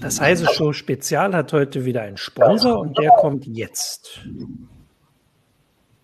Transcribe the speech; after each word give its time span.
Das 0.00 0.20
Heise 0.20 0.46
Show 0.54 0.72
Spezial 0.72 1.34
hat 1.34 1.52
heute 1.52 1.84
wieder 1.84 2.02
einen 2.02 2.16
Sponsor 2.16 2.78
und 2.78 2.96
der 2.98 3.10
kommt 3.10 3.46
jetzt. 3.46 4.20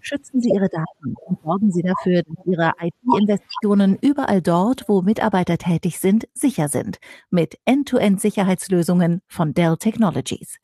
Schützen 0.00 0.40
Sie 0.40 0.50
Ihre 0.50 0.68
Daten 0.68 1.14
und 1.26 1.40
sorgen 1.42 1.72
Sie 1.72 1.82
dafür, 1.82 2.22
dass 2.22 2.44
Ihre 2.44 2.72
IT-Investitionen 2.80 3.96
überall 4.02 4.42
dort, 4.42 4.88
wo 4.88 5.00
Mitarbeiter 5.00 5.56
tätig 5.56 5.98
sind, 5.98 6.28
sicher 6.34 6.68
sind. 6.68 6.98
Mit 7.30 7.58
End-to-End-Sicherheitslösungen 7.64 9.22
von 9.28 9.54
Dell 9.54 9.76
Technologies. 9.78 10.58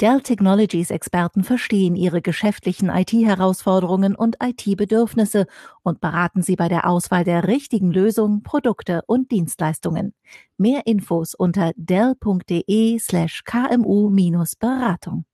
Dell 0.00 0.22
Technologies 0.22 0.90
Experten 0.90 1.44
verstehen 1.44 1.94
Ihre 1.94 2.22
geschäftlichen 2.22 2.88
IT-Herausforderungen 2.88 4.14
und 4.14 4.36
IT-Bedürfnisse 4.42 5.46
und 5.82 6.00
beraten 6.00 6.40
Sie 6.40 6.56
bei 6.56 6.68
der 6.68 6.88
Auswahl 6.88 7.22
der 7.22 7.46
richtigen 7.46 7.90
Lösung, 7.92 8.42
Produkte 8.42 9.02
und 9.06 9.30
Dienstleistungen. 9.30 10.14
Mehr 10.56 10.86
Infos 10.86 11.34
unter 11.34 11.72
dell.de 11.76 12.98
slash 12.98 13.42
kmu-beratung. 13.44 15.26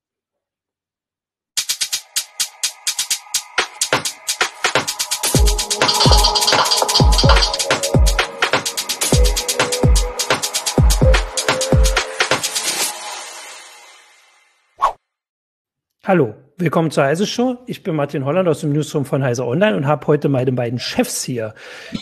Hallo, 16.06 16.37
willkommen 16.56 16.92
zur 16.92 17.02
Heise 17.02 17.27
Show. 17.27 17.56
Ich 17.66 17.83
bin 17.83 17.96
Martin 17.96 18.24
Holland 18.24 18.48
aus 18.48 18.60
dem 18.60 18.73
Newsroom 18.73 19.05
von 19.05 19.24
Heise 19.24 19.45
Online 19.45 19.77
und 19.77 19.88
habe 19.88 20.06
heute 20.06 20.28
meine 20.28 20.52
beiden 20.52 20.78
Chefs 20.78 21.24
hier. 21.24 21.52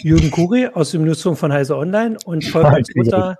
Jürgen 0.02 0.30
Kuri 0.30 0.66
aus 0.66 0.90
dem 0.90 1.06
Newsroom 1.06 1.36
von 1.36 1.50
Heise 1.50 1.74
Online 1.74 2.18
und 2.26 2.44
Volker 2.44 2.82
Mutter, 2.96 3.38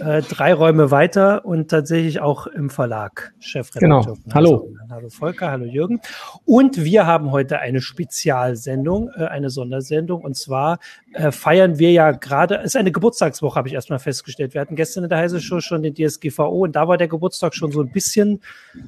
äh, 0.00 0.22
drei 0.22 0.54
Räume 0.54 0.90
weiter 0.90 1.44
und 1.44 1.70
tatsächlich 1.70 2.20
auch 2.20 2.46
im 2.46 2.70
Verlag 2.70 3.34
Chefredakteur. 3.40 4.14
Genau. 4.24 4.34
Hallo. 4.34 4.70
Hallo 4.88 5.10
Volker, 5.10 5.50
hallo 5.50 5.66
Jürgen. 5.66 6.00
Und 6.46 6.82
wir 6.82 7.04
haben 7.04 7.30
heute 7.30 7.58
eine 7.58 7.82
Spezialsendung, 7.82 9.10
äh, 9.14 9.26
eine 9.26 9.50
Sondersendung 9.50 10.22
und 10.22 10.34
zwar 10.34 10.78
äh, 11.12 11.30
feiern 11.30 11.78
wir 11.78 11.92
ja 11.92 12.12
gerade, 12.12 12.54
es 12.60 12.68
ist 12.68 12.76
eine 12.76 12.90
Geburtstagswoche, 12.90 13.56
habe 13.56 13.68
ich 13.68 13.74
erstmal 13.74 13.98
festgestellt. 13.98 14.54
Wir 14.54 14.62
hatten 14.62 14.76
gestern 14.76 15.04
in 15.04 15.10
der 15.10 15.18
Heise 15.18 15.42
Show 15.42 15.60
schon 15.60 15.82
den 15.82 15.94
DSGVO 15.94 16.64
und 16.64 16.74
da 16.74 16.88
war 16.88 16.96
der 16.96 17.08
Geburtstag 17.08 17.54
schon 17.54 17.70
so 17.70 17.82
ein 17.82 17.92
bisschen, 17.92 18.40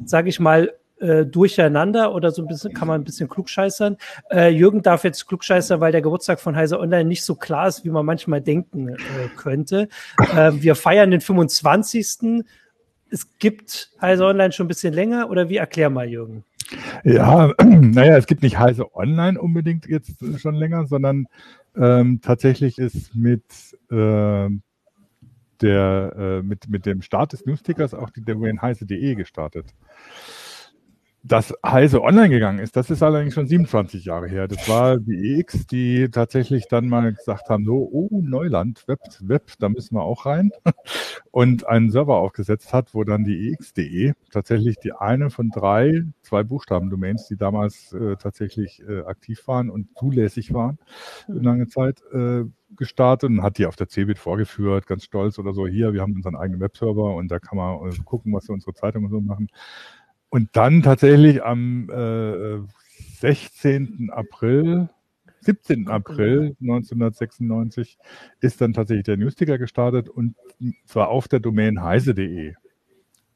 sage 0.06 0.30
ich 0.30 0.40
mal, 0.40 0.72
äh, 1.00 1.24
durcheinander 1.24 2.14
oder 2.14 2.30
so 2.30 2.42
ein 2.42 2.48
bisschen, 2.48 2.72
kann 2.72 2.88
man 2.88 3.00
ein 3.00 3.04
bisschen 3.04 3.28
klugscheißern. 3.28 3.96
Äh, 4.30 4.50
Jürgen 4.50 4.82
darf 4.82 5.04
jetzt 5.04 5.26
klugscheißern, 5.26 5.80
weil 5.80 5.92
der 5.92 6.02
Geburtstag 6.02 6.40
von 6.40 6.56
Heise 6.56 6.78
Online 6.80 7.04
nicht 7.04 7.24
so 7.24 7.34
klar 7.34 7.68
ist, 7.68 7.84
wie 7.84 7.90
man 7.90 8.04
manchmal 8.04 8.40
denken 8.40 8.88
äh, 8.88 8.96
könnte. 9.36 9.88
Äh, 10.34 10.52
wir 10.54 10.74
feiern 10.74 11.10
den 11.10 11.20
25. 11.20 12.44
Es 13.10 13.38
gibt 13.38 13.90
Heise 14.00 14.26
Online 14.26 14.52
schon 14.52 14.66
ein 14.66 14.68
bisschen 14.68 14.92
länger 14.92 15.30
oder 15.30 15.48
wie 15.48 15.56
erklär 15.56 15.90
mal, 15.90 16.08
Jürgen? 16.08 16.44
Ja, 17.04 17.52
naja, 17.64 18.16
es 18.16 18.26
gibt 18.26 18.42
nicht 18.42 18.58
Heise 18.58 18.94
Online 18.94 19.40
unbedingt 19.40 19.86
jetzt 19.86 20.16
schon 20.38 20.54
länger, 20.54 20.86
sondern 20.86 21.26
ähm, 21.76 22.20
tatsächlich 22.22 22.78
ist 22.78 23.14
mit 23.14 23.44
äh, 23.90 24.48
der 25.60 26.12
äh, 26.16 26.42
mit, 26.42 26.68
mit 26.68 26.86
dem 26.86 27.02
Start 27.02 27.32
des 27.32 27.46
Newstickers 27.46 27.94
auch 27.94 28.10
die 28.10 28.24
Domain 28.24 28.60
heise.de 28.60 29.14
gestartet. 29.14 29.66
Dass 31.24 31.52
Heise 31.66 32.02
online 32.02 32.28
gegangen 32.30 32.60
ist, 32.60 32.76
das 32.76 32.90
ist 32.90 33.02
allerdings 33.02 33.34
schon 33.34 33.46
27 33.46 34.04
Jahre 34.04 34.28
her. 34.28 34.46
Das 34.46 34.68
war 34.68 34.98
die 34.98 35.38
EX, 35.38 35.66
die 35.66 36.08
tatsächlich 36.10 36.68
dann 36.68 36.88
mal 36.88 37.12
gesagt 37.12 37.50
haben, 37.50 37.64
so, 37.64 37.88
oh, 37.90 38.08
Neuland, 38.22 38.86
Web, 38.86 39.00
Web, 39.20 39.50
da 39.58 39.68
müssen 39.68 39.96
wir 39.96 40.02
auch 40.02 40.26
rein. 40.26 40.52
Und 41.32 41.66
einen 41.66 41.90
Server 41.90 42.16
aufgesetzt 42.16 42.72
hat, 42.72 42.94
wo 42.94 43.02
dann 43.02 43.24
die 43.24 43.50
EX.de 43.50 44.12
tatsächlich 44.30 44.76
die 44.78 44.92
eine 44.92 45.30
von 45.30 45.50
drei, 45.50 46.04
zwei 46.22 46.44
Buchstaben-Domains, 46.44 47.26
die 47.26 47.36
damals 47.36 47.92
äh, 47.92 48.16
tatsächlich 48.16 48.82
äh, 48.88 49.00
aktiv 49.00 49.46
waren 49.48 49.70
und 49.70 49.88
zulässig 49.98 50.54
waren, 50.54 50.78
mhm. 51.26 51.42
lange 51.42 51.66
Zeit, 51.66 52.00
äh, 52.12 52.44
gestartet 52.76 53.30
und 53.30 53.42
hat 53.42 53.58
die 53.58 53.66
auf 53.66 53.76
der 53.76 53.88
CeBIT 53.88 54.18
vorgeführt, 54.18 54.86
ganz 54.86 55.04
stolz 55.04 55.38
oder 55.38 55.52
so. 55.52 55.66
Hier, 55.66 55.92
wir 55.92 56.02
haben 56.02 56.14
unseren 56.14 56.36
eigenen 56.36 56.60
Webserver 56.60 57.14
und 57.14 57.28
da 57.28 57.38
kann 57.38 57.56
man 57.56 57.90
äh, 57.90 57.96
gucken, 58.04 58.32
was 58.32 58.48
wir 58.48 58.52
unsere 58.52 58.74
Zeitungen 58.74 59.10
so 59.10 59.20
machen. 59.20 59.48
Und 60.30 60.50
dann 60.52 60.82
tatsächlich 60.82 61.42
am 61.42 61.88
äh, 61.90 62.58
16. 63.20 64.10
April, 64.12 64.88
17. 65.40 65.88
April 65.88 66.56
1996 66.60 67.98
ist 68.40 68.60
dann 68.60 68.72
tatsächlich 68.72 69.04
der 69.04 69.16
Newsticker 69.16 69.58
gestartet 69.58 70.08
und 70.08 70.34
zwar 70.84 71.08
auf 71.08 71.28
der 71.28 71.40
Domain 71.40 71.82
heise.de. 71.82 72.54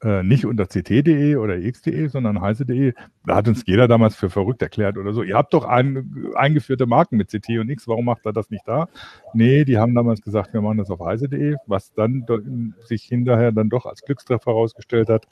Äh, 0.03 0.21
nicht 0.21 0.45
unter 0.45 0.67
ct.de 0.67 1.37
oder 1.37 1.57
x.de, 1.57 2.07
sondern 2.07 2.41
heise.de. 2.41 2.93
Da 3.25 3.35
hat 3.35 3.47
uns 3.47 3.63
jeder 3.65 3.87
damals 3.87 4.15
für 4.15 4.29
verrückt 4.29 4.61
erklärt 4.61 4.97
oder 4.97 5.13
so. 5.13 5.23
Ihr 5.23 5.35
habt 5.35 5.53
doch 5.53 5.63
ein, 5.63 6.33
eingeführte 6.35 6.85
Marken 6.85 7.15
mit 7.15 7.29
ct 7.29 7.49
und 7.57 7.69
x, 7.69 7.87
warum 7.87 8.05
macht 8.05 8.25
er 8.25 8.33
das 8.33 8.49
nicht 8.49 8.67
da? 8.67 8.89
Nee, 9.33 9.63
die 9.63 9.77
haben 9.77 9.95
damals 9.95 10.21
gesagt, 10.21 10.53
wir 10.53 10.61
machen 10.61 10.77
das 10.77 10.91
auf 10.91 10.99
heise.de, 10.99 11.55
was 11.67 11.93
dann 11.93 12.75
sich 12.85 13.03
hinterher 13.03 13.51
dann 13.53 13.69
doch 13.69 13.85
als 13.85 14.01
Glückstreffer 14.01 14.51
herausgestellt 14.51 15.09
hat 15.09 15.25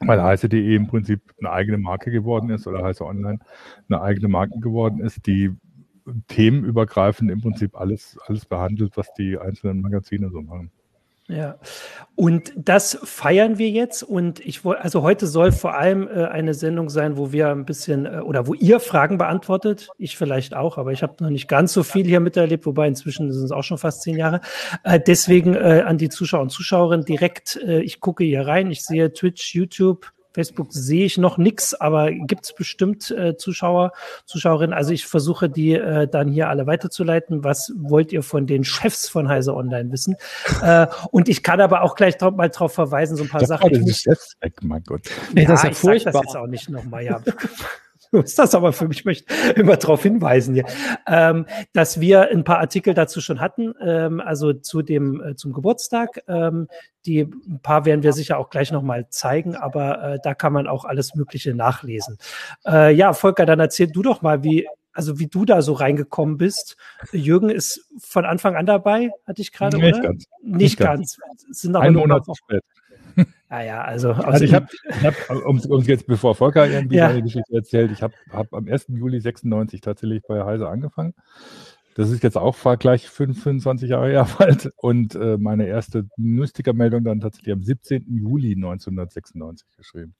weil 0.00 0.22
heiße.de 0.22 0.74
im 0.74 0.86
Prinzip 0.86 1.20
eine 1.38 1.50
eigene 1.50 1.78
Marke 1.78 2.10
geworden 2.10 2.50
ist 2.50 2.66
oder 2.66 2.84
heiße 2.84 3.04
online 3.04 3.38
eine 3.88 4.00
eigene 4.00 4.28
Marke 4.28 4.58
geworden 4.60 5.00
ist, 5.00 5.26
die 5.26 5.54
themenübergreifend 6.28 7.30
im 7.30 7.40
Prinzip 7.40 7.74
alles, 7.74 8.18
alles 8.26 8.46
behandelt, 8.46 8.96
was 8.96 9.12
die 9.14 9.38
einzelnen 9.38 9.80
Magazine 9.80 10.30
so 10.30 10.42
machen. 10.42 10.70
Ja, 11.28 11.58
und 12.14 12.52
das 12.56 12.98
feiern 13.02 13.58
wir 13.58 13.68
jetzt. 13.68 14.04
Und 14.04 14.38
ich 14.38 14.64
wollte, 14.64 14.82
also 14.82 15.02
heute 15.02 15.26
soll 15.26 15.50
vor 15.50 15.74
allem 15.74 16.06
äh, 16.06 16.26
eine 16.26 16.54
Sendung 16.54 16.88
sein, 16.88 17.16
wo 17.16 17.32
wir 17.32 17.48
ein 17.48 17.64
bisschen 17.64 18.06
äh, 18.06 18.20
oder 18.20 18.46
wo 18.46 18.54
ihr 18.54 18.78
Fragen 18.78 19.18
beantwortet. 19.18 19.88
Ich 19.98 20.16
vielleicht 20.16 20.54
auch, 20.54 20.78
aber 20.78 20.92
ich 20.92 21.02
habe 21.02 21.16
noch 21.20 21.30
nicht 21.30 21.48
ganz 21.48 21.72
so 21.72 21.82
viel 21.82 22.06
hier 22.06 22.20
miterlebt, 22.20 22.64
wobei 22.64 22.86
inzwischen 22.86 23.32
sind 23.32 23.44
es 23.44 23.50
auch 23.50 23.64
schon 23.64 23.78
fast 23.78 24.02
zehn 24.02 24.16
Jahre. 24.16 24.40
Äh, 24.84 25.00
deswegen 25.04 25.54
äh, 25.54 25.82
an 25.84 25.98
die 25.98 26.08
Zuschauer 26.08 26.42
und 26.42 26.50
Zuschauerinnen 26.50 27.04
direkt, 27.04 27.56
äh, 27.56 27.80
ich 27.80 27.98
gucke 27.98 28.22
hier 28.22 28.46
rein, 28.46 28.70
ich 28.70 28.84
sehe 28.84 29.12
Twitch, 29.12 29.52
YouTube, 29.54 30.12
Facebook 30.36 30.70
sehe 30.70 31.06
ich 31.06 31.16
noch 31.16 31.38
nichts, 31.38 31.72
aber 31.72 32.12
gibt 32.12 32.44
es 32.44 32.54
bestimmt 32.54 33.10
äh, 33.10 33.38
Zuschauer, 33.38 33.92
Zuschauerinnen. 34.26 34.74
Also 34.74 34.92
ich 34.92 35.06
versuche 35.06 35.48
die 35.48 35.72
äh, 35.72 36.06
dann 36.06 36.28
hier 36.28 36.50
alle 36.50 36.66
weiterzuleiten. 36.66 37.42
Was 37.42 37.72
wollt 37.74 38.12
ihr 38.12 38.22
von 38.22 38.46
den 38.46 38.62
Chefs 38.62 39.08
von 39.08 39.30
Heise 39.30 39.54
Online 39.54 39.90
wissen? 39.90 40.16
äh, 40.60 40.88
und 41.10 41.30
ich 41.30 41.42
kann 41.42 41.62
aber 41.62 41.80
auch 41.80 41.94
gleich 41.94 42.18
drauf, 42.18 42.34
mal 42.36 42.50
darauf 42.50 42.74
verweisen, 42.74 43.16
so 43.16 43.22
ein 43.22 43.30
paar 43.30 43.40
das 43.40 43.48
Sachen. 43.48 43.72
Das 43.72 43.80
ist 43.80 44.04
jetzt 44.04 44.36
weg, 44.42 44.58
mein 44.60 44.82
Gott. 44.84 45.08
Ja, 45.34 45.44
das 45.44 45.60
ist 45.60 45.64
ja 45.64 45.70
ich 45.70 45.76
furchtbar. 45.78 46.12
sag 46.12 46.22
das 46.22 46.32
jetzt 46.34 46.36
auch 46.36 46.46
nicht 46.46 46.68
nochmal, 46.68 47.02
ja. 47.02 47.22
ist 48.24 48.38
das 48.38 48.54
aber 48.54 48.72
für 48.72 48.88
mich, 48.88 49.00
ich 49.00 49.04
möchte 49.04 49.34
immer 49.56 49.76
darauf 49.76 50.02
hinweisen 50.02 50.54
hier, 50.54 50.64
ähm, 51.06 51.46
dass 51.72 52.00
wir 52.00 52.30
ein 52.30 52.44
paar 52.44 52.58
Artikel 52.58 52.94
dazu 52.94 53.20
schon 53.20 53.40
hatten, 53.40 53.74
ähm, 53.80 54.20
also 54.20 54.52
zu 54.52 54.82
dem, 54.82 55.22
äh, 55.22 55.34
zum 55.36 55.52
Geburtstag. 55.52 56.22
Ähm, 56.28 56.68
die 57.04 57.20
ein 57.20 57.60
paar 57.62 57.84
werden 57.84 58.02
wir 58.02 58.12
sicher 58.12 58.38
auch 58.38 58.50
gleich 58.50 58.72
nochmal 58.72 59.08
zeigen, 59.10 59.54
aber 59.54 60.02
äh, 60.02 60.18
da 60.22 60.34
kann 60.34 60.52
man 60.52 60.66
auch 60.66 60.84
alles 60.84 61.14
Mögliche 61.14 61.54
nachlesen. 61.54 62.18
Äh, 62.66 62.94
ja, 62.94 63.12
Volker, 63.12 63.46
dann 63.46 63.60
erzähl 63.60 63.86
du 63.86 64.02
doch 64.02 64.22
mal, 64.22 64.42
wie, 64.42 64.66
also 64.92 65.18
wie 65.18 65.28
du 65.28 65.44
da 65.44 65.62
so 65.62 65.72
reingekommen 65.72 66.36
bist. 66.36 66.76
Jürgen 67.12 67.50
ist 67.50 67.88
von 67.98 68.24
Anfang 68.24 68.56
an 68.56 68.66
dabei, 68.66 69.10
hatte 69.26 69.42
ich 69.42 69.52
gerade, 69.52 69.76
Nicht 69.78 69.94
oder? 69.94 70.02
Ganz. 70.02 70.24
Nicht, 70.42 70.56
Nicht 70.56 70.78
ganz. 70.78 71.18
ganz. 71.18 71.44
Sind 71.50 71.76
aber 71.76 71.84
Ein 71.84 71.94
Monat 71.94 72.24
zu 72.24 72.34
spät. 72.34 72.62
Naja, 73.48 73.82
also. 73.82 74.12
Also 74.12 74.44
ich 74.44 74.54
habe, 74.54 74.66
hab, 75.02 75.46
um 75.46 75.56
es 75.56 75.86
jetzt, 75.86 76.06
bevor 76.06 76.34
Volker 76.34 76.68
irgendwie 76.68 76.96
ja. 76.96 77.08
seine 77.08 77.22
Geschichte 77.22 77.54
erzählt, 77.54 77.92
ich 77.92 78.02
habe 78.02 78.14
hab 78.32 78.52
am 78.52 78.66
1. 78.66 78.86
Juli 78.88 79.20
96 79.20 79.80
tatsächlich 79.80 80.22
bei 80.26 80.44
Heise 80.44 80.68
angefangen. 80.68 81.14
Das 81.94 82.10
ist 82.10 82.22
jetzt 82.22 82.36
auch 82.36 82.56
gleich 82.78 83.08
25 83.08 83.90
Jahre 83.90 84.10
her 84.10 84.28
bald. 84.38 84.72
Und 84.76 85.14
äh, 85.14 85.38
meine 85.38 85.66
erste 85.66 86.06
Mystiker-Meldung 86.16 87.04
dann 87.04 87.20
tatsächlich 87.20 87.52
am 87.52 87.62
17. 87.62 88.04
Juli 88.08 88.52
1996 88.52 89.66
geschrieben. 89.76 90.14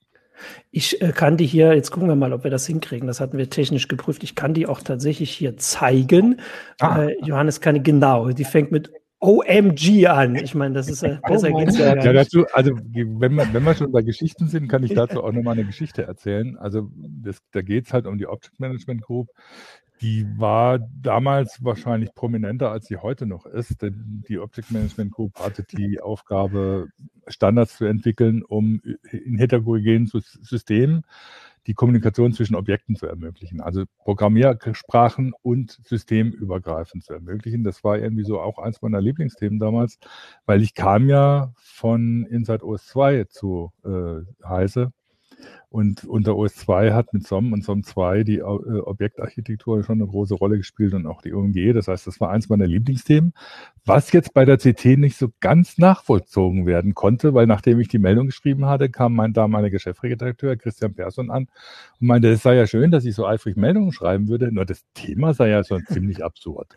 Ich 0.70 1.02
äh, 1.02 1.12
kann 1.12 1.36
die 1.36 1.46
hier, 1.46 1.74
jetzt 1.74 1.90
gucken 1.90 2.08
wir 2.08 2.16
mal, 2.16 2.32
ob 2.32 2.44
wir 2.44 2.50
das 2.50 2.66
hinkriegen. 2.66 3.06
Das 3.06 3.20
hatten 3.20 3.38
wir 3.38 3.50
technisch 3.50 3.88
geprüft. 3.88 4.22
Ich 4.22 4.34
kann 4.34 4.54
die 4.54 4.66
auch 4.66 4.80
tatsächlich 4.80 5.30
hier 5.30 5.56
zeigen. 5.56 6.40
Ah. 6.78 7.04
Äh, 7.04 7.16
Johannes 7.24 7.60
kann 7.60 7.82
genau. 7.82 8.30
Die 8.30 8.44
fängt 8.44 8.70
mit 8.70 8.90
OMG 9.20 10.06
an. 10.06 10.36
Ich 10.36 10.54
meine, 10.54 10.74
das 10.74 10.88
ist 10.88 11.02
äh, 11.02 11.18
oh 11.22 11.28
besser 11.28 11.50
oh 11.52 11.58
geht's 11.58 11.78
ja, 11.78 11.96
ja 11.96 12.12
dazu, 12.12 12.44
also 12.52 12.72
wenn 12.76 13.34
wir, 13.34 13.52
wenn 13.52 13.64
wir 13.64 13.74
schon 13.74 13.92
bei 13.92 14.02
Geschichten 14.02 14.48
sind, 14.48 14.68
kann 14.68 14.82
ich 14.82 14.94
dazu 14.94 15.24
auch 15.24 15.32
nochmal 15.32 15.54
eine 15.54 15.64
Geschichte 15.64 16.02
erzählen. 16.02 16.56
Also 16.58 16.90
das, 16.94 17.38
da 17.52 17.62
geht 17.62 17.86
es 17.86 17.92
halt 17.92 18.06
um 18.06 18.18
die 18.18 18.26
Object 18.26 18.60
Management 18.60 19.02
Group. 19.02 19.28
Die 20.02 20.26
war 20.36 20.78
damals 20.78 21.64
wahrscheinlich 21.64 22.14
prominenter, 22.14 22.70
als 22.70 22.86
sie 22.86 22.98
heute 22.98 23.24
noch 23.24 23.46
ist, 23.46 23.80
denn 23.80 24.22
die 24.28 24.38
Object 24.38 24.70
Management 24.70 25.12
Group 25.12 25.38
hatte 25.38 25.64
die 25.64 26.00
Aufgabe, 26.00 26.88
Standards 27.28 27.78
zu 27.78 27.86
entwickeln, 27.86 28.42
um 28.42 28.82
in 29.10 29.38
heterogenen 29.38 30.06
Systemen 30.06 31.04
die 31.66 31.74
Kommunikation 31.74 32.32
zwischen 32.32 32.54
Objekten 32.54 32.96
zu 32.96 33.06
ermöglichen. 33.06 33.60
Also 33.60 33.84
Programmiersprachen 33.98 35.34
und 35.42 35.78
systemübergreifend 35.84 37.04
zu 37.04 37.12
ermöglichen. 37.12 37.64
Das 37.64 37.82
war 37.82 37.98
irgendwie 37.98 38.24
so 38.24 38.40
auch 38.40 38.58
eins 38.58 38.82
meiner 38.82 39.00
Lieblingsthemen 39.00 39.58
damals, 39.58 39.98
weil 40.46 40.62
ich 40.62 40.74
kam 40.74 41.08
ja 41.08 41.52
von 41.56 42.24
Inside 42.26 42.64
OS 42.64 42.86
2 42.86 43.24
zu 43.24 43.72
äh, 43.84 44.46
Heise 44.46 44.92
und 45.68 46.04
unter 46.04 46.36
OS 46.36 46.54
2 46.54 46.92
hat 46.92 47.12
mit 47.12 47.26
SOM 47.26 47.52
und 47.52 47.64
SOM 47.64 47.82
2 47.82 48.22
die 48.24 48.38
äh, 48.38 48.42
Objektarchitektur 48.42 49.84
schon 49.84 50.00
eine 50.00 50.08
große 50.08 50.34
Rolle 50.34 50.56
gespielt 50.56 50.94
und 50.94 51.06
auch 51.06 51.22
die 51.22 51.34
OMG. 51.34 51.72
Das 51.74 51.88
heißt, 51.88 52.06
das 52.06 52.20
war 52.20 52.30
eins 52.30 52.48
meiner 52.48 52.66
Lieblingsthemen, 52.66 53.34
was 53.84 54.12
jetzt 54.12 54.32
bei 54.32 54.44
der 54.44 54.58
CT 54.58 54.96
nicht 54.96 55.16
so 55.16 55.28
ganz 55.40 55.78
nachvollzogen 55.78 56.66
werden 56.66 56.94
konnte, 56.94 57.34
weil 57.34 57.46
nachdem 57.46 57.80
ich 57.80 57.88
die 57.88 57.98
Meldung 57.98 58.26
geschrieben 58.26 58.66
hatte, 58.66 58.88
kam 58.88 59.14
mein 59.14 59.32
damaliger 59.32 59.78
Chefredakteur 59.78 60.56
Christian 60.56 60.94
Persson 60.94 61.30
an 61.30 61.48
und 62.00 62.06
meinte, 62.06 62.28
es 62.28 62.42
sei 62.42 62.54
ja 62.54 62.66
schön, 62.66 62.90
dass 62.90 63.04
ich 63.04 63.14
so 63.14 63.26
eifrig 63.26 63.56
Meldungen 63.56 63.92
schreiben 63.92 64.28
würde, 64.28 64.52
nur 64.52 64.64
das 64.64 64.84
Thema 64.94 65.34
sei 65.34 65.48
ja 65.50 65.64
schon 65.64 65.84
ziemlich 65.88 66.24
absurd. 66.24 66.68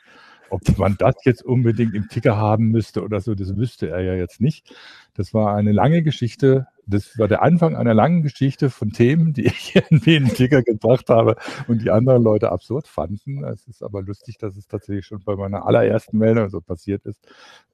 Ob 0.49 0.77
man 0.77 0.95
das 0.97 1.15
jetzt 1.23 1.43
unbedingt 1.43 1.93
im 1.93 2.07
Ticker 2.07 2.37
haben 2.37 2.69
müsste 2.69 3.03
oder 3.03 3.21
so, 3.21 3.35
das 3.35 3.55
wüsste 3.55 3.89
er 3.89 4.01
ja 4.01 4.13
jetzt 4.15 4.41
nicht. 4.41 4.73
Das 5.13 5.33
war 5.33 5.55
eine 5.55 5.71
lange 5.71 6.01
Geschichte. 6.01 6.67
Das 6.85 7.19
war 7.19 7.27
der 7.27 7.41
Anfang 7.41 7.75
einer 7.75 7.93
langen 7.93 8.23
Geschichte 8.23 8.69
von 8.69 8.91
Themen, 8.91 9.33
die 9.33 9.45
ich 9.45 9.75
irgendwie 9.75 10.15
in 10.15 10.25
den 10.25 10.33
Ticker 10.33 10.63
gebracht 10.63 11.09
habe 11.09 11.35
und 11.67 11.81
die 11.81 11.91
anderen 11.91 12.23
Leute 12.23 12.51
absurd 12.51 12.87
fanden. 12.87 13.43
Es 13.43 13.67
ist 13.67 13.83
aber 13.83 14.01
lustig, 14.01 14.37
dass 14.37 14.55
es 14.55 14.67
tatsächlich 14.67 15.05
schon 15.05 15.21
bei 15.23 15.35
meiner 15.35 15.65
allerersten 15.65 16.17
Meldung 16.17 16.49
so 16.49 16.61
passiert 16.61 17.05
ist. 17.05 17.19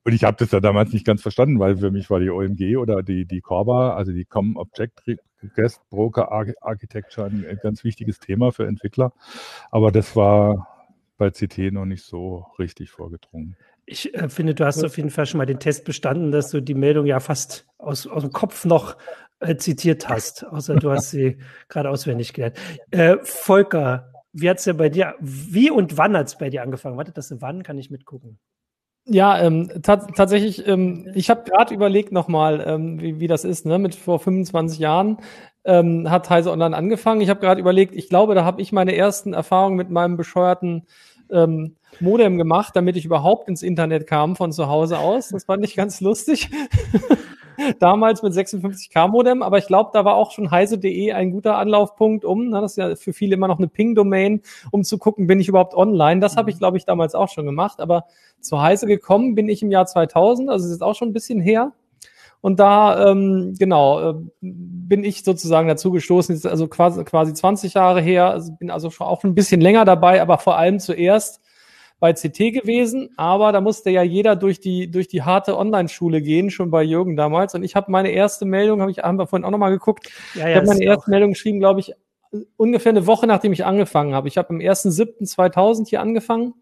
Und 0.03 0.13
ich 0.13 0.23
habe 0.23 0.37
das 0.37 0.51
ja 0.51 0.59
damals 0.59 0.91
nicht 0.91 1.05
ganz 1.05 1.21
verstanden, 1.21 1.59
weil 1.59 1.77
für 1.77 1.91
mich 1.91 2.09
war 2.09 2.19
die 2.19 2.29
OMG 2.29 2.77
oder 2.77 3.03
die, 3.03 3.25
die 3.25 3.41
Corba, 3.41 3.95
also 3.95 4.11
die 4.11 4.25
Common 4.25 4.57
Object 4.57 5.03
Guest 5.53 5.87
Broker 5.89 6.31
Architecture 6.31 7.27
ein 7.27 7.59
ganz 7.61 7.83
wichtiges 7.83 8.19
Thema 8.19 8.51
für 8.51 8.65
Entwickler. 8.65 9.13
Aber 9.71 9.91
das 9.91 10.15
war 10.15 10.74
bei 11.17 11.29
CT 11.29 11.71
noch 11.71 11.85
nicht 11.85 12.03
so 12.03 12.45
richtig 12.59 12.91
vorgedrungen. 12.91 13.55
Ich 13.85 14.13
äh, 14.13 14.29
finde, 14.29 14.55
du 14.55 14.65
hast 14.65 14.83
auf 14.83 14.97
jeden 14.97 15.11
Fall 15.11 15.25
schon 15.25 15.37
mal 15.37 15.45
den 15.45 15.59
Test 15.59 15.85
bestanden, 15.85 16.31
dass 16.31 16.49
du 16.49 16.61
die 16.61 16.73
Meldung 16.73 17.05
ja 17.05 17.19
fast 17.19 17.67
aus, 17.77 18.07
aus 18.07 18.23
dem 18.23 18.31
Kopf 18.31 18.65
noch 18.65 18.97
äh, 19.39 19.55
zitiert 19.55 20.09
hast, 20.09 20.45
außer 20.45 20.75
du 20.75 20.91
hast 20.91 21.11
sie 21.11 21.37
gerade 21.69 21.89
auswendig 21.89 22.33
gelernt. 22.33 22.57
Äh, 22.91 23.17
Volker, 23.21 24.11
wie 24.33 24.49
hat 24.49 24.57
es 24.57 24.63
denn 24.65 24.77
bei 24.77 24.89
dir, 24.89 25.15
wie 25.19 25.69
und 25.69 25.97
wann 25.97 26.17
hat 26.17 26.27
es 26.27 26.37
bei 26.37 26.49
dir 26.49 26.63
angefangen? 26.63 26.97
Warte, 26.97 27.11
das 27.11 27.33
wann 27.41 27.63
kann 27.63 27.77
ich 27.77 27.89
mitgucken? 27.89 28.39
Ja, 29.07 29.39
ähm, 29.39 29.71
tatsächlich, 29.83 30.67
ähm, 30.67 31.11
ich 31.13 31.29
habe 31.29 31.49
gerade 31.49 31.73
überlegt 31.73 32.11
nochmal, 32.11 32.63
ähm, 32.65 32.99
wie, 32.99 33.19
wie 33.19 33.27
das 33.27 33.45
ist, 33.45 33.65
ne? 33.65 33.77
Mit 33.77 33.93
vor 33.93 34.19
25 34.19 34.79
Jahren 34.79 35.17
ähm, 35.65 36.09
hat 36.09 36.29
Heise 36.29 36.51
Online 36.51 36.75
angefangen. 36.75 37.21
Ich 37.21 37.29
habe 37.29 37.39
gerade 37.39 37.59
überlegt, 37.59 37.95
ich 37.95 38.07
glaube, 38.07 38.35
da 38.35 38.45
habe 38.45 38.61
ich 38.61 38.71
meine 38.71 38.95
ersten 38.95 39.33
Erfahrungen 39.33 39.75
mit 39.75 39.89
meinem 39.89 40.15
bescheuerten 40.15 40.85
ähm, 41.31 41.75
Modem 41.99 42.37
gemacht, 42.37 42.75
damit 42.75 42.97
ich 42.97 43.05
überhaupt 43.05 43.47
ins 43.47 43.63
Internet 43.63 44.05
kam 44.07 44.35
von 44.35 44.51
zu 44.51 44.67
Hause 44.67 44.99
aus. 44.99 45.29
Das 45.29 45.45
fand 45.45 45.63
ich 45.65 45.75
ganz 45.75 46.01
lustig. 46.01 46.49
Damals 47.79 48.21
mit 48.21 48.33
56k 48.33 49.07
Modem, 49.07 49.41
aber 49.41 49.57
ich 49.57 49.67
glaube, 49.67 49.91
da 49.93 50.03
war 50.03 50.15
auch 50.15 50.31
schon 50.31 50.51
heise.de 50.51 51.13
ein 51.13 51.31
guter 51.31 51.57
Anlaufpunkt, 51.57 52.25
um, 52.25 52.49
na, 52.49 52.59
das 52.59 52.73
ist 52.73 52.77
ja 52.77 52.95
für 52.95 53.13
viele 53.13 53.35
immer 53.35 53.47
noch 53.47 53.59
eine 53.59 53.69
Ping-Domain, 53.69 54.41
um 54.71 54.83
zu 54.83 54.97
gucken, 54.97 55.25
bin 55.25 55.39
ich 55.39 55.47
überhaupt 55.47 55.73
online. 55.73 56.19
Das 56.19 56.35
habe 56.35 56.49
ich, 56.49 56.57
mhm. 56.57 56.59
glaube 56.59 56.77
ich, 56.77 56.83
damals 56.83 57.15
auch 57.15 57.29
schon 57.29 57.45
gemacht, 57.45 57.79
aber 57.79 58.05
zu 58.41 58.61
Heise 58.61 58.87
gekommen 58.87 59.35
bin 59.35 59.47
ich 59.47 59.63
im 59.63 59.71
Jahr 59.71 59.85
2000, 59.85 60.49
also 60.49 60.65
ist 60.65 60.71
jetzt 60.73 60.83
auch 60.83 60.95
schon 60.95 61.09
ein 61.09 61.13
bisschen 61.13 61.39
her. 61.39 61.71
Und 62.45 62.59
da, 62.59 63.09
ähm, 63.09 63.55
genau, 63.57 64.11
äh, 64.11 64.13
bin 64.39 65.03
ich 65.03 65.23
sozusagen 65.23 65.67
dazu 65.67 65.89
gestoßen, 65.89 66.35
ist 66.35 66.45
also 66.45 66.67
quasi, 66.67 67.03
quasi 67.03 67.33
20 67.33 67.73
Jahre 67.73 68.01
her, 68.01 68.29
also 68.29 68.53
bin 68.59 68.69
also 68.69 68.91
schon 68.91 69.07
auch 69.07 69.23
ein 69.23 69.33
bisschen 69.33 69.61
länger 69.61 69.83
dabei, 69.83 70.21
aber 70.21 70.37
vor 70.37 70.55
allem 70.55 70.79
zuerst 70.79 71.41
bei 71.99 72.13
CT 72.13 72.53
gewesen, 72.53 73.09
aber 73.17 73.51
da 73.51 73.61
musste 73.61 73.89
ja 73.89 74.03
jeder 74.03 74.35
durch 74.35 74.59
die 74.59 74.91
durch 74.91 75.07
die 75.07 75.23
harte 75.23 75.57
Online-Schule 75.57 76.21
gehen, 76.21 76.51
schon 76.51 76.69
bei 76.69 76.83
Jürgen 76.83 77.15
damals. 77.15 77.55
Und 77.55 77.63
ich 77.63 77.75
habe 77.75 77.91
meine 77.91 78.11
erste 78.11 78.45
Meldung, 78.45 78.79
habe 78.79 78.91
ich 78.91 78.99
haben 78.99 79.17
wir 79.17 79.25
vorhin 79.25 79.43
auch 79.43 79.49
nochmal 79.49 79.71
geguckt. 79.71 80.07
Ja, 80.35 80.41
ja, 80.41 80.49
ich 80.49 80.55
habe 80.57 80.67
meine 80.67 80.83
erste 80.83 81.09
Meldung 81.09 81.31
geschrieben, 81.31 81.57
glaube 81.57 81.79
ich, 81.79 81.93
ungefähr 82.57 82.91
eine 82.91 83.07
Woche 83.07 83.25
nachdem 83.25 83.53
ich 83.53 83.65
angefangen 83.65 84.13
habe. 84.13 84.27
Ich 84.27 84.37
habe 84.37 84.51
am 84.51 84.57
1.7.2000 84.57 85.89
hier 85.89 85.99
angefangen 85.99 86.53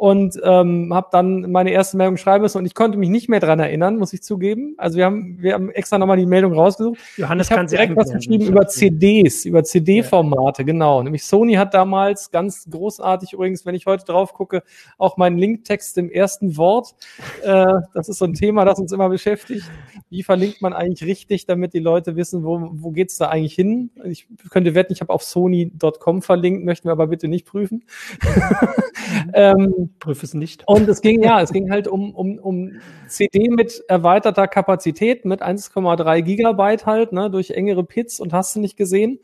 und 0.00 0.40
ähm, 0.42 0.94
habe 0.94 1.08
dann 1.12 1.52
meine 1.52 1.72
erste 1.72 1.98
Meldung 1.98 2.16
schreiben 2.16 2.40
müssen 2.40 2.56
und 2.56 2.64
ich 2.64 2.74
konnte 2.74 2.96
mich 2.96 3.10
nicht 3.10 3.28
mehr 3.28 3.38
dran 3.38 3.60
erinnern, 3.60 3.98
muss 3.98 4.14
ich 4.14 4.22
zugeben. 4.22 4.72
Also 4.78 4.96
wir 4.96 5.04
haben 5.04 5.36
wir 5.42 5.52
haben 5.52 5.68
extra 5.68 5.98
nochmal 5.98 6.16
die 6.16 6.24
Meldung 6.24 6.54
rausgesucht. 6.54 6.98
Johannes 7.18 7.50
ich 7.50 7.54
kann 7.54 7.66
direkt 7.66 7.94
was 7.96 8.10
geschrieben 8.10 8.46
über 8.46 8.66
CDs, 8.66 9.44
über 9.44 9.62
CD-Formate, 9.62 10.62
ja. 10.62 10.66
genau. 10.66 11.02
Nämlich 11.02 11.24
Sony 11.24 11.52
hat 11.52 11.74
damals 11.74 12.30
ganz 12.30 12.66
großartig 12.70 13.34
übrigens, 13.34 13.66
wenn 13.66 13.74
ich 13.74 13.84
heute 13.84 14.06
drauf 14.06 14.32
gucke, 14.32 14.62
auch 14.96 15.18
meinen 15.18 15.36
Linktext 15.36 15.98
im 15.98 16.08
ersten 16.08 16.56
Wort. 16.56 16.94
Äh, 17.42 17.66
das 17.92 18.08
ist 18.08 18.20
so 18.20 18.24
ein 18.24 18.32
Thema, 18.32 18.64
das 18.64 18.78
uns 18.78 18.92
immer 18.92 19.10
beschäftigt. 19.10 19.70
Wie 20.08 20.22
verlinkt 20.22 20.62
man 20.62 20.72
eigentlich 20.72 21.06
richtig, 21.06 21.44
damit 21.44 21.74
die 21.74 21.78
Leute 21.78 22.16
wissen, 22.16 22.42
wo 22.42 22.70
wo 22.72 22.90
geht's 22.90 23.18
da 23.18 23.28
eigentlich 23.28 23.54
hin? 23.54 23.90
Ich 24.04 24.26
könnte 24.48 24.74
wetten, 24.74 24.94
ich 24.94 25.02
habe 25.02 25.12
auf 25.12 25.22
sony.com 25.22 26.22
verlinkt, 26.22 26.64
möchten 26.64 26.88
wir 26.88 26.92
aber 26.92 27.08
bitte 27.08 27.28
nicht 27.28 27.44
prüfen. 27.44 27.84
ähm, 29.34 29.89
Prüfe 29.98 30.24
es 30.24 30.34
nicht. 30.34 30.66
Und 30.66 30.88
es 30.88 31.00
ging, 31.00 31.22
ja, 31.22 31.40
es 31.40 31.52
ging 31.52 31.70
halt 31.70 31.88
um, 31.88 32.14
um, 32.14 32.38
um 32.38 32.80
CD 33.08 33.48
mit 33.48 33.82
erweiterter 33.88 34.46
Kapazität, 34.48 35.24
mit 35.24 35.42
1,3 35.42 36.22
Gigabyte 36.22 36.86
halt, 36.86 37.12
ne, 37.12 37.30
durch 37.30 37.50
engere 37.50 37.84
Pits 37.84 38.20
und 38.20 38.32
hast 38.32 38.56
du 38.56 38.60
nicht 38.60 38.76
gesehen. 38.76 39.20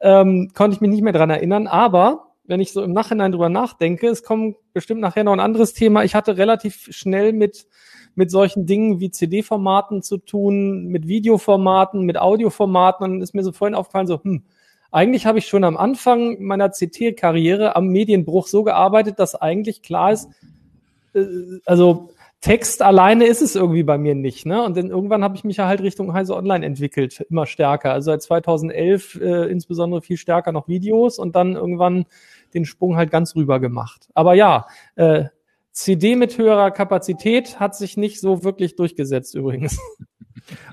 Ähm, 0.00 0.50
konnte 0.54 0.74
ich 0.74 0.80
mich 0.80 0.90
nicht 0.90 1.02
mehr 1.02 1.12
dran 1.12 1.30
erinnern, 1.30 1.66
aber 1.66 2.28
wenn 2.48 2.60
ich 2.60 2.72
so 2.72 2.82
im 2.82 2.92
Nachhinein 2.92 3.32
drüber 3.32 3.50
nachdenke, 3.50 4.08
es 4.08 4.22
kommt 4.22 4.56
bestimmt 4.72 5.00
nachher 5.00 5.22
noch 5.22 5.34
ein 5.34 5.40
anderes 5.40 5.74
Thema. 5.74 6.02
Ich 6.04 6.14
hatte 6.14 6.38
relativ 6.38 6.88
schnell 6.90 7.32
mit, 7.32 7.66
mit 8.14 8.30
solchen 8.30 8.64
Dingen 8.64 9.00
wie 9.00 9.10
CD-Formaten 9.10 10.02
zu 10.02 10.16
tun, 10.16 10.86
mit 10.86 11.06
Videoformaten, 11.06 12.02
mit 12.02 12.16
Audioformaten 12.16 13.04
und 13.04 13.20
ist 13.20 13.34
mir 13.34 13.44
so 13.44 13.52
vorhin 13.52 13.74
aufgefallen, 13.74 14.06
so, 14.06 14.22
hm, 14.22 14.44
eigentlich 14.90 15.26
habe 15.26 15.38
ich 15.38 15.46
schon 15.46 15.64
am 15.64 15.76
Anfang 15.76 16.42
meiner 16.42 16.70
CT-Karriere 16.70 17.76
am 17.76 17.88
Medienbruch 17.88 18.46
so 18.46 18.64
gearbeitet, 18.64 19.18
dass 19.18 19.34
eigentlich 19.34 19.82
klar 19.82 20.12
ist, 20.12 20.28
äh, 21.14 21.24
also 21.66 22.10
Text 22.40 22.82
alleine 22.82 23.26
ist 23.26 23.42
es 23.42 23.56
irgendwie 23.56 23.82
bei 23.82 23.98
mir 23.98 24.14
nicht. 24.14 24.46
Ne? 24.46 24.62
Und 24.62 24.76
dann 24.76 24.90
irgendwann 24.90 25.24
habe 25.24 25.34
ich 25.34 25.42
mich 25.42 25.56
ja 25.56 25.66
halt 25.66 25.82
Richtung 25.82 26.12
Heise 26.12 26.36
Online 26.36 26.64
entwickelt, 26.64 27.20
immer 27.28 27.46
stärker. 27.46 27.92
Also 27.92 28.12
seit 28.12 28.22
2011 28.22 29.20
äh, 29.20 29.50
insbesondere 29.50 30.02
viel 30.02 30.16
stärker 30.16 30.52
noch 30.52 30.68
Videos 30.68 31.18
und 31.18 31.34
dann 31.34 31.56
irgendwann 31.56 32.06
den 32.54 32.64
Sprung 32.64 32.96
halt 32.96 33.10
ganz 33.10 33.34
rüber 33.34 33.58
gemacht. 33.58 34.08
Aber 34.14 34.34
ja, 34.34 34.66
äh, 34.94 35.24
CD 35.72 36.14
mit 36.14 36.38
höherer 36.38 36.70
Kapazität 36.70 37.58
hat 37.58 37.74
sich 37.76 37.96
nicht 37.96 38.20
so 38.20 38.44
wirklich 38.44 38.76
durchgesetzt 38.76 39.34
übrigens. 39.34 39.78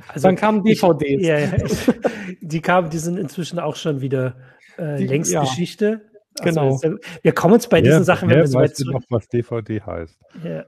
Also 0.08 0.28
dann 0.28 0.36
kamen 0.36 0.64
DVDs. 0.64 1.22
Ich, 1.22 1.28
ja, 1.28 1.40
ja, 1.40 1.52
die 2.42 2.62
kamen, 2.62 2.90
die 2.90 2.98
sind 2.98 3.18
inzwischen 3.18 3.60
auch 3.60 3.76
schon 3.76 4.02
wieder 4.02 4.36
äh, 4.78 4.98
die, 4.98 5.08
längst 5.08 5.32
ja. 5.32 5.42
Geschichte. 5.42 6.02
Also, 6.40 6.80
genau. 6.82 6.98
wir 7.22 7.32
kommen 7.32 7.54
uns 7.54 7.68
bei 7.68 7.82
diesen 7.82 8.04
Sachen, 8.04 8.30
wenn 8.30 8.40
wir 8.40 8.48
so 8.48 8.60
weit 8.60 8.78
noch, 8.86 9.02
was 9.10 9.28
DVD 9.30 9.82
heißt. 9.82 10.20
Ja. 10.44 10.66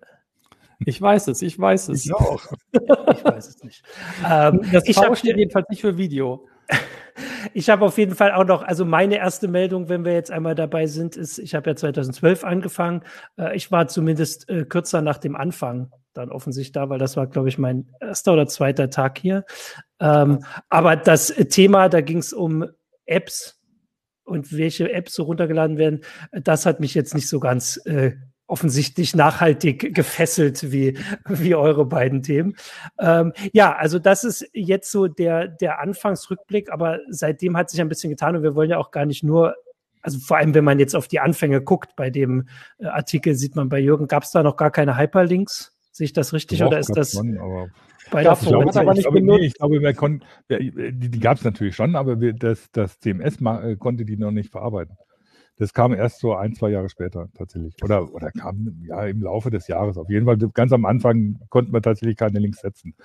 Ich 0.86 1.02
weiß 1.02 1.28
es, 1.28 1.42
ich 1.42 1.58
weiß 1.60 1.90
es. 1.90 2.06
Ich 2.06 2.14
auch. 2.14 2.42
ich 2.72 3.26
weiß 3.26 3.48
es 3.48 3.64
nicht. 3.64 3.84
Ähm, 4.30 4.62
das 4.72 4.88
ich 4.88 4.96
V 4.96 5.16
steht 5.16 5.38
jedenfalls 5.38 5.68
nicht 5.70 5.82
für 5.82 5.98
Video. 5.98 6.48
Ich 7.54 7.70
habe 7.70 7.86
auf 7.86 7.98
jeden 7.98 8.16
Fall 8.16 8.32
auch 8.32 8.46
noch, 8.46 8.64
also 8.64 8.86
meine 8.86 9.18
erste 9.18 9.48
Meldung, 9.48 9.90
wenn 9.90 10.06
wir 10.06 10.14
jetzt 10.14 10.32
einmal 10.32 10.56
dabei 10.56 10.88
sind, 10.88 11.16
ist, 11.16 11.38
ich 11.40 11.56
habe 11.56 11.70
ja 11.70 11.76
2012 11.76 12.44
angefangen. 12.44 13.04
Äh, 13.38 13.56
ich 13.56 13.72
war 13.72 13.88
zumindest 13.88 14.50
äh, 14.50 14.66
kürzer 14.66 15.02
nach 15.02 15.18
dem 15.18 15.36
Anfang 15.36 15.92
dann 16.14 16.32
offensichtlich 16.32 16.72
da, 16.72 16.90
weil 16.90 17.00
das 17.00 17.16
war, 17.16 17.28
glaube 17.28 17.48
ich, 17.48 17.58
mein 17.58 17.88
erster 18.02 18.34
oder 18.34 18.48
zweiter 18.48 18.90
Tag 18.90 19.20
hier. 19.20 19.46
Ähm, 20.00 20.44
aber 20.70 20.96
das 20.96 21.28
Thema, 21.28 21.90
da 21.90 22.02
ging 22.02 22.18
es 22.18 22.34
um 22.34 22.66
Apps 23.06 23.60
und 24.24 24.56
welche 24.58 24.92
Apps 24.92 25.14
so 25.14 25.24
runtergeladen 25.24 25.78
werden, 25.78 26.02
das 26.32 26.66
hat 26.66 26.80
mich 26.80 26.94
jetzt 26.94 27.14
nicht 27.14 27.30
so 27.30 27.40
ganz 27.40 27.78
äh, 27.86 28.14
offensichtlich 28.48 29.16
nachhaltig 29.16 29.94
gefesselt 29.94 30.72
wie, 30.72 30.98
wie 31.28 31.56
eure 31.56 31.86
beiden 31.86 32.24
Themen. 32.24 32.56
Ähm, 33.00 33.34
ja, 33.54 33.76
also 33.76 34.00
das 34.00 34.24
ist 34.24 34.50
jetzt 34.54 34.92
so 34.92 35.08
der, 35.08 35.48
der 35.48 35.80
Anfangsrückblick, 35.80 36.72
aber 36.72 37.00
seitdem 37.10 37.58
hat 37.58 37.70
sich 37.70 37.82
ein 37.82 37.90
bisschen 37.90 38.10
getan 38.10 38.36
und 38.36 38.44
wir 38.44 38.56
wollen 38.56 38.70
ja 38.70 38.78
auch 38.78 38.92
gar 38.92 39.06
nicht 39.06 39.24
nur 39.24 39.56
also 40.04 40.20
vor 40.20 40.38
allem, 40.38 40.54
wenn 40.54 40.64
man 40.64 40.80
jetzt 40.80 40.96
auf 40.96 41.10
die 41.10 41.20
Anfänge 41.20 41.62
guckt, 41.62 41.98
bei 41.98 42.10
dem 42.10 42.48
äh, 42.78 42.86
Artikel 42.86 43.36
sieht 43.36 43.58
man 43.58 43.68
bei 43.68 43.80
Jürgen, 43.80 44.08
gab 44.08 44.24
es 44.24 44.32
da 44.32 44.42
noch 44.42 44.56
gar 44.56 44.72
keine 44.72 44.98
Hyperlinks. 44.98 45.76
Sehe 45.92 46.06
ich 46.06 46.14
das 46.14 46.32
richtig 46.32 46.60
Doch, 46.60 46.68
oder 46.68 46.80
ist 46.80 46.96
das 46.96 47.12
schon, 47.12 47.38
aber 47.38 47.68
bei 48.12 48.24
der 48.24 48.34
ich 48.34 48.40
glaube, 48.48 48.74
aber 48.74 48.94
nicht 48.94 49.00
ich, 49.00 49.04
glaube, 49.04 49.22
nee, 49.22 49.46
ich 49.46 49.54
glaube, 49.56 49.82
wir 49.82 49.94
konnten, 49.94 50.26
die, 50.50 51.10
die 51.10 51.20
gab 51.20 51.38
es 51.38 51.44
natürlich 51.44 51.76
schon, 51.76 51.96
aber 51.96 52.22
wir, 52.22 52.34
das, 52.34 52.72
das 52.72 53.00
CMS 53.00 53.42
äh, 53.42 53.76
konnte 53.76 54.06
die 54.06 54.16
noch 54.16 54.32
nicht 54.32 54.50
verarbeiten. 54.50 54.96
Das 55.58 55.74
kam 55.74 55.94
erst 55.94 56.20
so 56.20 56.36
ein, 56.36 56.54
zwei 56.54 56.70
Jahre 56.70 56.90
später 56.90 57.30
tatsächlich. 57.34 57.76
Oder, 57.84 58.14
oder 58.14 58.32
kam 58.32 58.84
ja 58.88 59.06
im 59.06 59.22
Laufe 59.22 59.50
des 59.50 59.68
Jahres. 59.68 59.98
Auf 59.98 60.10
jeden 60.10 60.26
Fall, 60.26 60.38
ganz 60.54 60.72
am 60.72 60.86
Anfang 60.86 61.40
konnten 61.50 61.74
wir 61.74 61.82
tatsächlich 61.82 62.18
keine 62.18 62.40
Links 62.40 62.60
setzen. 62.60 62.96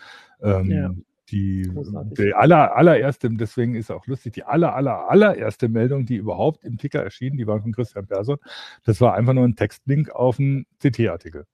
Ähm, 0.43 0.71
ja. 0.71 0.91
die, 1.31 1.71
die 2.19 2.35
aller, 2.35 2.77
allererste, 2.77 3.31
deswegen 3.31 3.75
ist 3.75 3.91
auch 3.91 4.07
lustig, 4.07 4.35
die 4.35 4.45
aller, 4.45 4.75
aller, 4.75 5.11
allererste 5.11 5.69
Meldung, 5.69 6.05
die 6.05 6.17
überhaupt 6.17 6.65
im 6.65 6.77
Ticker 6.77 7.03
erschien, 7.03 7.37
die 7.37 7.47
war 7.47 7.61
von 7.61 7.73
Christian 7.73 8.07
Persson, 8.07 8.37
das 8.85 9.01
war 9.01 9.15
einfach 9.15 9.33
nur 9.33 9.45
ein 9.45 9.57
Textlink 9.57 10.11
auf 10.11 10.39
einen 10.39 10.67
CT-Artikel 10.79 11.47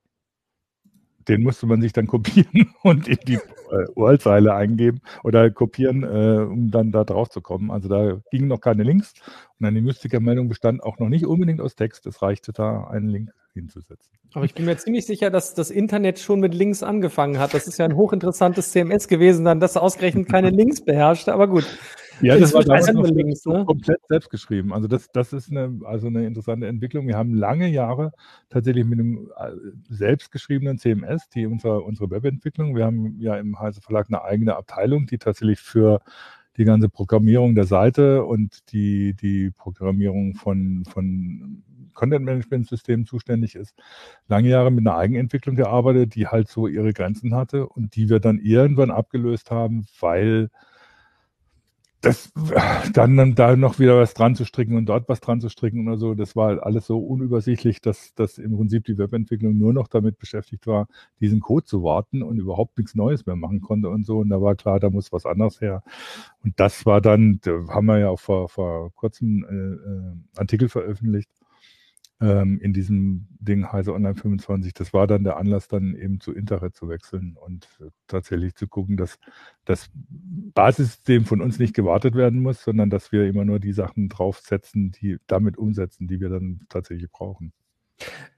den 1.28 1.42
musste 1.42 1.66
man 1.66 1.80
sich 1.80 1.92
dann 1.92 2.06
kopieren 2.06 2.74
und 2.82 3.08
in 3.08 3.18
die 3.26 3.34
äh, 3.34 3.86
URL-Zeile 3.94 4.54
eingeben 4.54 5.00
oder 5.22 5.50
kopieren, 5.50 6.02
äh, 6.02 6.42
um 6.42 6.70
dann 6.70 6.92
da 6.92 7.04
drauf 7.04 7.28
zu 7.28 7.40
kommen. 7.40 7.70
Also 7.70 7.88
da 7.88 8.20
gingen 8.30 8.48
noch 8.48 8.60
keine 8.60 8.82
Links 8.82 9.14
und 9.58 9.66
eine 9.66 9.80
Mystiker-Meldung 9.80 10.48
bestand 10.48 10.82
auch 10.82 10.98
noch 10.98 11.08
nicht 11.08 11.26
unbedingt 11.26 11.60
aus 11.60 11.76
Text. 11.76 12.06
Es 12.06 12.22
reichte 12.22 12.52
da, 12.52 12.84
einen 12.84 13.08
Link 13.08 13.32
hinzusetzen. 13.54 14.10
Aber 14.34 14.44
ich 14.44 14.54
bin 14.54 14.66
mir 14.66 14.76
ziemlich 14.76 15.06
sicher, 15.06 15.30
dass 15.30 15.54
das 15.54 15.70
Internet 15.70 16.18
schon 16.18 16.40
mit 16.40 16.54
Links 16.54 16.82
angefangen 16.82 17.38
hat. 17.38 17.54
Das 17.54 17.66
ist 17.66 17.78
ja 17.78 17.86
ein 17.86 17.96
hochinteressantes 17.96 18.72
CMS 18.72 19.08
gewesen, 19.08 19.44
dann 19.44 19.58
das 19.58 19.76
ausgerechnet 19.76 20.28
keine 20.28 20.50
Links 20.50 20.82
beherrschte, 20.82 21.32
aber 21.32 21.48
gut. 21.48 21.66
Ja, 22.20 22.38
das 22.38 22.52
war 22.54 22.62
damals 22.62 22.92
noch 22.92 23.08
Links, 23.08 23.44
ne? 23.46 23.64
komplett 23.64 24.00
selbst 24.08 24.30
geschrieben. 24.30 24.72
Also 24.72 24.88
das, 24.88 25.10
das 25.12 25.32
ist 25.32 25.50
eine, 25.50 25.80
also 25.84 26.08
eine 26.08 26.26
interessante 26.26 26.66
Entwicklung. 26.66 27.06
Wir 27.06 27.16
haben 27.16 27.34
lange 27.34 27.68
Jahre 27.68 28.12
tatsächlich 28.48 28.84
mit 28.84 28.98
einem 28.98 29.30
äh, 29.36 29.50
selbstgeschriebenen 29.88 30.78
CMS, 30.78 31.28
die 31.28 31.46
unsere, 31.46 31.80
unsere 31.82 32.10
Webentwicklung. 32.10 32.74
Wir 32.74 32.84
haben 32.84 33.16
ja 33.20 33.36
im 33.36 33.58
Heise 33.58 33.80
Verlag 33.80 34.06
eine 34.08 34.22
eigene 34.22 34.56
Abteilung, 34.56 35.06
die 35.06 35.18
tatsächlich 35.18 35.60
für 35.60 36.00
die 36.56 36.64
ganze 36.64 36.88
Programmierung 36.88 37.54
der 37.54 37.64
Seite 37.64 38.24
und 38.24 38.72
die, 38.72 39.14
die 39.14 39.52
Programmierung 39.52 40.34
von, 40.34 40.84
von 40.84 41.62
Content-Management-Systemen 41.94 43.06
zuständig 43.06 43.54
ist, 43.54 43.74
lange 44.28 44.48
Jahre 44.48 44.70
mit 44.70 44.86
einer 44.86 44.96
Eigenentwicklung 44.96 45.56
gearbeitet, 45.56 46.14
die 46.14 46.26
halt 46.26 46.48
so 46.48 46.66
ihre 46.66 46.92
Grenzen 46.92 47.34
hatte 47.34 47.68
und 47.68 47.96
die 47.96 48.08
wir 48.08 48.20
dann 48.20 48.38
irgendwann 48.38 48.90
abgelöst 48.90 49.50
haben, 49.50 49.86
weil 50.00 50.50
das 52.00 52.32
dann 52.92 53.34
da 53.34 53.56
noch 53.56 53.78
wieder 53.80 53.98
was 53.98 54.14
dran 54.14 54.36
zu 54.36 54.44
stricken 54.44 54.76
und 54.76 54.86
dort 54.86 55.08
was 55.08 55.20
dran 55.20 55.40
zu 55.40 55.48
stricken 55.48 55.86
oder 55.88 55.96
so, 55.96 56.14
das 56.14 56.36
war 56.36 56.62
alles 56.64 56.86
so 56.86 56.98
unübersichtlich, 56.98 57.80
dass, 57.80 58.14
dass 58.14 58.38
im 58.38 58.56
Prinzip 58.56 58.84
die 58.84 58.98
Webentwicklung 58.98 59.58
nur 59.58 59.72
noch 59.72 59.88
damit 59.88 60.18
beschäftigt 60.18 60.66
war, 60.68 60.86
diesen 61.20 61.40
Code 61.40 61.64
zu 61.64 61.82
warten 61.82 62.22
und 62.22 62.38
überhaupt 62.38 62.78
nichts 62.78 62.94
Neues 62.94 63.26
mehr 63.26 63.36
machen 63.36 63.60
konnte 63.60 63.88
und 63.88 64.06
so. 64.06 64.18
Und 64.18 64.28
da 64.28 64.40
war 64.40 64.54
klar, 64.54 64.78
da 64.78 64.90
muss 64.90 65.12
was 65.12 65.26
anderes 65.26 65.60
her. 65.60 65.82
Und 66.44 66.60
das 66.60 66.86
war 66.86 67.00
dann, 67.00 67.40
da 67.42 67.66
haben 67.68 67.86
wir 67.86 67.98
ja 67.98 68.10
auch 68.10 68.20
vor, 68.20 68.48
vor 68.48 68.92
kurzem 68.94 69.44
äh, 69.44 69.54
äh 69.54 70.40
Artikel 70.40 70.68
veröffentlicht, 70.68 71.30
ähm, 72.20 72.58
in 72.60 72.72
diesem 72.72 73.28
Ding 73.40 73.70
Heise 73.70 73.94
Online 73.94 74.16
25. 74.16 74.74
Das 74.74 74.92
war 74.92 75.06
dann 75.06 75.24
der 75.24 75.36
Anlass, 75.36 75.68
dann 75.68 75.94
eben 75.94 76.20
zu 76.20 76.32
Internet 76.32 76.74
zu 76.74 76.88
wechseln 76.88 77.36
und 77.36 77.68
äh, 77.80 77.90
tatsächlich 78.06 78.54
zu 78.54 78.66
gucken, 78.66 78.96
dass 78.96 79.18
das 79.64 79.90
Basissystem 79.94 81.24
von 81.24 81.40
uns 81.40 81.58
nicht 81.58 81.74
gewartet 81.74 82.14
werden 82.14 82.42
muss, 82.42 82.62
sondern 82.62 82.90
dass 82.90 83.12
wir 83.12 83.26
immer 83.26 83.44
nur 83.44 83.60
die 83.60 83.72
Sachen 83.72 84.08
draufsetzen, 84.08 84.92
die 84.92 85.18
damit 85.26 85.56
umsetzen, 85.56 86.08
die 86.08 86.20
wir 86.20 86.28
dann 86.28 86.60
tatsächlich 86.68 87.10
brauchen. 87.10 87.52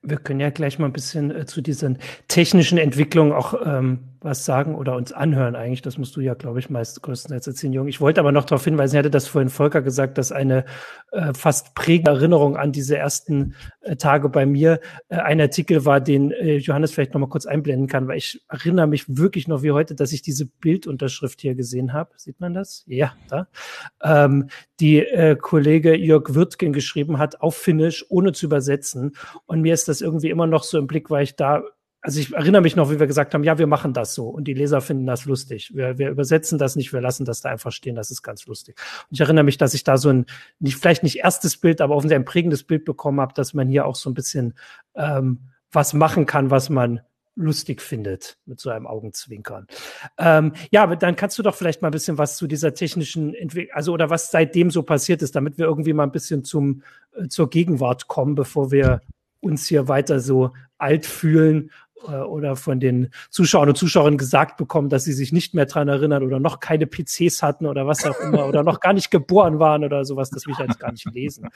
Wir 0.02 0.16
können 0.16 0.40
ja 0.40 0.50
gleich 0.50 0.78
mal 0.78 0.86
ein 0.86 0.92
bisschen 0.92 1.30
äh, 1.30 1.46
zu 1.46 1.60
diesen 1.60 1.98
technischen 2.28 2.78
Entwicklungen 2.78 3.32
auch 3.32 3.54
ähm, 3.64 4.00
was 4.22 4.44
sagen 4.44 4.74
oder 4.74 4.96
uns 4.96 5.12
anhören 5.12 5.56
eigentlich. 5.56 5.82
Das 5.82 5.98
musst 5.98 6.16
du 6.16 6.20
ja, 6.20 6.34
glaube 6.34 6.58
ich, 6.58 6.70
meist 6.70 7.02
größtenteils 7.02 7.46
erzählen, 7.46 7.72
Jung. 7.72 7.88
Ich 7.88 8.00
wollte 8.00 8.20
aber 8.20 8.32
noch 8.32 8.44
darauf 8.44 8.64
hinweisen, 8.64 8.94
ich 8.94 8.98
hatte 8.98 9.10
das 9.10 9.26
vorhin 9.26 9.48
Volker 9.48 9.82
gesagt, 9.82 10.18
dass 10.18 10.32
eine 10.32 10.64
äh, 11.12 11.32
fast 11.32 11.74
prägende 11.74 12.10
Erinnerung 12.10 12.56
an 12.56 12.72
diese 12.72 12.96
ersten 12.96 13.54
äh, 13.80 13.96
Tage 13.96 14.28
bei 14.28 14.46
mir 14.46 14.80
äh, 15.08 15.16
ein 15.16 15.40
Artikel 15.40 15.84
war, 15.84 16.00
den 16.00 16.32
äh, 16.32 16.56
Johannes 16.56 16.92
vielleicht 16.92 17.14
noch 17.14 17.20
mal 17.20 17.28
kurz 17.28 17.46
einblenden 17.46 17.86
kann, 17.86 18.08
weil 18.08 18.18
ich 18.18 18.42
erinnere 18.48 18.86
mich 18.86 19.04
wirklich 19.08 19.48
noch 19.48 19.62
wie 19.62 19.72
heute, 19.72 19.94
dass 19.94 20.12
ich 20.12 20.22
diese 20.22 20.46
Bildunterschrift 20.46 21.40
hier 21.40 21.54
gesehen 21.54 21.92
habe. 21.92 22.10
Sieht 22.16 22.40
man 22.40 22.54
das? 22.54 22.84
Ja, 22.86 23.14
da. 23.28 23.48
Ähm, 24.02 24.48
die 24.80 24.98
äh, 24.98 25.36
Kollege 25.36 25.94
Jörg 25.96 26.34
Wirtgen 26.34 26.72
geschrieben 26.72 27.18
hat, 27.18 27.40
auf 27.40 27.56
Finnisch, 27.56 28.04
ohne 28.08 28.32
zu 28.32 28.46
übersetzen. 28.46 29.16
Und 29.46 29.60
mir 29.62 29.74
ist 29.74 29.88
das 29.88 30.00
irgendwie 30.00 30.30
immer 30.30 30.46
noch 30.46 30.62
so 30.62 30.78
im 30.78 30.86
Blick, 30.86 31.10
weil 31.10 31.24
ich 31.24 31.36
da 31.36 31.62
also 32.02 32.18
ich 32.18 32.32
erinnere 32.32 32.62
mich 32.62 32.76
noch, 32.76 32.90
wie 32.90 32.98
wir 32.98 33.06
gesagt 33.06 33.34
haben, 33.34 33.44
ja, 33.44 33.58
wir 33.58 33.66
machen 33.66 33.92
das 33.92 34.14
so 34.14 34.28
und 34.28 34.44
die 34.44 34.54
Leser 34.54 34.80
finden 34.80 35.06
das 35.06 35.26
lustig. 35.26 35.74
Wir, 35.74 35.98
wir 35.98 36.10
übersetzen 36.10 36.58
das 36.58 36.74
nicht, 36.76 36.92
wir 36.92 37.00
lassen 37.00 37.24
das 37.24 37.42
da 37.42 37.50
einfach 37.50 37.72
stehen, 37.72 37.94
das 37.94 38.10
ist 38.10 38.22
ganz 38.22 38.46
lustig. 38.46 38.76
Und 39.10 39.14
ich 39.14 39.20
erinnere 39.20 39.44
mich, 39.44 39.58
dass 39.58 39.74
ich 39.74 39.84
da 39.84 39.98
so 39.98 40.08
ein, 40.08 40.26
nicht, 40.60 40.76
vielleicht 40.76 41.02
nicht 41.02 41.18
erstes 41.18 41.58
Bild, 41.58 41.80
aber 41.80 41.94
offensichtlich 41.94 42.22
ein 42.22 42.30
prägendes 42.30 42.64
Bild 42.64 42.84
bekommen 42.84 43.20
habe, 43.20 43.34
dass 43.34 43.52
man 43.52 43.68
hier 43.68 43.84
auch 43.84 43.96
so 43.96 44.08
ein 44.08 44.14
bisschen 44.14 44.54
ähm, 44.94 45.40
was 45.72 45.92
machen 45.92 46.24
kann, 46.24 46.50
was 46.50 46.70
man 46.70 47.00
lustig 47.36 47.80
findet 47.80 48.38
mit 48.46 48.60
so 48.60 48.70
einem 48.70 48.86
Augenzwinkern. 48.86 49.66
Ähm, 50.18 50.52
ja, 50.70 50.82
aber 50.82 50.96
dann 50.96 51.16
kannst 51.16 51.38
du 51.38 51.42
doch 51.42 51.54
vielleicht 51.54 51.82
mal 51.82 51.88
ein 51.88 51.92
bisschen 51.92 52.18
was 52.18 52.36
zu 52.36 52.46
dieser 52.46 52.74
technischen 52.74 53.34
Entwicklung, 53.34 53.74
also 53.74 53.92
oder 53.92 54.10
was 54.10 54.30
seitdem 54.30 54.70
so 54.70 54.82
passiert 54.82 55.22
ist, 55.22 55.36
damit 55.36 55.58
wir 55.58 55.66
irgendwie 55.66 55.92
mal 55.92 56.04
ein 56.04 56.12
bisschen 56.12 56.44
zum 56.44 56.82
äh, 57.12 57.28
zur 57.28 57.50
Gegenwart 57.50 58.08
kommen, 58.08 58.34
bevor 58.34 58.70
wir 58.70 59.00
uns 59.40 59.66
hier 59.66 59.88
weiter 59.88 60.20
so 60.20 60.52
alt 60.78 61.06
fühlen 61.06 61.70
oder 62.02 62.56
von 62.56 62.80
den 62.80 63.10
Zuschauern 63.30 63.68
und 63.68 63.76
Zuschauerinnen 63.76 64.18
gesagt 64.18 64.56
bekommen, 64.56 64.88
dass 64.88 65.04
sie 65.04 65.12
sich 65.12 65.32
nicht 65.32 65.54
mehr 65.54 65.66
dran 65.66 65.88
erinnern 65.88 66.22
oder 66.22 66.40
noch 66.40 66.60
keine 66.60 66.86
PCs 66.86 67.42
hatten 67.42 67.66
oder 67.66 67.86
was 67.86 68.04
auch 68.04 68.18
immer 68.20 68.46
oder 68.46 68.62
noch 68.62 68.80
gar 68.80 68.92
nicht 68.92 69.10
geboren 69.10 69.58
waren 69.58 69.84
oder 69.84 70.04
sowas, 70.04 70.30
das 70.30 70.46
will 70.46 70.54
ich 70.54 70.58
jetzt 70.58 70.80
gar 70.80 70.92
nicht 70.92 71.06
lesen. 71.12 71.48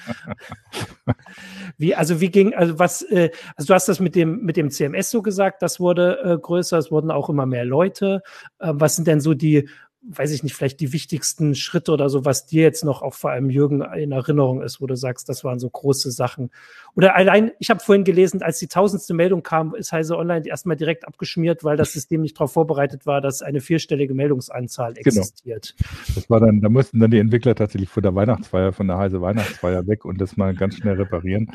Wie, 1.76 1.94
also 1.94 2.20
wie 2.20 2.30
ging, 2.30 2.54
also 2.54 2.78
was, 2.78 3.02
äh, 3.02 3.30
also 3.56 3.68
du 3.68 3.74
hast 3.74 3.88
das 3.88 4.00
mit 4.00 4.14
dem, 4.14 4.42
mit 4.44 4.56
dem 4.56 4.70
CMS 4.70 5.10
so 5.10 5.22
gesagt, 5.22 5.62
das 5.62 5.80
wurde 5.80 6.20
äh, 6.22 6.38
größer, 6.38 6.78
es 6.78 6.90
wurden 6.90 7.10
auch 7.10 7.28
immer 7.28 7.46
mehr 7.46 7.64
Leute. 7.64 8.22
Äh, 8.58 8.72
was 8.74 8.96
sind 8.96 9.06
denn 9.06 9.20
so 9.20 9.34
die 9.34 9.68
weiß 10.06 10.32
ich 10.32 10.42
nicht, 10.42 10.54
vielleicht 10.54 10.80
die 10.80 10.92
wichtigsten 10.92 11.54
Schritte 11.54 11.92
oder 11.92 12.08
so, 12.08 12.24
was 12.24 12.46
dir 12.46 12.62
jetzt 12.62 12.84
noch 12.84 13.02
auch 13.02 13.14
vor 13.14 13.30
allem 13.30 13.48
Jürgen 13.48 13.80
in 13.80 14.12
Erinnerung 14.12 14.62
ist, 14.62 14.80
wo 14.80 14.86
du 14.86 14.96
sagst, 14.96 15.28
das 15.28 15.44
waren 15.44 15.58
so 15.58 15.70
große 15.70 16.10
Sachen. 16.10 16.50
Oder 16.94 17.16
allein, 17.16 17.52
ich 17.58 17.70
habe 17.70 17.80
vorhin 17.80 18.04
gelesen, 18.04 18.42
als 18.42 18.58
die 18.58 18.68
tausendste 18.68 19.14
Meldung 19.14 19.42
kam, 19.42 19.74
ist 19.74 19.92
Heise 19.92 20.16
Online 20.16 20.46
erstmal 20.46 20.76
direkt 20.76 21.06
abgeschmiert, 21.08 21.64
weil 21.64 21.76
das 21.76 21.92
System 21.92 22.20
nicht 22.20 22.36
darauf 22.36 22.52
vorbereitet 22.52 23.06
war, 23.06 23.20
dass 23.20 23.42
eine 23.42 23.60
vierstellige 23.60 24.14
Meldungsanzahl 24.14 24.94
genau. 24.94 25.06
existiert. 25.06 25.74
Genau. 25.78 26.14
Das 26.14 26.30
war 26.30 26.40
dann, 26.40 26.60
da 26.60 26.68
mussten 26.68 27.00
dann 27.00 27.10
die 27.10 27.18
Entwickler 27.18 27.54
tatsächlich 27.54 27.88
vor 27.88 28.02
der 28.02 28.14
Weihnachtsfeier, 28.14 28.72
von 28.72 28.86
der 28.86 28.98
Heise 28.98 29.20
Weihnachtsfeier 29.20 29.86
weg 29.86 30.04
und 30.04 30.20
das 30.20 30.36
mal 30.36 30.54
ganz 30.54 30.76
schnell 30.76 30.96
reparieren. 30.96 31.50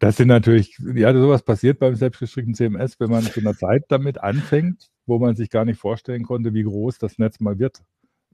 Das 0.00 0.16
sind 0.16 0.28
natürlich, 0.28 0.76
ja, 0.94 1.12
sowas 1.12 1.42
passiert 1.42 1.78
beim 1.78 1.94
selbstgestrickten 1.94 2.54
CMS, 2.54 2.98
wenn 2.98 3.10
man 3.10 3.22
zu 3.22 3.40
einer 3.40 3.54
Zeit 3.54 3.84
damit 3.88 4.18
anfängt, 4.18 4.90
wo 5.06 5.18
man 5.18 5.36
sich 5.36 5.50
gar 5.50 5.64
nicht 5.64 5.78
vorstellen 5.78 6.24
konnte, 6.24 6.54
wie 6.54 6.62
groß 6.64 6.98
das 6.98 7.18
Netz 7.18 7.40
mal 7.40 7.58
wird. 7.58 7.82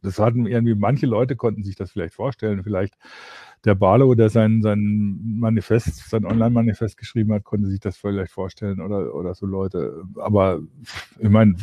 Das 0.02 0.18
hatten 0.18 0.46
irgendwie, 0.46 0.74
manche 0.74 1.06
Leute 1.06 1.36
konnten 1.36 1.62
sich 1.62 1.76
das 1.76 1.90
vielleicht 1.92 2.14
vorstellen. 2.14 2.62
Vielleicht 2.64 2.94
der 3.64 3.74
Barlow, 3.74 4.14
der 4.14 4.30
sein, 4.30 4.62
sein 4.62 5.20
Manifest, 5.22 6.08
sein 6.08 6.24
Online-Manifest 6.24 6.96
geschrieben 6.96 7.32
hat, 7.34 7.44
konnte 7.44 7.68
sich 7.68 7.80
das 7.80 7.96
vielleicht 7.96 8.32
vorstellen 8.32 8.80
oder, 8.80 9.14
oder 9.14 9.34
so 9.34 9.44
Leute. 9.46 10.02
Aber 10.16 10.60
ich 11.18 11.28
meine, 11.28 11.56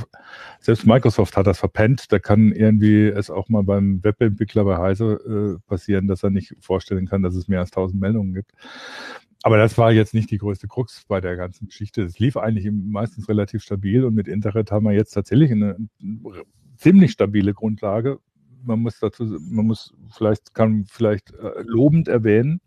selbst 0.60 0.86
Microsoft 0.86 1.36
hat 1.38 1.48
das 1.48 1.58
verpennt. 1.60 2.12
Da 2.12 2.20
kann 2.20 2.52
irgendwie 2.52 3.08
es 3.08 3.32
auch 3.32 3.50
mal 3.50 3.64
beim 3.64 4.04
Webentwickler 4.04 4.64
bei 4.64 4.78
Heise 4.78 5.58
äh, 5.58 5.68
passieren, 5.68 6.08
dass 6.08 6.24
er 6.24 6.30
nicht 6.30 6.56
vorstellen 6.60 7.08
kann, 7.08 7.24
dass 7.24 7.36
es 7.36 7.48
mehr 7.48 7.62
als 7.62 7.72
1000 7.72 8.00
Meldungen 8.00 8.34
gibt. 8.34 8.52
Aber 9.44 9.58
das 9.58 9.78
war 9.78 9.92
jetzt 9.92 10.14
nicht 10.14 10.30
die 10.30 10.40
größte 10.40 10.68
Krux 10.68 11.06
bei 11.08 11.22
der 11.22 11.36
ganzen 11.36 11.68
Geschichte. 11.68 12.04
Es 12.04 12.20
lief 12.20 12.38
eigentlich 12.38 12.70
meistens 12.72 13.30
relativ 13.30 13.64
stabil 13.64 14.04
und 14.04 14.14
mit 14.14 14.28
Internet 14.28 14.72
haben 14.72 14.86
wir 14.86 14.94
jetzt 14.94 15.12
tatsächlich 15.12 15.52
eine 15.52 15.78
ziemlich 16.76 17.12
stabile 17.12 17.54
Grundlage. 17.54 18.20
Man 18.64 18.80
muss 18.80 19.00
dazu, 19.00 19.24
man 19.26 19.68
muss 19.68 19.94
vielleicht, 20.10 20.54
kann 20.54 20.86
vielleicht 20.86 21.32
äh, 21.32 21.62
lobend 21.64 22.08
erwähnen, 22.08 22.62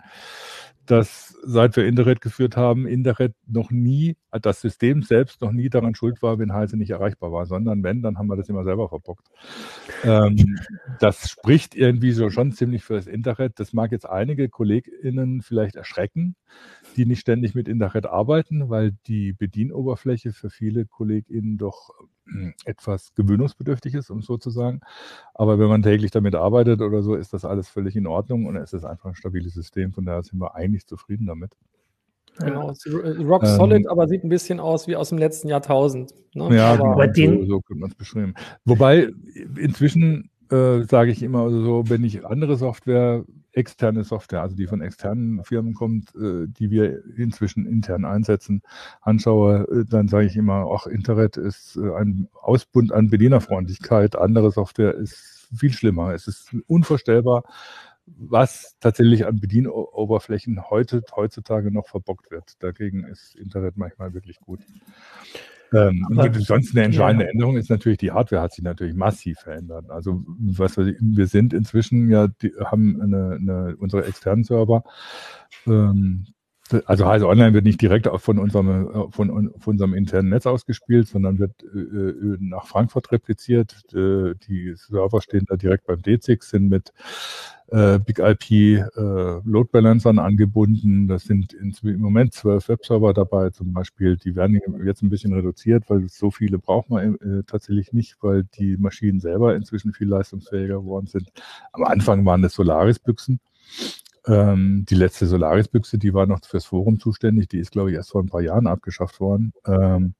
dass 0.90 1.36
seit 1.44 1.76
wir 1.76 1.86
Internet 1.86 2.20
geführt 2.20 2.56
haben, 2.56 2.86
Internet 2.86 3.34
noch 3.46 3.70
nie, 3.70 4.16
das 4.32 4.60
System 4.60 5.02
selbst 5.02 5.40
noch 5.40 5.52
nie 5.52 5.68
daran 5.68 5.94
schuld 5.94 6.20
war, 6.20 6.40
wenn 6.40 6.52
Heise 6.52 6.76
nicht 6.76 6.90
erreichbar 6.90 7.30
war, 7.30 7.46
sondern 7.46 7.84
wenn, 7.84 8.02
dann 8.02 8.18
haben 8.18 8.26
wir 8.26 8.36
das 8.36 8.48
immer 8.48 8.64
selber 8.64 8.88
verbockt. 8.88 9.28
Ähm, 10.02 10.58
das 10.98 11.30
spricht 11.30 11.76
irgendwie 11.76 12.10
so 12.10 12.28
schon 12.30 12.50
ziemlich 12.50 12.82
für 12.82 12.94
das 12.94 13.06
Internet. 13.06 13.60
Das 13.60 13.72
mag 13.72 13.92
jetzt 13.92 14.08
einige 14.08 14.48
KollegInnen 14.48 15.42
vielleicht 15.42 15.76
erschrecken, 15.76 16.34
die 16.96 17.06
nicht 17.06 17.20
ständig 17.20 17.54
mit 17.54 17.68
Internet 17.68 18.06
arbeiten, 18.06 18.68
weil 18.68 18.92
die 19.06 19.32
Bedienoberfläche 19.32 20.32
für 20.32 20.50
viele 20.50 20.86
KollegInnen 20.86 21.56
doch 21.56 21.90
etwas 22.64 23.14
gewöhnungsbedürftig 23.14 23.94
ist, 23.94 24.10
um 24.10 24.22
so 24.22 24.36
zu 24.36 24.50
sagen. 24.50 24.80
Aber 25.34 25.58
wenn 25.58 25.68
man 25.68 25.82
täglich 25.82 26.10
damit 26.10 26.34
arbeitet 26.34 26.80
oder 26.80 27.02
so, 27.02 27.14
ist 27.14 27.32
das 27.32 27.44
alles 27.44 27.68
völlig 27.68 27.96
in 27.96 28.06
Ordnung 28.06 28.46
und 28.46 28.56
es 28.56 28.72
ist 28.72 28.84
einfach 28.84 29.10
ein 29.10 29.14
stabiles 29.14 29.54
System. 29.54 29.92
Von 29.92 30.04
daher 30.04 30.22
sind 30.22 30.38
wir 30.38 30.54
eigentlich 30.54 30.86
zufrieden 30.86 31.26
damit. 31.26 31.56
Genau, 32.38 32.72
rock 33.28 33.44
solid, 33.44 33.80
ähm, 33.80 33.88
aber 33.88 34.08
sieht 34.08 34.24
ein 34.24 34.28
bisschen 34.28 34.60
aus 34.60 34.86
wie 34.86 34.96
aus 34.96 35.10
dem 35.10 35.18
letzten 35.18 35.48
Jahrtausend. 35.48 36.14
Ne? 36.34 36.56
Ja, 36.56 36.72
aber 36.72 37.08
genau, 37.08 37.40
so, 37.40 37.46
so 37.46 37.60
könnte 37.60 37.80
man 37.80 37.90
es 37.90 37.96
beschreiben. 37.96 38.34
Wobei 38.64 39.10
inzwischen 39.58 40.30
äh, 40.50 40.82
sage 40.84 41.10
ich 41.10 41.22
immer 41.22 41.40
also 41.40 41.62
so, 41.62 41.90
wenn 41.90 42.04
ich 42.04 42.24
andere 42.24 42.56
Software 42.56 43.24
externe 43.52 44.04
Software, 44.04 44.42
also 44.42 44.56
die 44.56 44.66
von 44.66 44.80
externen 44.80 45.42
Firmen 45.44 45.74
kommt, 45.74 46.14
äh, 46.14 46.46
die 46.46 46.70
wir 46.70 47.02
inzwischen 47.16 47.66
intern 47.66 48.04
einsetzen, 48.04 48.62
anschaue, 49.00 49.66
äh, 49.70 49.84
dann 49.88 50.08
sage 50.08 50.26
ich 50.26 50.36
immer, 50.36 50.66
auch 50.66 50.86
Internet 50.86 51.36
ist 51.36 51.76
äh, 51.76 51.94
ein 51.94 52.28
Ausbund 52.40 52.92
an 52.92 53.10
Bedienerfreundlichkeit, 53.10 54.16
andere 54.16 54.50
Software 54.50 54.94
ist 54.94 55.48
viel 55.54 55.72
schlimmer. 55.72 56.14
Es 56.14 56.28
ist 56.28 56.54
unvorstellbar, 56.66 57.44
was 58.06 58.76
tatsächlich 58.80 59.26
an 59.26 59.40
Bedienoberflächen 59.40 60.70
heute, 60.70 61.02
heutzutage 61.14 61.70
noch 61.70 61.88
verbockt 61.88 62.30
wird. 62.30 62.62
Dagegen 62.62 63.04
ist 63.04 63.34
Internet 63.36 63.76
manchmal 63.76 64.14
wirklich 64.14 64.40
gut. 64.40 64.60
Ähm, 65.72 66.06
und 66.08 66.34
sonst 66.40 66.74
eine 66.74 66.84
entscheidende 66.84 67.26
ja. 67.26 67.30
Änderung 67.30 67.56
ist 67.56 67.70
natürlich, 67.70 67.98
die 67.98 68.10
Hardware 68.10 68.42
hat 68.42 68.52
sich 68.52 68.64
natürlich 68.64 68.94
massiv 68.94 69.38
verändert. 69.38 69.90
Also 69.90 70.22
was 70.26 70.76
wir, 70.76 70.96
wir 71.00 71.26
sind 71.26 71.52
inzwischen 71.52 72.10
ja, 72.10 72.28
die, 72.28 72.52
haben 72.64 73.00
eine, 73.00 73.36
eine, 73.40 73.76
unsere 73.76 74.04
externen 74.04 74.44
Server, 74.44 74.82
ähm, 75.66 76.26
also 76.86 77.06
Heise 77.06 77.28
Online 77.28 77.54
wird 77.54 77.64
nicht 77.64 77.80
direkt 77.80 78.08
von 78.20 78.38
unserem, 78.38 79.10
von, 79.12 79.52
von 79.58 79.72
unserem 79.72 79.94
internen 79.94 80.28
Netz 80.30 80.46
ausgespielt, 80.46 81.08
sondern 81.08 81.38
wird 81.38 81.62
äh, 81.62 81.78
äh 81.78 82.36
nach 82.40 82.66
Frankfurt 82.66 83.12
repliziert. 83.12 83.84
Äh, 83.92 84.34
die 84.48 84.74
Server 84.76 85.20
stehen 85.20 85.46
da 85.48 85.56
direkt 85.56 85.86
beim 85.86 86.00
D6, 86.00 86.44
sind 86.44 86.68
mit 86.68 86.92
äh, 87.70 87.98
Big 87.98 88.18
IP 88.18 88.50
äh, 88.50 88.80
Load 88.96 89.70
Balancern 89.72 90.18
angebunden. 90.18 91.08
Das 91.08 91.24
sind 91.24 91.52
in, 91.52 91.74
im 91.82 92.00
Moment 92.00 92.34
zwölf 92.34 92.68
Webserver 92.68 93.14
dabei 93.14 93.50
zum 93.50 93.72
Beispiel. 93.72 94.16
Die 94.16 94.34
werden 94.34 94.60
jetzt 94.84 95.02
ein 95.02 95.10
bisschen 95.10 95.32
reduziert, 95.32 95.84
weil 95.88 96.08
so 96.08 96.30
viele 96.30 96.58
braucht 96.58 96.90
man 96.90 97.16
äh, 97.16 97.42
tatsächlich 97.46 97.92
nicht, 97.92 98.16
weil 98.20 98.44
die 98.44 98.76
Maschinen 98.76 99.20
selber 99.20 99.54
inzwischen 99.54 99.92
viel 99.92 100.08
leistungsfähiger 100.08 100.80
geworden 100.80 101.06
sind. 101.06 101.30
Am 101.72 101.84
Anfang 101.84 102.24
waren 102.26 102.42
das 102.42 102.54
Solaris-Büchsen. 102.54 103.40
Ähm, 104.26 104.84
die 104.88 104.94
letzte 104.94 105.26
Solaris-Büchse, 105.26 105.98
die 105.98 106.14
war 106.14 106.26
noch 106.26 106.44
fürs 106.44 106.66
Forum 106.66 107.00
zuständig. 107.00 107.48
Die 107.48 107.58
ist, 107.58 107.70
glaube 107.72 107.90
ich, 107.90 107.96
erst 107.96 108.10
vor 108.10 108.22
ein 108.22 108.28
paar 108.28 108.42
Jahren 108.42 108.66
abgeschafft 108.66 109.20
worden. 109.20 109.52
Ähm, 109.66 110.14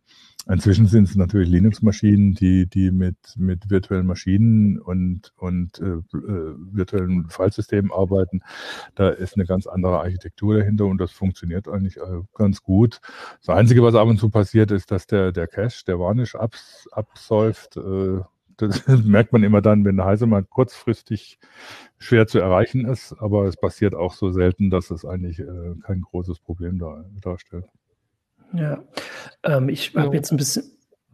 Inzwischen 0.49 0.87
sind 0.87 1.07
es 1.09 1.17
natürlich 1.17 1.49
Linux-Maschinen, 1.49 2.35
die, 2.35 2.67
die 2.67 2.91
mit, 2.91 3.17
mit 3.37 3.69
virtuellen 3.69 4.07
Maschinen 4.07 4.79
und, 4.81 5.33
und 5.37 5.79
äh, 5.81 5.85
äh, 6.17 6.55
virtuellen 6.73 7.29
Filesystemen 7.29 7.93
arbeiten. 7.93 8.41
Da 8.95 9.11
ist 9.11 9.35
eine 9.35 9.45
ganz 9.45 9.67
andere 9.67 9.99
Architektur 9.99 10.59
dahinter 10.59 10.87
und 10.87 10.99
das 10.99 11.13
funktioniert 11.13 11.69
eigentlich 11.69 11.99
äh, 11.99 12.23
ganz 12.35 12.63
gut. 12.63 13.01
Das 13.45 13.55
Einzige, 13.55 13.83
was 13.83 13.95
ab 13.95 14.09
und 14.09 14.19
zu 14.19 14.31
passiert, 14.31 14.71
ist, 14.71 14.91
dass 14.91 15.07
der, 15.07 15.31
der 15.33 15.47
Cache, 15.47 15.85
der 15.87 15.99
Varnish 15.99 16.35
abs, 16.35 16.89
absäuft. 16.91 17.77
Äh, 17.77 18.21
das 18.69 18.85
merkt 19.05 19.33
man 19.33 19.43
immer 19.43 19.61
dann, 19.61 19.85
wenn 19.85 19.97
der 19.97 20.07
Heise 20.07 20.27
mal 20.27 20.43
kurzfristig 20.43 21.39
schwer 21.99 22.27
zu 22.27 22.39
erreichen 22.39 22.87
ist, 22.87 23.15
aber 23.19 23.45
es 23.45 23.57
passiert 23.57 23.95
auch 23.95 24.15
so 24.15 24.31
selten, 24.31 24.71
dass 24.71 24.91
es 24.91 25.05
eigentlich 25.05 25.39
äh, 25.39 25.75
kein 25.83 26.01
großes 26.01 26.41
Problem 26.41 26.79
da, 26.79 27.05
darstellt. 27.21 27.67
Ja, 28.53 28.83
ähm, 29.45 29.69
ich 29.69 29.95
habe 29.95 30.17
jetzt 30.17 30.31
ein 30.31 30.37
bisschen. 30.37 30.65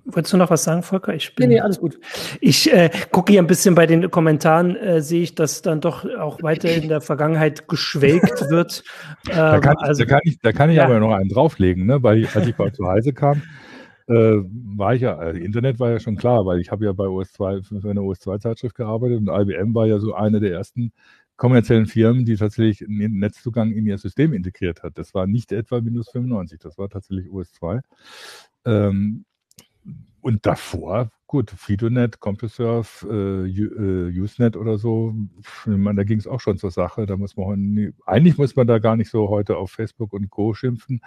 Wolltest 0.08 0.32
du 0.32 0.36
noch 0.36 0.50
was 0.50 0.62
sagen, 0.62 0.84
Volker? 0.84 1.14
Ich 1.14 1.34
bin, 1.34 1.48
nee, 1.48 1.56
nee, 1.56 1.60
alles 1.60 1.80
gut. 1.80 1.98
Ich 2.40 2.72
äh, 2.72 2.90
gucke 3.10 3.32
hier 3.32 3.42
ein 3.42 3.48
bisschen 3.48 3.74
bei 3.74 3.86
den 3.86 4.08
Kommentaren, 4.08 4.76
äh, 4.76 5.02
sehe 5.02 5.22
ich, 5.22 5.34
dass 5.34 5.62
dann 5.62 5.80
doch 5.80 6.08
auch 6.16 6.40
weiter 6.44 6.70
in 6.70 6.88
der 6.88 7.00
Vergangenheit 7.00 7.66
geschwelgt 7.66 8.48
wird. 8.48 8.84
Ähm, 9.28 9.34
da, 9.34 9.58
kann 9.58 9.74
ich, 9.80 9.84
also, 9.84 10.04
da 10.04 10.08
kann 10.08 10.20
ich, 10.22 10.38
da 10.38 10.52
kann 10.52 10.70
ich 10.70 10.76
ja. 10.76 10.84
aber 10.84 11.00
noch 11.00 11.12
einen 11.12 11.28
drauflegen, 11.28 11.86
ne? 11.86 12.04
weil 12.04 12.18
ich, 12.18 12.36
als 12.36 12.46
ich 12.46 12.54
bei 12.54 12.70
zu 12.72 12.86
Heise 12.86 13.12
kam, 13.12 13.42
äh, 14.08 14.42
war 14.76 14.94
ich 14.94 15.02
ja, 15.02 15.16
also 15.16 15.40
Internet 15.40 15.80
war 15.80 15.90
ja 15.90 15.98
schon 15.98 16.16
klar, 16.16 16.46
weil 16.46 16.60
ich 16.60 16.70
habe 16.70 16.84
ja 16.84 16.92
bei 16.92 17.04
OS2 17.04 17.80
für 17.80 17.90
eine 17.90 18.00
OS2-Zeitschrift 18.00 18.76
gearbeitet 18.76 19.18
und 19.18 19.28
IBM 19.28 19.74
war 19.74 19.86
ja 19.86 19.98
so 19.98 20.14
eine 20.14 20.40
der 20.40 20.52
ersten 20.52 20.92
kommerziellen 21.36 21.86
Firmen, 21.86 22.24
die 22.24 22.36
tatsächlich 22.36 22.88
einen 22.88 23.18
Netzzugang 23.18 23.72
in 23.72 23.86
ihr 23.86 23.98
System 23.98 24.32
integriert 24.32 24.82
hat. 24.82 24.96
Das 24.96 25.14
war 25.14 25.26
nicht 25.26 25.52
etwa 25.52 25.84
Windows 25.84 26.08
95, 26.10 26.58
das 26.60 26.78
war 26.78 26.88
tatsächlich 26.88 27.28
OS2. 27.28 27.80
Ähm, 28.64 29.24
und 30.20 30.46
davor, 30.46 31.10
gut, 31.26 31.50
Fidonet, 31.50 32.20
CompuServe, 32.20 33.46
äh, 33.46 33.48
äh, 33.48 34.20
Usenet 34.20 34.56
oder 34.56 34.78
so, 34.78 35.14
ich 35.40 35.66
meine, 35.66 35.96
da 35.96 36.04
ging 36.04 36.18
es 36.18 36.26
auch 36.26 36.40
schon 36.40 36.58
zur 36.58 36.70
Sache. 36.70 37.06
Da 37.06 37.16
muss 37.16 37.36
man 37.36 37.92
eigentlich 38.06 38.38
muss 38.38 38.56
man 38.56 38.66
da 38.66 38.78
gar 38.78 38.96
nicht 38.96 39.10
so 39.10 39.28
heute 39.28 39.56
auf 39.56 39.70
Facebook 39.70 40.12
und 40.12 40.30
Co. 40.30 40.54
schimpfen. 40.54 41.00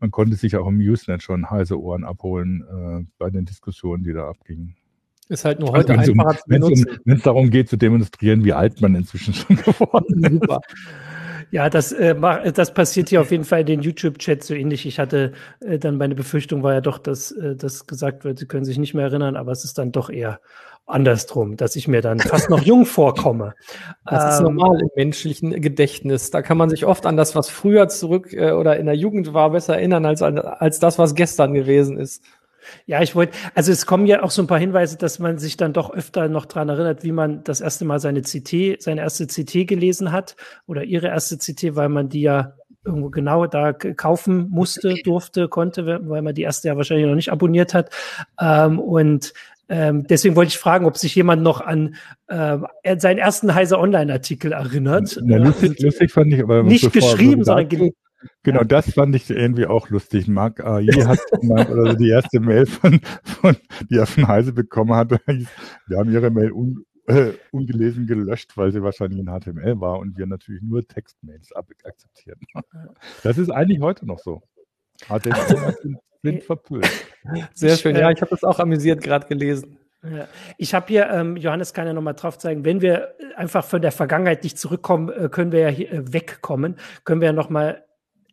Man 0.00 0.10
konnte 0.10 0.36
sich 0.36 0.56
auch 0.56 0.66
im 0.66 0.78
Usenet 0.78 1.22
schon 1.22 1.50
heiße 1.50 1.80
Ohren 1.80 2.04
abholen 2.04 2.62
äh, 2.62 3.06
bei 3.18 3.30
den 3.30 3.44
Diskussionen, 3.44 4.04
die 4.04 4.12
da 4.12 4.28
abgingen. 4.28 4.76
Ist 5.28 5.44
halt 5.44 5.58
nur 5.58 5.72
heute 5.72 5.98
also 5.98 6.12
einfacher 6.12 6.30
um, 6.30 6.36
zu 6.36 6.48
benutzen. 6.48 7.00
Wenn 7.04 7.16
es 7.16 7.22
darum 7.22 7.50
geht, 7.50 7.68
zu 7.68 7.76
demonstrieren, 7.76 8.44
wie 8.44 8.52
alt 8.52 8.80
man 8.80 8.94
inzwischen 8.94 9.34
schon 9.34 9.56
geworden 9.64 10.24
ist. 10.24 10.32
Super. 10.32 10.60
Ja, 11.50 11.70
das, 11.70 11.92
äh, 11.92 12.14
das 12.52 12.74
passiert 12.74 13.08
hier 13.08 13.20
auf 13.20 13.30
jeden 13.30 13.44
Fall 13.44 13.60
in 13.60 13.66
den 13.66 13.80
YouTube-Chat 13.80 14.42
so 14.42 14.54
ähnlich. 14.54 14.86
Ich 14.86 14.98
hatte 14.98 15.32
äh, 15.60 15.78
dann 15.78 15.96
meine 15.96 16.14
Befürchtung 16.14 16.62
war 16.62 16.74
ja 16.74 16.80
doch, 16.80 16.98
dass 16.98 17.32
äh, 17.32 17.54
das 17.54 17.86
gesagt 17.86 18.24
wird, 18.24 18.38
sie 18.38 18.46
können 18.46 18.64
sich 18.64 18.78
nicht 18.78 18.94
mehr 18.94 19.06
erinnern, 19.06 19.36
aber 19.36 19.52
es 19.52 19.64
ist 19.64 19.78
dann 19.78 19.92
doch 19.92 20.10
eher 20.10 20.40
andersrum, 20.86 21.56
dass 21.56 21.74
ich 21.74 21.88
mir 21.88 22.00
dann 22.00 22.20
fast 22.20 22.48
noch 22.48 22.62
jung 22.62 22.86
vorkomme. 22.86 23.54
Das 24.04 24.22
ähm, 24.22 24.30
ist 24.30 24.40
normal 24.40 24.80
im 24.80 24.90
menschlichen 24.94 25.60
Gedächtnis. 25.60 26.30
Da 26.30 26.42
kann 26.42 26.56
man 26.56 26.70
sich 26.70 26.86
oft 26.86 27.06
an 27.06 27.16
das, 27.16 27.34
was 27.34 27.50
früher 27.50 27.88
zurück 27.88 28.32
äh, 28.32 28.52
oder 28.52 28.76
in 28.76 28.86
der 28.86 28.94
Jugend 28.94 29.34
war, 29.34 29.50
besser 29.50 29.76
erinnern 29.76 30.06
als, 30.06 30.22
an, 30.22 30.38
als 30.38 30.78
das, 30.78 30.98
was 30.98 31.14
gestern 31.14 31.54
gewesen 31.54 31.98
ist. 31.98 32.22
Ja, 32.86 33.02
ich 33.02 33.14
wollte, 33.14 33.36
also 33.54 33.72
es 33.72 33.86
kommen 33.86 34.06
ja 34.06 34.22
auch 34.22 34.30
so 34.30 34.42
ein 34.42 34.46
paar 34.46 34.58
Hinweise, 34.58 34.96
dass 34.96 35.18
man 35.18 35.38
sich 35.38 35.56
dann 35.56 35.72
doch 35.72 35.90
öfter 35.90 36.28
noch 36.28 36.46
dran 36.46 36.68
erinnert, 36.68 37.02
wie 37.02 37.12
man 37.12 37.44
das 37.44 37.60
erste 37.60 37.84
Mal 37.84 38.00
seine 38.00 38.22
CT, 38.22 38.82
seine 38.82 39.00
erste 39.00 39.26
CT 39.26 39.66
gelesen 39.66 40.12
hat 40.12 40.36
oder 40.66 40.84
ihre 40.84 41.08
erste 41.08 41.38
CT, 41.38 41.76
weil 41.76 41.88
man 41.88 42.08
die 42.08 42.22
ja 42.22 42.54
irgendwo 42.84 43.10
genau 43.10 43.46
da 43.46 43.72
kaufen 43.72 44.48
musste, 44.48 44.94
durfte, 45.04 45.48
konnte, 45.48 46.00
weil 46.08 46.22
man 46.22 46.34
die 46.34 46.42
erste 46.42 46.68
ja 46.68 46.76
wahrscheinlich 46.76 47.06
noch 47.06 47.16
nicht 47.16 47.32
abonniert 47.32 47.74
hat. 47.74 47.90
Ähm, 48.40 48.78
und 48.78 49.32
ähm, 49.68 50.06
deswegen 50.06 50.36
wollte 50.36 50.50
ich 50.50 50.58
fragen, 50.58 50.86
ob 50.86 50.96
sich 50.96 51.14
jemand 51.14 51.42
noch 51.42 51.60
an 51.60 51.96
äh, 52.28 52.58
seinen 52.98 53.18
ersten 53.18 53.54
Heise 53.54 53.78
Online-Artikel 53.78 54.52
erinnert. 54.52 55.20
Ja, 55.24 55.38
lustig, 55.38 55.80
lustig 55.80 56.12
fand 56.12 56.32
ich, 56.32 56.42
aber 56.42 56.62
nicht 56.62 56.92
geschrieben, 56.92 57.44
sondern 57.44 57.68
gelesen. 57.68 57.96
Genau, 58.42 58.62
das 58.62 58.92
fand 58.92 59.14
ich 59.14 59.28
irgendwie 59.30 59.66
auch 59.66 59.88
lustig. 59.90 60.28
Marc 60.28 60.64
AI 60.64 60.86
hat 61.06 61.18
gemeint, 61.40 61.70
oder 61.70 61.94
die 61.94 62.08
erste 62.08 62.40
Mail 62.40 62.66
von, 62.66 63.00
von, 63.22 63.56
die 63.90 63.96
er 63.96 64.06
von 64.06 64.28
Heise 64.28 64.52
bekommen 64.52 64.94
hatte, 64.94 65.20
wir 65.86 65.98
haben 65.98 66.12
ihre 66.12 66.30
Mail 66.30 66.52
un, 66.52 66.84
äh, 67.06 67.32
ungelesen 67.50 68.06
gelöscht, 68.06 68.56
weil 68.56 68.72
sie 68.72 68.82
wahrscheinlich 68.82 69.20
in 69.20 69.26
HTML 69.26 69.80
war 69.80 69.98
und 69.98 70.16
wir 70.18 70.26
natürlich 70.26 70.62
nur 70.62 70.86
Textmails 70.86 71.52
akzeptieren. 71.54 72.40
Das 73.22 73.38
ist 73.38 73.50
eigentlich 73.50 73.80
heute 73.80 74.06
noch 74.06 74.18
so. 74.18 74.42
HTML 75.08 75.74
sind, 75.82 75.98
sind 76.22 76.44
verpönt. 76.44 76.88
Sehr 77.52 77.76
schön, 77.76 77.96
ja, 77.96 78.10
ich 78.10 78.20
habe 78.20 78.30
das 78.30 78.44
auch 78.44 78.58
amüsiert 78.58 79.02
gerade 79.02 79.26
gelesen. 79.26 79.78
Ja. 80.02 80.28
Ich 80.58 80.74
habe 80.74 80.86
hier, 80.88 81.10
ähm, 81.10 81.36
Johannes 81.36 81.72
kann 81.72 81.86
ja 81.86 81.92
nochmal 81.92 82.14
drauf 82.14 82.38
zeigen, 82.38 82.64
wenn 82.64 82.80
wir 82.80 83.14
einfach 83.36 83.64
von 83.64 83.82
der 83.82 83.92
Vergangenheit 83.92 84.44
nicht 84.44 84.58
zurückkommen, 84.58 85.08
äh, 85.08 85.28
können 85.28 85.52
wir 85.52 85.60
ja 85.60 85.68
hier 85.68 85.92
äh, 85.92 86.12
wegkommen, 86.12 86.76
können 87.04 87.20
wir 87.20 87.26
ja 87.26 87.32
nochmal 87.32 87.84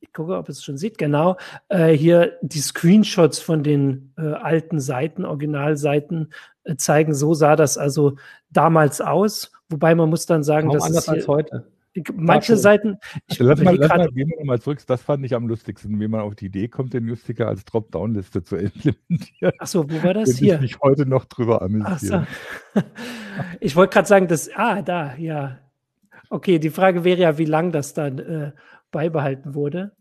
ich 0.04 0.12
gucke, 0.12 0.38
ob 0.38 0.50
es 0.50 0.64
schon 0.64 0.78
sieht, 0.78 0.98
genau, 0.98 1.38
äh, 1.70 1.92
hier 1.92 2.38
die 2.42 2.60
Screenshots 2.60 3.40
von 3.40 3.64
den 3.64 4.14
äh, 4.18 4.34
alten 4.34 4.80
Seiten, 4.80 5.24
Originalseiten 5.24 6.34
äh, 6.66 6.76
zeigen. 6.76 7.14
So 7.14 7.34
sah 7.34 7.56
das 7.56 7.78
also 7.78 8.18
damals 8.50 9.00
aus. 9.00 9.52
Wobei 9.70 9.96
man 9.96 10.10
muss 10.10 10.26
dann 10.26 10.44
sagen, 10.44 10.70
dass 10.70 10.84
anders 10.84 11.08
als 11.08 11.28
heute. 11.28 11.68
Manche 12.16 12.58
Seiten. 12.58 12.98
Ich 13.28 13.40
lass 13.40 13.62
mal, 13.62 13.76
lass 13.76 13.90
mal, 13.90 14.10
gehen 14.10 14.28
wir 14.28 14.38
nochmal 14.40 14.60
zurück. 14.60 14.80
Das 14.88 15.02
fand 15.02 15.24
ich 15.26 15.36
am 15.36 15.48
lustigsten, 15.48 16.00
wie 16.00 16.08
man 16.08 16.22
auf 16.22 16.36
die 16.36 16.48
Idee 16.48 16.68
kommt, 16.68 16.94
den 16.94 17.06
Newsticker 17.06 17.48
als 17.48 17.64
Dropdown-Liste 17.66 18.44
zu 18.44 18.56
implementieren. 18.58 19.54
Achso, 19.60 19.90
wo 19.90 20.04
war 20.04 20.16
das 20.16 20.30
Bin 20.30 20.38
hier? 20.38 20.56
Ich 20.56 20.62
mich 20.62 20.80
heute 20.82 21.06
noch 21.06 21.26
drüber 21.26 21.62
amüsieren. 21.62 22.28
So. 22.74 22.82
ich 23.62 23.76
wollte 23.76 23.94
gerade 23.94 24.08
sagen, 24.08 24.28
dass, 24.28 24.50
ah, 24.56 24.82
da, 24.82 25.16
ja. 25.16 25.60
Okay, 26.30 26.58
die 26.58 26.72
Frage 26.72 27.04
wäre 27.04 27.20
ja, 27.20 27.38
wie 27.38 27.46
lang 27.46 27.72
das 27.72 27.94
dann 27.94 28.18
äh, 28.18 28.52
beibehalten 28.94 29.54
wurde. 29.54 29.92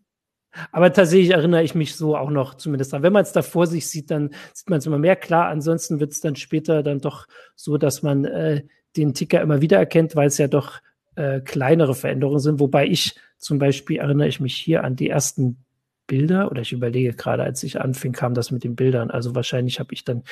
Aber 0.71 0.93
tatsächlich 0.93 1.31
erinnere 1.31 1.65
ich 1.65 1.75
mich 1.75 1.97
so 1.97 2.17
auch 2.17 2.31
noch 2.31 2.55
zumindest 2.55 2.95
an. 2.95 3.03
Wenn 3.03 3.13
man 3.13 3.23
es 3.23 3.33
da 3.33 3.43
vor 3.43 3.67
sich 3.67 3.89
sieht, 3.89 4.11
dann 4.11 4.31
sieht 4.53 4.71
man 4.71 4.79
es 4.79 4.87
immer 4.87 4.99
mehr. 4.99 5.17
Klar, 5.17 5.49
ansonsten 5.49 5.99
wird 5.99 6.13
es 6.13 6.21
dann 6.21 6.37
später 6.37 6.83
dann 6.83 7.01
doch 7.01 7.27
so, 7.57 7.79
dass 7.79 8.03
man 8.03 8.25
äh, 8.25 8.63
den 8.97 9.15
Ticker 9.15 9.41
immer 9.41 9.61
wieder 9.61 9.79
erkennt, 9.79 10.15
weil 10.15 10.29
es 10.29 10.39
ja 10.39 10.49
doch 10.49 10.81
äh, 11.17 11.41
kleinere 11.41 11.95
Veränderungen 11.95 12.39
sind. 12.39 12.61
Wobei 12.61 12.87
ich 12.87 13.17
zum 13.39 13.59
Beispiel 13.59 13.99
erinnere 13.99 14.29
ich 14.29 14.41
mich 14.41 14.55
hier 14.55 14.85
an 14.85 14.95
die 14.95 15.09
ersten 15.09 15.65
Bilder 16.07 16.51
oder 16.51 16.61
ich 16.61 16.73
überlege 16.73 17.15
gerade, 17.15 17.43
als 17.43 17.63
ich 17.63 17.81
anfing, 17.81 18.13
kam 18.13 18.35
das 18.35 18.51
mit 18.51 18.65
den 18.65 18.77
Bildern. 18.77 19.11
Also 19.11 19.35
wahrscheinlich 19.35 19.81
habe 19.81 19.95
ich 19.95 20.05
dann, 20.05 20.23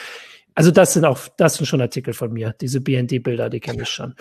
also 0.54 0.70
das 0.70 0.92
sind 0.92 1.06
auch, 1.06 1.18
das 1.38 1.54
sind 1.54 1.66
schon 1.66 1.80
Artikel 1.80 2.12
von 2.12 2.32
mir. 2.32 2.54
Diese 2.60 2.80
BND-Bilder, 2.80 3.48
die 3.48 3.60
kenne 3.60 3.82
ich 3.82 3.88
schon. 3.88 4.14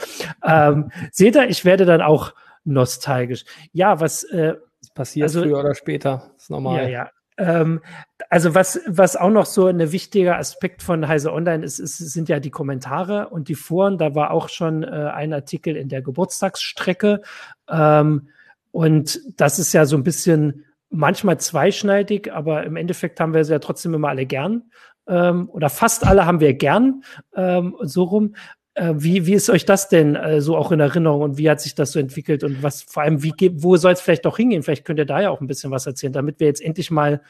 ähm, 0.48 0.92
seht 1.12 1.36
ihr, 1.36 1.50
ich 1.50 1.66
werde 1.66 1.86
dann 1.86 2.02
auch 2.02 2.34
nostalgisch. 2.70 3.46
Ja, 3.74 4.00
was 4.00 4.24
äh, 4.24 4.56
das 4.80 4.90
passiert 4.92 5.24
also, 5.26 5.42
früher 5.44 5.60
oder 5.60 5.76
später, 5.76 6.32
ist 6.38 6.50
normal. 6.50 6.84
Ja, 6.84 6.90
ja. 6.90 7.10
Ähm, 7.38 7.82
also 8.30 8.54
was, 8.54 8.82
was 8.86 9.16
auch 9.16 9.30
noch 9.30 9.46
so 9.46 9.68
ein 9.68 9.92
wichtiger 9.92 10.38
Aspekt 10.38 10.84
von 10.84 11.08
Heise 11.08 11.34
Online 11.34 11.64
ist, 11.64 11.80
ist, 11.80 11.98
sind 11.98 12.30
ja 12.30 12.40
die 12.40 12.52
Kommentare 12.52 13.30
und 13.30 13.48
die 13.48 13.56
Foren. 13.56 13.98
Da 13.98 14.14
war 14.14 14.32
auch 14.32 14.50
schon 14.50 14.84
äh, 14.84 14.88
ein 14.88 15.34
Artikel 15.34 15.76
in 15.76 15.88
der 15.90 16.02
Geburtstagsstrecke. 16.02 17.22
Ähm, 17.70 18.30
und 18.72 19.20
das 19.38 19.58
ist 19.58 19.74
ja 19.74 19.86
so 19.86 19.96
ein 19.96 20.04
bisschen 20.04 20.66
manchmal 20.90 21.40
zweischneidig, 21.40 22.34
aber 22.34 22.64
im 22.64 22.76
Endeffekt 22.76 23.20
haben 23.20 23.34
wir 23.34 23.46
sie 23.46 23.54
ja 23.54 23.60
trotzdem 23.60 23.94
immer 23.94 24.10
alle 24.10 24.26
gern. 24.26 24.72
Ähm, 25.08 25.50
oder 25.50 25.70
fast 25.70 26.06
alle 26.06 26.26
haben 26.26 26.40
wir 26.40 26.54
gern, 26.54 27.04
ähm, 27.36 27.76
so 27.82 28.04
rum. 28.04 28.36
Äh, 28.80 28.94
wie, 29.04 29.26
wie 29.26 29.34
ist 29.34 29.50
euch 29.50 29.66
das 29.66 29.90
denn 29.90 30.16
äh, 30.16 30.40
so 30.40 30.56
auch 30.56 30.72
in 30.72 30.80
Erinnerung 30.80 31.22
und 31.22 31.38
wie 31.38 31.50
hat 31.50 31.60
sich 31.60 31.76
das 31.76 31.92
so 31.92 32.00
entwickelt 32.00 32.46
und 32.46 32.64
was 32.64 32.84
vor 32.84 33.04
allem, 33.04 33.22
wie 33.24 33.34
wo 33.56 33.76
soll 33.76 33.92
es 33.92 34.00
vielleicht 34.00 34.26
auch 34.26 34.38
hingehen? 34.38 34.64
Vielleicht 34.64 34.86
könnt 34.86 35.00
ihr 35.00 35.06
da 35.06 35.22
ja 35.22 35.32
auch 35.32 35.42
ein 35.42 35.48
bisschen 35.48 35.70
was 35.70 35.86
erzählen, 35.86 36.14
damit 36.14 36.40
wir 36.40 36.48
jetzt 36.48 36.62
endlich 36.62 36.90
mal 36.90 37.22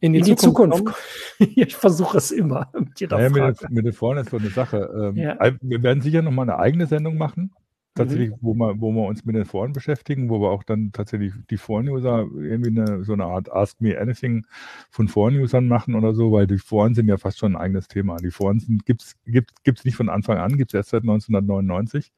in 0.00 0.14
die, 0.14 0.20
in 0.20 0.24
die 0.24 0.36
Zukunft, 0.36 0.78
Zukunft 0.78 0.98
kommen. 1.38 1.52
ich 1.56 1.76
versuche 1.76 2.16
es 2.16 2.30
immer 2.30 2.70
mit 2.72 2.98
jeder 2.98 3.18
naja, 3.18 3.28
Frage. 3.28 3.56
Mit, 3.60 3.70
mit 3.70 3.84
den 3.84 3.92
Foren 3.92 4.18
ist 4.18 4.30
so 4.30 4.38
eine 4.38 4.48
Sache. 4.48 4.90
Ähm, 4.94 5.16
ja. 5.16 5.36
Wir 5.60 5.82
werden 5.82 6.00
sicher 6.00 6.22
noch 6.22 6.30
mal 6.30 6.42
eine 6.42 6.58
eigene 6.58 6.86
Sendung 6.86 7.18
machen 7.18 7.52
tatsächlich, 8.00 8.30
mhm. 8.30 8.36
wo, 8.40 8.54
wir, 8.54 8.80
wo 8.80 8.92
wir 8.92 9.06
uns 9.06 9.24
mit 9.24 9.36
den 9.36 9.44
Foren 9.44 9.72
beschäftigen, 9.72 10.28
wo 10.28 10.40
wir 10.40 10.50
auch 10.50 10.62
dann 10.62 10.92
tatsächlich 10.92 11.32
die 11.50 11.56
Foren-User 11.56 12.26
irgendwie 12.36 12.80
eine, 12.80 13.04
so 13.04 13.12
eine 13.12 13.24
Art 13.24 13.52
Ask 13.52 13.80
Me 13.80 13.98
Anything 13.98 14.46
von 14.90 15.08
Foren-Usern 15.08 15.68
machen 15.68 15.94
oder 15.94 16.14
so, 16.14 16.32
weil 16.32 16.46
die 16.46 16.58
Foren 16.58 16.94
sind 16.94 17.08
ja 17.08 17.16
fast 17.16 17.38
schon 17.38 17.56
ein 17.56 17.60
eigenes 17.60 17.88
Thema. 17.88 18.16
Die 18.16 18.30
Foren 18.30 18.58
gibt 18.84 19.02
es 19.02 19.16
gibt's, 19.24 19.54
gibt's 19.62 19.84
nicht 19.84 19.96
von 19.96 20.08
Anfang 20.08 20.38
an, 20.38 20.56
gibt 20.56 20.72
es 20.72 20.74
erst 20.74 20.90
seit 20.90 21.02
1999. 21.02 22.12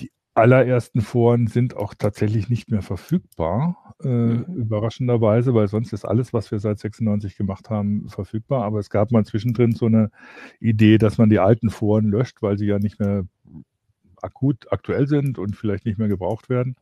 Die 0.00 0.10
allerersten 0.34 1.00
Foren 1.00 1.46
sind 1.46 1.76
auch 1.76 1.94
tatsächlich 1.94 2.48
nicht 2.50 2.70
mehr 2.70 2.82
verfügbar, 2.82 3.94
äh, 4.02 4.08
mhm. 4.08 4.44
überraschenderweise, 4.54 5.54
weil 5.54 5.68
sonst 5.68 5.92
ist 5.92 6.04
alles, 6.04 6.32
was 6.32 6.50
wir 6.50 6.58
seit 6.58 6.78
96 6.78 7.36
gemacht 7.36 7.70
haben, 7.70 8.08
verfügbar. 8.08 8.64
Aber 8.64 8.78
es 8.78 8.90
gab 8.90 9.12
mal 9.12 9.24
zwischendrin 9.24 9.72
so 9.72 9.86
eine 9.86 10.10
Idee, 10.60 10.98
dass 10.98 11.18
man 11.18 11.30
die 11.30 11.38
alten 11.38 11.70
Foren 11.70 12.10
löscht, 12.10 12.42
weil 12.42 12.58
sie 12.58 12.66
ja 12.66 12.78
nicht 12.78 13.00
mehr 13.00 13.24
akut 14.26 14.70
aktuell 14.70 15.06
sind 15.06 15.38
und 15.38 15.56
vielleicht 15.56 15.86
nicht 15.86 15.98
mehr 15.98 16.08
gebraucht 16.08 16.48
werden. 16.48 16.76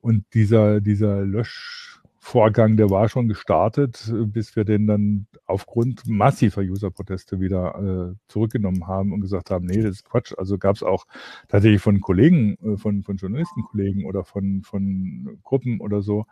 Und 0.00 0.24
dieser, 0.34 0.80
dieser 0.80 1.22
Löschvorgang, 1.22 2.76
der 2.76 2.90
war 2.90 3.08
schon 3.08 3.28
gestartet, 3.28 4.12
bis 4.26 4.56
wir 4.56 4.64
den 4.64 4.86
dann 4.86 5.26
aufgrund 5.46 6.08
massiver 6.08 6.62
User-Proteste 6.62 7.38
wieder 7.40 8.12
äh, 8.12 8.16
zurückgenommen 8.26 8.88
haben 8.88 9.12
und 9.12 9.20
gesagt 9.20 9.50
haben, 9.50 9.66
nee, 9.66 9.80
das 9.80 9.96
ist 9.96 10.04
Quatsch. 10.04 10.32
Also 10.36 10.58
gab 10.58 10.74
es 10.74 10.82
auch 10.82 11.06
tatsächlich 11.48 11.80
von 11.80 12.00
Kollegen, 12.00 12.56
äh, 12.64 12.76
von, 12.76 13.04
von 13.04 13.16
Journalistenkollegen 13.16 14.04
oder 14.06 14.24
von, 14.24 14.62
von 14.62 15.38
Gruppen 15.44 15.80
oder 15.80 16.02
so, 16.02 16.26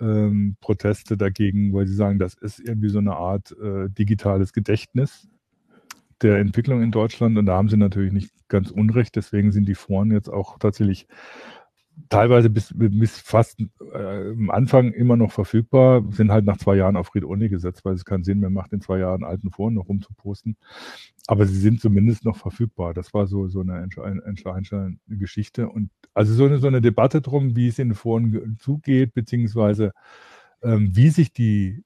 ähm, 0.00 0.56
Proteste 0.60 1.16
dagegen, 1.16 1.72
weil 1.72 1.86
sie 1.86 1.94
sagen, 1.94 2.18
das 2.18 2.34
ist 2.34 2.60
irgendwie 2.60 2.90
so 2.90 2.98
eine 2.98 3.16
Art 3.16 3.52
äh, 3.52 3.88
digitales 3.88 4.52
Gedächtnis 4.52 5.28
der 6.22 6.38
Entwicklung 6.38 6.82
in 6.82 6.90
Deutschland 6.90 7.38
und 7.38 7.46
da 7.46 7.56
haben 7.56 7.68
sie 7.68 7.76
natürlich 7.76 8.12
nicht 8.12 8.30
ganz 8.48 8.70
unrecht. 8.70 9.16
Deswegen 9.16 9.52
sind 9.52 9.68
die 9.68 9.74
Foren 9.74 10.10
jetzt 10.10 10.28
auch 10.28 10.58
tatsächlich 10.58 11.06
teilweise 12.08 12.50
bis, 12.50 12.72
bis 12.74 13.18
fast 13.18 13.60
äh, 13.60 14.30
am 14.30 14.50
Anfang 14.50 14.92
immer 14.92 15.16
noch 15.16 15.32
verfügbar, 15.32 16.04
sind 16.10 16.30
halt 16.30 16.44
nach 16.44 16.58
zwei 16.58 16.76
Jahren 16.76 16.96
auf 16.96 17.14
Read-Only 17.14 17.48
gesetzt, 17.48 17.84
weil 17.84 17.94
es 17.94 18.04
keinen 18.04 18.24
Sinn 18.24 18.40
mehr 18.40 18.50
macht, 18.50 18.72
in 18.72 18.80
zwei 18.80 18.98
Jahren 18.98 19.24
alten 19.24 19.50
Foren 19.50 19.74
noch 19.74 19.88
rumzuposten. 19.88 20.56
Aber 21.26 21.46
sie 21.46 21.58
sind 21.58 21.80
zumindest 21.80 22.24
noch 22.24 22.36
verfügbar. 22.36 22.94
Das 22.94 23.12
war 23.14 23.26
so, 23.26 23.48
so 23.48 23.60
eine 23.60 23.82
entscheidende 23.82 24.96
Geschichte. 25.08 25.68
Und 25.68 25.90
also 26.14 26.32
so 26.32 26.46
eine, 26.46 26.58
so 26.58 26.66
eine 26.66 26.80
Debatte 26.80 27.20
drum, 27.20 27.56
wie 27.56 27.68
es 27.68 27.78
in 27.78 27.90
den 27.90 27.94
Foren 27.94 28.56
zugeht, 28.60 29.14
beziehungsweise 29.14 29.92
ähm, 30.62 30.90
wie 30.94 31.10
sich 31.10 31.32
die 31.32 31.84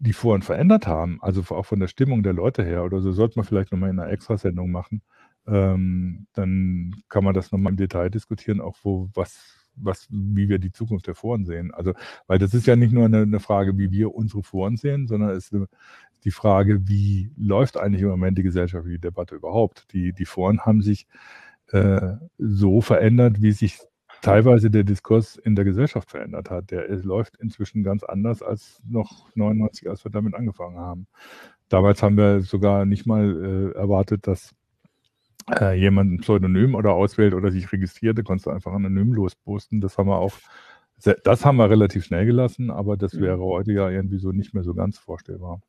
die 0.00 0.12
Foren 0.12 0.42
verändert 0.42 0.86
haben, 0.86 1.18
also 1.22 1.42
auch 1.54 1.66
von 1.66 1.80
der 1.80 1.88
Stimmung 1.88 2.22
der 2.22 2.32
Leute 2.32 2.64
her 2.64 2.84
oder 2.84 3.00
so, 3.00 3.12
sollte 3.12 3.38
man 3.38 3.44
vielleicht 3.44 3.72
nochmal 3.72 3.90
in 3.90 3.98
einer 3.98 4.10
Extrasendung 4.10 4.70
machen. 4.70 5.02
Ähm, 5.46 6.26
dann 6.34 6.94
kann 7.08 7.24
man 7.24 7.34
das 7.34 7.52
nochmal 7.52 7.72
im 7.72 7.76
Detail 7.76 8.10
diskutieren, 8.10 8.60
auch 8.60 8.76
wo, 8.82 9.08
was, 9.14 9.70
was, 9.74 10.06
wie 10.10 10.48
wir 10.48 10.58
die 10.58 10.72
Zukunft 10.72 11.06
der 11.06 11.14
Foren 11.14 11.44
sehen. 11.44 11.72
Also, 11.72 11.94
weil 12.26 12.38
das 12.38 12.54
ist 12.54 12.66
ja 12.66 12.76
nicht 12.76 12.92
nur 12.92 13.06
eine, 13.06 13.22
eine 13.22 13.40
Frage, 13.40 13.76
wie 13.78 13.90
wir 13.90 14.14
unsere 14.14 14.42
Foren 14.42 14.76
sehen, 14.76 15.06
sondern 15.08 15.30
es 15.30 15.50
ist 15.50 15.68
die 16.24 16.30
Frage, 16.30 16.86
wie 16.88 17.30
läuft 17.36 17.76
eigentlich 17.76 18.02
im 18.02 18.08
Moment 18.08 18.38
die 18.38 18.42
gesellschaftliche 18.42 18.98
Debatte 18.98 19.36
überhaupt? 19.36 19.92
Die, 19.92 20.12
die 20.12 20.24
Foren 20.24 20.60
haben 20.60 20.82
sich 20.82 21.06
äh, 21.68 22.14
so 22.38 22.80
verändert, 22.80 23.40
wie 23.42 23.52
sich 23.52 23.78
teilweise 24.22 24.70
der 24.70 24.84
Diskurs 24.84 25.36
in 25.36 25.54
der 25.54 25.64
Gesellschaft 25.64 26.10
verändert 26.10 26.50
hat. 26.50 26.70
Der 26.70 26.88
läuft 26.88 27.36
inzwischen 27.36 27.82
ganz 27.82 28.02
anders 28.02 28.42
als 28.42 28.80
noch 28.88 29.28
99, 29.34 29.88
als 29.88 30.04
wir 30.04 30.10
damit 30.10 30.34
angefangen 30.34 30.78
haben. 30.78 31.06
Damals 31.68 32.02
haben 32.02 32.16
wir 32.16 32.40
sogar 32.40 32.86
nicht 32.86 33.06
mal 33.06 33.72
äh, 33.74 33.78
erwartet, 33.78 34.26
dass 34.26 34.54
äh, 35.60 35.78
jemand 35.78 36.12
ein 36.12 36.20
Pseudonym 36.20 36.74
oder 36.74 36.92
auswählt 36.92 37.34
oder 37.34 37.50
sich 37.50 37.70
registriert. 37.72 38.18
Da 38.18 38.22
konntest 38.22 38.46
du 38.46 38.50
einfach 38.50 38.72
anonym 38.72 39.12
losposten. 39.12 39.80
Das 39.80 39.98
haben 39.98 40.08
wir 40.08 40.18
auch, 40.18 40.32
das 41.24 41.44
haben 41.44 41.56
wir 41.56 41.70
relativ 41.70 42.04
schnell 42.04 42.26
gelassen, 42.26 42.70
aber 42.70 42.96
das 42.96 43.14
mhm. 43.14 43.20
wäre 43.20 43.40
heute 43.40 43.72
ja 43.72 43.88
irgendwie 43.88 44.18
so 44.18 44.32
nicht 44.32 44.54
mehr 44.54 44.64
so 44.64 44.74
ganz 44.74 44.98
vorstellbar. 44.98 45.60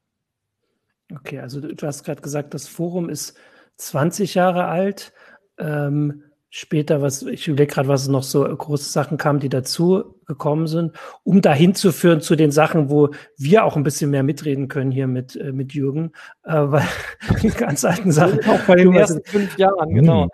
Okay, 1.14 1.40
also 1.40 1.60
du, 1.60 1.76
du 1.76 1.88
hast 1.88 2.04
gerade 2.04 2.22
gesagt, 2.22 2.54
das 2.54 2.68
Forum 2.68 3.10
ist 3.10 3.38
20 3.78 4.36
Jahre 4.36 4.66
alt. 4.66 5.14
Ähm, 5.58 6.24
später, 6.50 7.02
was 7.02 7.22
ich 7.22 7.48
überlege 7.48 7.74
gerade, 7.74 7.88
was 7.88 8.08
noch 8.08 8.24
so 8.24 8.44
große 8.44 8.90
Sachen 8.90 9.18
kamen, 9.18 9.40
die 9.40 9.50
dazu 9.50 10.16
gekommen 10.26 10.68
sind, 10.68 10.96
um 11.24 11.42
dahin 11.42 11.76
zu 11.76 11.92
führen 11.92 12.22
zu 12.22 12.36
den 12.36 12.52
Sachen, 12.52 12.90
wo 12.90 13.10
wir 13.38 13.64
auch 13.64 13.76
ein 13.76 13.84
bisschen 13.84 14.10
mehr 14.10 14.24
mitreden 14.24 14.68
können 14.68 14.92
hier 14.92 15.08
mit 15.08 15.36
äh, 15.36 15.52
mit 15.52 15.74
Jürgen, 15.74 16.12
äh, 16.44 16.54
weil 16.54 16.88
die 17.44 17.50
ganz 17.50 17.86
alten 17.86 18.12
Sachen 18.12 18.40
auch 18.50 18.62
bei 18.62 18.76
den 18.76 18.94
ersten 18.94 19.24
fünf 19.24 19.58
Jahren, 19.58 19.94
genau. 19.94 20.28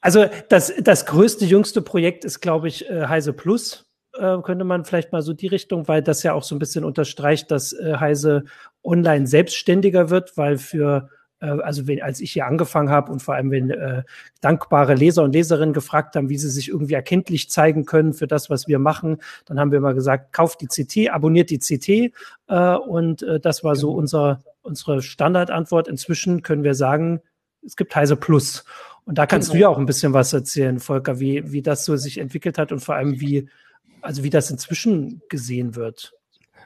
Also 0.00 0.26
das 0.48 0.72
das 0.82 1.06
größte, 1.06 1.46
jüngste 1.46 1.82
Projekt 1.82 2.24
ist, 2.24 2.40
glaube 2.40 2.68
ich, 2.68 2.88
äh, 2.88 3.06
Heise 3.06 3.32
Plus 3.32 3.88
äh, 4.18 4.38
könnte 4.42 4.64
man 4.64 4.84
vielleicht 4.84 5.12
mal 5.12 5.22
so 5.22 5.32
die 5.32 5.46
Richtung, 5.46 5.88
weil 5.88 6.02
das 6.02 6.22
ja 6.22 6.34
auch 6.34 6.42
so 6.42 6.54
ein 6.54 6.58
bisschen 6.58 6.84
unterstreicht, 6.84 7.50
dass 7.50 7.72
äh, 7.72 7.96
Heise 7.98 8.44
online 8.82 9.26
selbstständiger 9.26 10.10
wird, 10.10 10.36
weil 10.36 10.58
für 10.58 11.08
äh, 11.08 11.17
also 11.46 11.86
wenn, 11.86 12.02
als 12.02 12.20
ich 12.20 12.32
hier 12.32 12.46
angefangen 12.46 12.90
habe 12.90 13.12
und 13.12 13.22
vor 13.22 13.34
allem 13.34 13.50
wenn 13.50 13.70
äh, 13.70 14.02
dankbare 14.40 14.94
Leser 14.94 15.22
und 15.22 15.32
Leserinnen 15.32 15.72
gefragt 15.72 16.16
haben, 16.16 16.28
wie 16.28 16.38
sie 16.38 16.50
sich 16.50 16.68
irgendwie 16.68 16.94
erkenntlich 16.94 17.50
zeigen 17.50 17.84
können 17.84 18.12
für 18.12 18.26
das, 18.26 18.50
was 18.50 18.68
wir 18.68 18.78
machen, 18.78 19.18
dann 19.46 19.58
haben 19.58 19.70
wir 19.70 19.78
immer 19.78 19.94
gesagt, 19.94 20.32
kauft 20.32 20.60
die 20.60 20.66
CT, 20.66 21.10
abonniert 21.10 21.50
die 21.50 21.58
CT 21.58 22.12
äh, 22.48 22.74
und 22.74 23.22
äh, 23.22 23.40
das 23.40 23.62
war 23.64 23.76
so 23.76 23.88
genau. 23.88 23.98
unser, 24.00 24.42
unsere 24.62 25.02
Standardantwort. 25.02 25.88
Inzwischen 25.88 26.42
können 26.42 26.64
wir 26.64 26.74
sagen, 26.74 27.20
es 27.64 27.76
gibt 27.76 27.94
Heise 27.94 28.16
Plus. 28.16 28.64
Und 29.04 29.16
da 29.16 29.26
kannst 29.26 29.48
genau. 29.48 29.58
du 29.58 29.62
ja 29.62 29.68
auch 29.68 29.78
ein 29.78 29.86
bisschen 29.86 30.12
was 30.12 30.32
erzählen, 30.32 30.80
Volker, 30.80 31.18
wie, 31.18 31.50
wie 31.52 31.62
das 31.62 31.84
so 31.84 31.96
sich 31.96 32.18
entwickelt 32.18 32.58
hat 32.58 32.72
und 32.72 32.80
vor 32.80 32.94
allem 32.94 33.20
wie, 33.20 33.48
also 34.02 34.22
wie 34.22 34.30
das 34.30 34.50
inzwischen 34.50 35.22
gesehen 35.28 35.76
wird. 35.76 36.17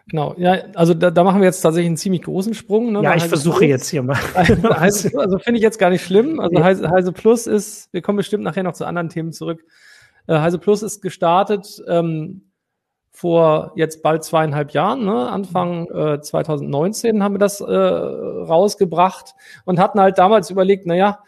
Genau, 0.08 0.34
ja, 0.36 0.64
also 0.74 0.94
da, 0.94 1.10
da 1.10 1.24
machen 1.24 1.40
wir 1.40 1.46
jetzt 1.46 1.60
tatsächlich 1.60 1.86
einen 1.86 1.96
ziemlich 1.96 2.22
großen 2.22 2.54
Sprung. 2.54 2.92
Ne? 2.92 3.02
Ja, 3.02 3.14
ich 3.14 3.24
versuche 3.24 3.58
Plus. 3.58 3.70
jetzt 3.70 3.88
hier 3.88 4.02
mal. 4.02 4.16
Heise, 4.34 5.16
also 5.18 5.38
finde 5.38 5.58
ich 5.58 5.62
jetzt 5.62 5.78
gar 5.78 5.90
nicht 5.90 6.04
schlimm. 6.04 6.40
Also 6.40 6.56
ja. 6.56 6.64
Heise, 6.64 6.90
Heise 6.90 7.12
Plus 7.12 7.46
ist, 7.46 7.92
wir 7.92 8.02
kommen 8.02 8.16
bestimmt 8.16 8.42
nachher 8.42 8.64
noch 8.64 8.72
zu 8.72 8.84
anderen 8.84 9.08
Themen 9.08 9.32
zurück. 9.32 9.64
Äh, 10.26 10.38
Heise 10.38 10.58
Plus 10.58 10.82
ist 10.82 11.02
gestartet 11.02 11.82
ähm, 11.86 12.50
vor 13.10 13.72
jetzt 13.76 14.02
bald 14.02 14.24
zweieinhalb 14.24 14.72
Jahren, 14.72 15.04
ne? 15.04 15.28
Anfang 15.28 15.88
äh, 15.90 16.20
2019 16.20 17.22
haben 17.22 17.34
wir 17.34 17.38
das 17.38 17.60
äh, 17.60 17.64
rausgebracht 17.64 19.34
und 19.64 19.78
hatten 19.78 20.00
halt 20.00 20.18
damals 20.18 20.50
überlegt, 20.50 20.86
na 20.86 20.94
ja, 20.94 21.20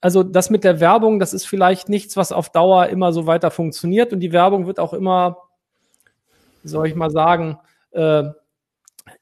also 0.00 0.22
das 0.22 0.50
mit 0.50 0.62
der 0.62 0.78
Werbung, 0.78 1.18
das 1.18 1.32
ist 1.32 1.46
vielleicht 1.46 1.88
nichts, 1.88 2.16
was 2.16 2.32
auf 2.32 2.50
Dauer 2.50 2.86
immer 2.86 3.12
so 3.12 3.26
weiter 3.26 3.50
funktioniert 3.50 4.12
und 4.12 4.20
die 4.20 4.32
Werbung 4.32 4.66
wird 4.66 4.78
auch 4.78 4.92
immer, 4.92 5.38
wie 6.62 6.68
soll 6.68 6.86
ich 6.86 6.94
mal 6.94 7.10
sagen, 7.10 7.58
äh, 7.92 8.24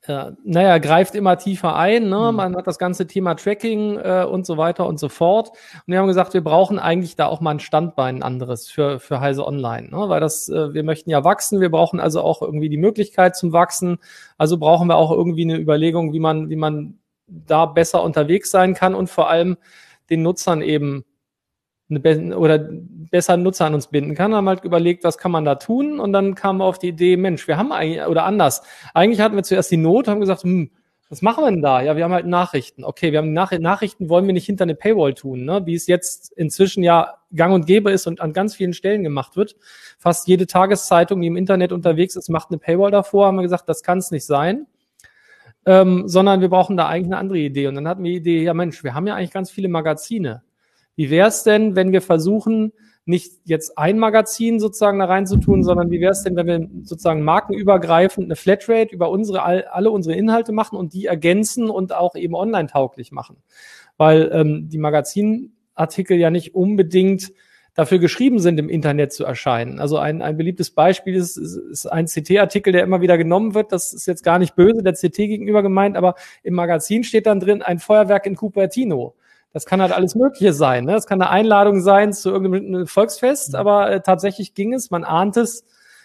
äh, 0.03 0.33
naja, 0.45 0.79
greift 0.79 1.15
immer 1.15 1.39
tiefer 1.39 1.77
ein. 1.77 2.09
Ne? 2.09 2.31
Mhm. 2.31 2.37
Man 2.37 2.57
hat 2.57 2.67
das 2.67 2.79
ganze 2.79 3.07
Thema 3.07 3.35
Tracking 3.35 3.99
äh, 3.99 4.27
und 4.29 4.47
so 4.47 4.57
weiter 4.57 4.87
und 4.87 4.99
so 4.99 5.09
fort. 5.09 5.51
Und 5.51 5.93
wir 5.93 5.99
haben 5.99 6.07
gesagt, 6.07 6.35
wir 6.35 6.43
brauchen 6.43 6.79
eigentlich 6.79 7.17
da 7.17 7.27
auch 7.27 7.41
mal 7.41 7.53
ein 7.53 7.61
Standbein 7.61 8.17
ein 8.17 8.23
anderes 8.23 8.69
für, 8.69 9.01
für 9.01 9.21
Heise 9.21 9.47
Online. 9.47 9.89
Ne? 9.89 10.09
Weil 10.09 10.21
das, 10.21 10.49
äh, 10.49 10.75
wir 10.75 10.83
möchten 10.83 11.11
ja 11.11 11.25
wachsen, 11.25 11.61
wir 11.61 11.71
brauchen 11.71 12.01
also 12.01 12.23
auch 12.23 12.43
irgendwie 12.43 12.69
die 12.69 12.77
Möglichkeit 12.77 13.37
zum 13.37 13.53
Wachsen. 13.53 13.99
Also 14.37 14.59
brauchen 14.59 14.89
wir 14.89 14.97
auch 14.97 15.11
irgendwie 15.11 15.45
eine 15.45 15.59
Überlegung, 15.59 16.13
wie 16.13 16.21
man, 16.21 16.51
wie 16.51 16.57
man 16.57 16.99
da 17.27 17.67
besser 17.67 18.03
unterwegs 18.03 18.51
sein 18.51 18.75
kann 18.75 18.95
und 18.95 19.11
vor 19.11 19.29
allem 19.29 19.57
den 20.11 20.23
Nutzern 20.23 20.63
eben 20.63 21.05
eine, 21.91 22.37
oder 22.39 22.59
besser 23.11 23.37
Nutzer 23.37 23.67
an 23.67 23.75
uns 23.75 23.87
binden 23.89 24.15
kann, 24.15 24.35
haben 24.35 24.49
halt 24.49 24.65
überlegt, 24.65 25.05
was 25.05 25.19
kann 25.19 25.33
man 25.33 25.45
da 25.45 25.55
tun 25.55 26.01
und 26.01 26.13
dann 26.13 26.35
kamen 26.35 26.61
wir 26.61 26.65
auf 26.65 26.79
die 26.79 26.89
Idee, 26.89 27.17
Mensch, 27.17 27.49
wir 27.49 27.57
haben 27.57 27.73
eigentlich, 27.73 28.07
oder 28.07 28.25
anders, 28.25 28.63
eigentlich 28.95 29.21
hatten 29.21 29.37
wir 29.37 29.43
zuerst 29.43 29.71
die 29.71 29.77
Not, 29.77 30.09
haben 30.09 30.21
gesagt, 30.21 30.43
hm, 30.43 30.71
Was 31.11 31.23
machen 31.23 31.43
wir 31.43 31.51
denn 31.51 31.63
da? 31.63 31.81
Ja, 31.81 31.97
wir 31.97 32.05
haben 32.05 32.13
halt 32.13 32.27
Nachrichten. 32.27 32.85
Okay, 32.85 33.13
wir 33.13 33.19
haben 33.19 33.33
Nach 33.33 33.51
Nachrichten, 33.59 34.11
wollen 34.11 34.27
wir 34.27 34.35
nicht 34.35 34.45
hinter 34.45 34.65
eine 34.65 34.75
Paywall 34.75 35.15
tun, 35.15 35.45
ne? 35.45 35.63
wie 35.65 35.75
es 35.75 35.87
jetzt 35.87 36.33
inzwischen 36.33 36.83
ja 36.83 37.15
gang 37.35 37.55
und 37.55 37.67
gäbe 37.67 37.91
ist 37.91 38.07
und 38.07 38.21
an 38.21 38.35
ganz 38.35 38.55
vielen 38.55 38.75
Stellen 38.75 39.03
gemacht 39.05 39.35
wird. 39.35 39.57
Fast 39.99 40.29
jede 40.29 40.47
Tageszeitung, 40.47 41.23
die 41.23 41.29
im 41.29 41.37
Internet 41.37 41.73
unterwegs 41.73 42.15
ist, 42.15 42.29
macht 42.29 42.51
eine 42.51 42.59
Paywall 42.59 42.91
davor. 42.91 43.27
Haben 43.27 43.37
wir 43.37 43.43
gesagt, 43.43 43.69
das 43.71 43.83
kann 43.83 43.99
es 43.99 44.11
nicht 44.11 44.27
sein. 44.27 44.67
Ähm, 45.65 46.09
sondern 46.09 46.43
wir 46.43 46.51
brauchen 46.51 46.77
da 46.77 46.89
eigentlich 46.89 47.07
eine 47.07 47.19
andere 47.19 47.39
Idee. 47.39 47.69
Und 47.69 47.77
dann 47.77 47.89
hatten 47.89 48.05
wir 48.05 48.13
die 48.13 48.19
Idee, 48.19 48.43
ja 48.43 48.53
Mensch, 48.53 48.85
wir 48.85 48.95
haben 48.95 49.07
ja 49.07 49.15
eigentlich 49.15 49.33
ganz 49.33 49.51
viele 49.51 49.69
Magazine. 49.69 50.43
Wie 50.99 51.11
wäre 51.11 51.29
es 51.29 51.45
denn, 51.45 51.77
wenn 51.77 51.93
wir 51.93 52.03
versuchen, 52.03 52.73
nicht 53.05 53.35
jetzt 53.45 53.79
ein 53.79 54.01
Magazin 54.01 54.59
sozusagen 54.59 54.99
da 54.99 55.05
reinzutun, 55.05 55.63
sondern 55.63 55.93
wie 55.93 56.01
wäre 56.01 56.11
es 56.11 56.25
denn, 56.25 56.35
wenn 56.35 56.47
wir 56.49 56.69
sozusagen 56.83 57.23
markenübergreifend 57.23 58.25
eine 58.25 58.35
Flatrate 58.35 58.93
über 58.93 59.09
unsere 59.09 59.45
alle 59.73 59.93
unsere 59.93 60.17
Inhalte 60.17 60.51
machen 60.51 60.77
und 60.77 60.95
die 60.95 61.07
ergänzen 61.07 61.71
und 61.71 61.95
auch 61.95 62.17
eben 62.17 62.35
online 62.35 62.67
tauglich 62.67 63.13
machen, 63.13 63.37
weil 63.97 64.29
ähm, 64.33 64.69
die 64.71 64.79
Magazinartikel 64.79 66.19
ja 66.19 66.31
nicht 66.31 66.57
unbedingt 66.57 67.31
dafür 67.75 68.01
geschrieben 68.01 68.41
sind, 68.41 68.59
im 68.59 68.69
Internet 68.69 69.13
zu 69.13 69.25
erscheinen. 69.25 69.79
Also 69.79 69.99
ein, 69.99 70.21
ein 70.21 70.37
beliebtes 70.37 70.73
Beispiel 70.73 71.15
ist, 71.15 71.37
ist, 71.37 71.55
ist 71.55 71.87
ein 71.87 72.07
CT-Artikel, 72.07 72.73
der 72.73 72.83
immer 72.83 73.03
wieder 73.03 73.17
genommen 73.17 73.55
wird. 73.55 73.71
Das 73.71 73.93
ist 73.93 74.09
jetzt 74.09 74.25
gar 74.25 74.41
nicht 74.41 74.57
böse 74.57 74.83
der 74.83 74.95
CT 74.95 75.15
gegenüber 75.15 75.63
gemeint, 75.63 75.97
aber 75.97 76.17
im 76.43 76.55
Magazin 76.55 77.05
steht 77.05 77.27
dann 77.27 77.39
drin 77.39 77.63
ein 77.63 77.79
Feuerwerk 77.79 78.27
in 78.27 78.35
Cupertino. 78.35 79.15
Das 79.59 79.67
kann 79.67 79.83
halt 79.83 79.91
alles 79.91 80.15
Mögliche 80.15 80.53
sein. 80.53 80.85
Ne? 80.85 80.93
Das 80.93 81.09
kann 81.09 81.21
eine 81.21 81.31
Einladung 81.31 81.81
sein 81.81 82.13
zu 82.13 82.31
irgendeinem 82.31 82.87
Volksfest, 82.87 83.55
mhm. 83.55 83.59
aber 83.59 83.91
äh, 83.91 84.01
tatsächlich 84.01 84.55
ging 84.55 84.73
es, 84.73 84.93
man 84.93 85.03
ahnt 85.03 85.37
es, 85.37 85.65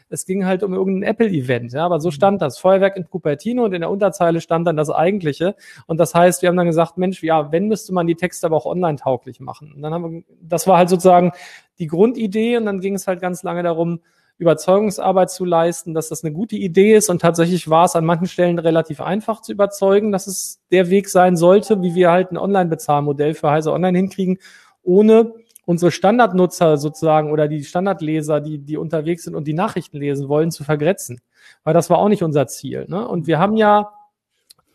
es 0.10 0.26
ging 0.26 0.44
halt 0.48 0.64
um 0.64 0.74
irgendein 0.74 1.08
Apple-Event. 1.08 1.72
Ja, 1.72 1.86
aber 1.86 2.00
so 2.00 2.08
mhm. 2.08 2.14
stand 2.14 2.42
das. 2.42 2.58
Feuerwerk 2.58 2.98
in 2.98 3.08
Cupertino 3.08 3.64
und 3.64 3.74
in 3.74 3.82
der 3.82 3.92
Unterzeile 3.92 4.42
stand 4.42 4.66
dann 4.66 4.76
das 4.76 4.90
eigentliche. 4.90 5.56
Und 5.86 6.00
das 6.00 6.16
heißt, 6.16 6.42
wir 6.42 6.50
haben 6.50 6.58
dann 6.58 6.66
gesagt, 6.66 6.98
Mensch, 6.98 7.22
ja, 7.22 7.52
wenn 7.52 7.68
müsste 7.68 7.94
man 7.94 8.08
die 8.08 8.16
Texte 8.16 8.48
aber 8.48 8.58
auch 8.58 8.66
online 8.66 8.98
tauglich 8.98 9.40
machen. 9.40 9.72
Und 9.76 9.84
dann 9.84 9.94
haben 9.94 10.12
wir, 10.12 10.24
das 10.42 10.66
war 10.66 10.80
halt 10.80 10.90
sozusagen 10.90 11.32
die 11.78 11.86
Grundidee 11.86 12.58
und 12.58 12.66
dann 12.66 12.80
ging 12.80 12.96
es 12.96 13.06
halt 13.06 13.22
ganz 13.22 13.44
lange 13.44 13.62
darum, 13.62 14.00
Überzeugungsarbeit 14.44 15.32
zu 15.32 15.46
leisten, 15.46 15.94
dass 15.94 16.10
das 16.10 16.24
eine 16.24 16.34
gute 16.34 16.56
Idee 16.56 16.96
ist. 16.96 17.10
Und 17.10 17.22
tatsächlich 17.22 17.70
war 17.70 17.86
es 17.86 17.96
an 17.96 18.06
manchen 18.06 18.28
Stellen 18.28 18.60
relativ 18.60 19.02
einfach 19.02 19.42
zu 19.42 19.52
überzeugen, 19.52 20.12
dass 20.12 20.28
es 20.28 20.62
der 20.72 20.90
Weg 20.90 21.10
sein 21.10 21.36
sollte, 21.36 21.82
wie 21.82 21.96
wir 21.96 22.12
halt 22.12 22.32
ein 22.32 22.38
Online-Bezahlmodell 22.38 23.34
für 23.34 23.50
Heise 23.50 23.74
Online 23.74 23.98
hinkriegen, 23.98 24.38
ohne 24.84 25.34
unsere 25.66 25.92
Standardnutzer 25.92 26.78
sozusagen 26.78 27.32
oder 27.32 27.48
die 27.48 27.64
Standardleser, 27.64 28.42
die, 28.42 28.60
die 28.60 28.78
unterwegs 28.78 29.24
sind 29.24 29.36
und 29.36 29.48
die 29.48 29.54
Nachrichten 29.54 29.98
lesen 29.98 30.28
wollen, 30.28 30.52
zu 30.52 30.64
vergrätzen. 30.64 31.22
Weil 31.64 31.74
das 31.74 31.90
war 31.90 31.98
auch 31.98 32.10
nicht 32.10 32.24
unser 32.24 32.48
Ziel. 32.48 32.86
Ne? 32.88 33.08
Und 33.08 33.28
wir 33.28 33.40
haben 33.40 33.56
ja 33.56 33.92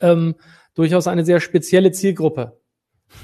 ähm, 0.00 0.34
durchaus 0.74 1.06
eine 1.06 1.24
sehr 1.24 1.40
spezielle 1.40 1.92
Zielgruppe. 1.92 2.58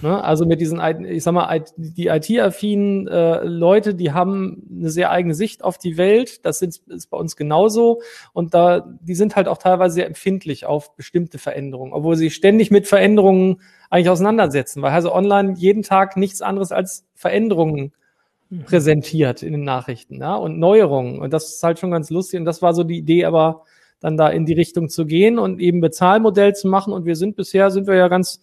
Ne? 0.02 0.22
Also 0.22 0.46
mit 0.46 0.60
diesen, 0.60 0.80
ich 1.04 1.22
sag 1.22 1.32
mal, 1.32 1.64
die 1.76 2.06
IT-affinen 2.08 3.06
äh, 3.06 3.44
Leute, 3.44 3.94
die 3.94 4.12
haben 4.12 4.66
eine 4.70 4.90
sehr 4.90 5.10
eigene 5.10 5.34
Sicht 5.34 5.62
auf 5.62 5.78
die 5.78 5.96
Welt. 5.96 6.44
Das 6.44 6.58
sind, 6.58 6.80
ist 6.88 7.10
bei 7.10 7.16
uns 7.16 7.36
genauso. 7.36 8.00
Und 8.32 8.54
da, 8.54 8.80
die 9.02 9.14
sind 9.14 9.36
halt 9.36 9.46
auch 9.46 9.58
teilweise 9.58 9.94
sehr 9.94 10.06
empfindlich 10.06 10.66
auf 10.66 10.96
bestimmte 10.96 11.38
Veränderungen, 11.38 11.92
obwohl 11.92 12.16
sie 12.16 12.30
ständig 12.30 12.70
mit 12.70 12.86
Veränderungen 12.86 13.60
eigentlich 13.90 14.10
auseinandersetzen, 14.10 14.82
weil 14.82 14.92
also 14.92 15.14
online 15.14 15.54
jeden 15.56 15.82
Tag 15.82 16.16
nichts 16.16 16.42
anderes 16.42 16.72
als 16.72 17.06
Veränderungen 17.14 17.92
mhm. 18.50 18.64
präsentiert 18.64 19.42
in 19.42 19.52
den 19.52 19.64
Nachrichten 19.64 20.20
ja? 20.20 20.34
und 20.34 20.58
Neuerungen. 20.58 21.20
Und 21.20 21.32
das 21.32 21.54
ist 21.54 21.62
halt 21.62 21.78
schon 21.78 21.90
ganz 21.90 22.10
lustig. 22.10 22.40
Und 22.40 22.46
das 22.46 22.62
war 22.62 22.74
so 22.74 22.84
die 22.84 22.98
Idee, 22.98 23.26
aber 23.26 23.62
dann 24.00 24.16
da 24.16 24.28
in 24.28 24.44
die 24.44 24.54
Richtung 24.54 24.88
zu 24.88 25.06
gehen 25.06 25.38
und 25.38 25.60
eben 25.60 25.80
Bezahlmodell 25.80 26.54
zu 26.54 26.68
machen. 26.68 26.92
Und 26.92 27.04
wir 27.04 27.16
sind 27.16 27.36
bisher, 27.36 27.70
sind 27.70 27.86
wir 27.86 27.94
ja 27.94 28.08
ganz 28.08 28.40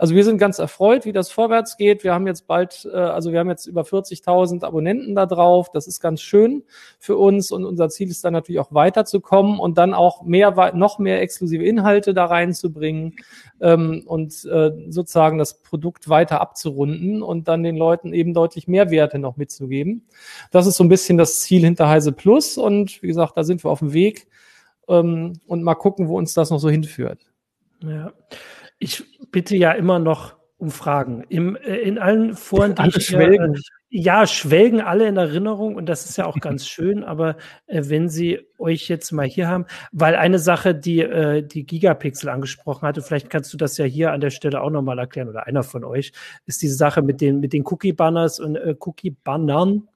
also 0.00 0.14
wir 0.14 0.24
sind 0.24 0.38
ganz 0.38 0.58
erfreut, 0.58 1.04
wie 1.04 1.12
das 1.12 1.30
vorwärts 1.30 1.76
geht. 1.76 2.04
Wir 2.04 2.14
haben 2.14 2.26
jetzt 2.26 2.46
bald, 2.46 2.88
äh, 2.90 2.96
also 2.96 3.32
wir 3.32 3.38
haben 3.38 3.50
jetzt 3.50 3.66
über 3.66 3.82
40.000 3.82 4.64
Abonnenten 4.64 5.14
da 5.14 5.26
drauf. 5.26 5.70
Das 5.72 5.86
ist 5.86 6.00
ganz 6.00 6.22
schön 6.22 6.64
für 6.98 7.18
uns 7.18 7.52
und 7.52 7.66
unser 7.66 7.90
Ziel 7.90 8.08
ist 8.08 8.24
dann 8.24 8.32
natürlich 8.32 8.60
auch 8.60 8.72
weiterzukommen 8.72 9.60
und 9.60 9.76
dann 9.76 9.92
auch 9.92 10.22
mehr, 10.22 10.72
noch 10.72 10.98
mehr 10.98 11.20
exklusive 11.20 11.62
Inhalte 11.66 12.14
da 12.14 12.24
reinzubringen 12.24 13.16
ähm, 13.60 14.02
und 14.06 14.42
äh, 14.46 14.70
sozusagen 14.88 15.36
das 15.36 15.60
Produkt 15.60 16.08
weiter 16.08 16.40
abzurunden 16.40 17.22
und 17.22 17.46
dann 17.46 17.62
den 17.62 17.76
Leuten 17.76 18.14
eben 18.14 18.32
deutlich 18.32 18.66
mehr 18.66 18.90
Werte 18.90 19.18
noch 19.18 19.36
mitzugeben. 19.36 20.06
Das 20.50 20.66
ist 20.66 20.78
so 20.78 20.84
ein 20.84 20.88
bisschen 20.88 21.18
das 21.18 21.40
Ziel 21.40 21.60
hinter 21.60 21.90
Heise 21.90 22.12
Plus 22.12 22.56
und 22.56 23.02
wie 23.02 23.08
gesagt, 23.08 23.36
da 23.36 23.44
sind 23.44 23.62
wir 23.62 23.70
auf 23.70 23.80
dem 23.80 23.92
Weg 23.92 24.28
ähm, 24.88 25.40
und 25.46 25.62
mal 25.62 25.74
gucken, 25.74 26.08
wo 26.08 26.16
uns 26.16 26.32
das 26.32 26.48
noch 26.48 26.58
so 26.58 26.70
hinführt. 26.70 27.26
Ja. 27.82 28.14
Ich 28.78 29.04
bitte 29.30 29.56
ja 29.56 29.72
immer 29.72 29.98
noch 29.98 30.40
um 30.60 30.70
Fragen. 30.70 31.24
Im, 31.28 31.56
äh, 31.56 31.76
in 31.76 31.98
allen 31.98 32.34
Foren, 32.34 32.74
die 32.74 32.82
alle 32.82 32.92
ich, 32.96 33.06
schwelgen. 33.06 33.54
Äh, 33.54 33.58
ja, 33.92 34.26
schwelgen 34.26 34.80
alle 34.80 35.08
in 35.08 35.16
Erinnerung 35.16 35.74
und 35.74 35.86
das 35.86 36.08
ist 36.08 36.16
ja 36.16 36.26
auch 36.26 36.36
ganz 36.40 36.66
schön, 36.66 37.02
aber 37.02 37.36
äh, 37.66 37.82
wenn 37.86 38.08
Sie 38.08 38.46
euch 38.58 38.88
jetzt 38.88 39.10
mal 39.10 39.26
hier 39.26 39.48
haben, 39.48 39.64
weil 39.90 40.14
eine 40.14 40.38
Sache, 40.38 40.74
die 40.74 41.00
äh, 41.00 41.42
die 41.42 41.64
Gigapixel 41.64 42.28
angesprochen 42.28 42.86
hatte, 42.86 43.02
vielleicht 43.02 43.30
kannst 43.30 43.52
du 43.52 43.56
das 43.56 43.78
ja 43.78 43.86
hier 43.86 44.12
an 44.12 44.20
der 44.20 44.30
Stelle 44.30 44.60
auch 44.60 44.70
nochmal 44.70 44.98
erklären 44.98 45.28
oder 45.28 45.46
einer 45.46 45.62
von 45.62 45.82
euch, 45.82 46.12
ist 46.46 46.62
diese 46.62 46.76
Sache 46.76 47.02
mit 47.02 47.20
den, 47.20 47.40
mit 47.40 47.52
den 47.52 47.64
Cookie-Banners 47.64 48.38
und 48.38 48.56
äh, 48.56 48.76
Cookie-Bannern, 48.78 49.88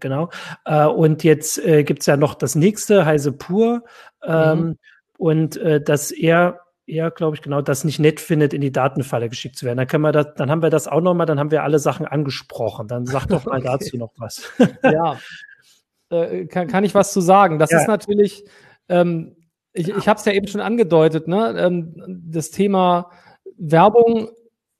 genau. 0.00 0.28
Äh, 0.64 0.86
und 0.86 1.22
jetzt 1.22 1.64
äh, 1.64 1.84
gibt 1.84 2.04
ja 2.06 2.16
noch 2.16 2.34
das 2.34 2.56
nächste, 2.56 3.06
Heise 3.06 3.32
Pur. 3.32 3.84
Ähm, 4.24 4.58
mhm. 4.58 4.78
Und 5.18 5.56
äh, 5.58 5.80
dass 5.82 6.10
er 6.10 6.60
er, 6.90 7.10
glaube 7.10 7.36
ich, 7.36 7.42
genau 7.42 7.62
das 7.62 7.84
nicht 7.84 7.98
nett 7.98 8.20
findet, 8.20 8.52
in 8.52 8.60
die 8.60 8.72
Datenfalle 8.72 9.28
geschickt 9.28 9.56
zu 9.56 9.66
werden. 9.66 9.78
Dann 9.78 9.86
können 9.86 10.04
wir 10.04 10.12
das, 10.12 10.34
dann 10.36 10.50
haben 10.50 10.62
wir 10.62 10.70
das 10.70 10.88
auch 10.88 11.00
nochmal, 11.00 11.26
dann 11.26 11.38
haben 11.38 11.50
wir 11.50 11.62
alle 11.62 11.78
Sachen 11.78 12.06
angesprochen. 12.06 12.88
Dann 12.88 13.06
sag 13.06 13.26
doch 13.26 13.44
mal 13.44 13.58
okay. 13.58 13.68
dazu 13.78 13.96
noch 13.96 14.12
was. 14.16 14.50
ja, 14.82 15.18
äh, 16.10 16.46
kann, 16.46 16.68
kann 16.68 16.84
ich 16.84 16.94
was 16.94 17.12
zu 17.12 17.20
sagen? 17.20 17.58
Das 17.58 17.70
ja. 17.70 17.80
ist 17.80 17.88
natürlich, 17.88 18.44
ähm, 18.88 19.36
ich, 19.72 19.88
ich 19.88 20.08
habe 20.08 20.18
es 20.18 20.24
ja 20.24 20.32
eben 20.32 20.48
schon 20.48 20.60
angedeutet, 20.60 21.28
ne? 21.28 21.54
Ähm, 21.58 21.94
das 22.26 22.50
Thema 22.50 23.10
Werbung 23.56 24.30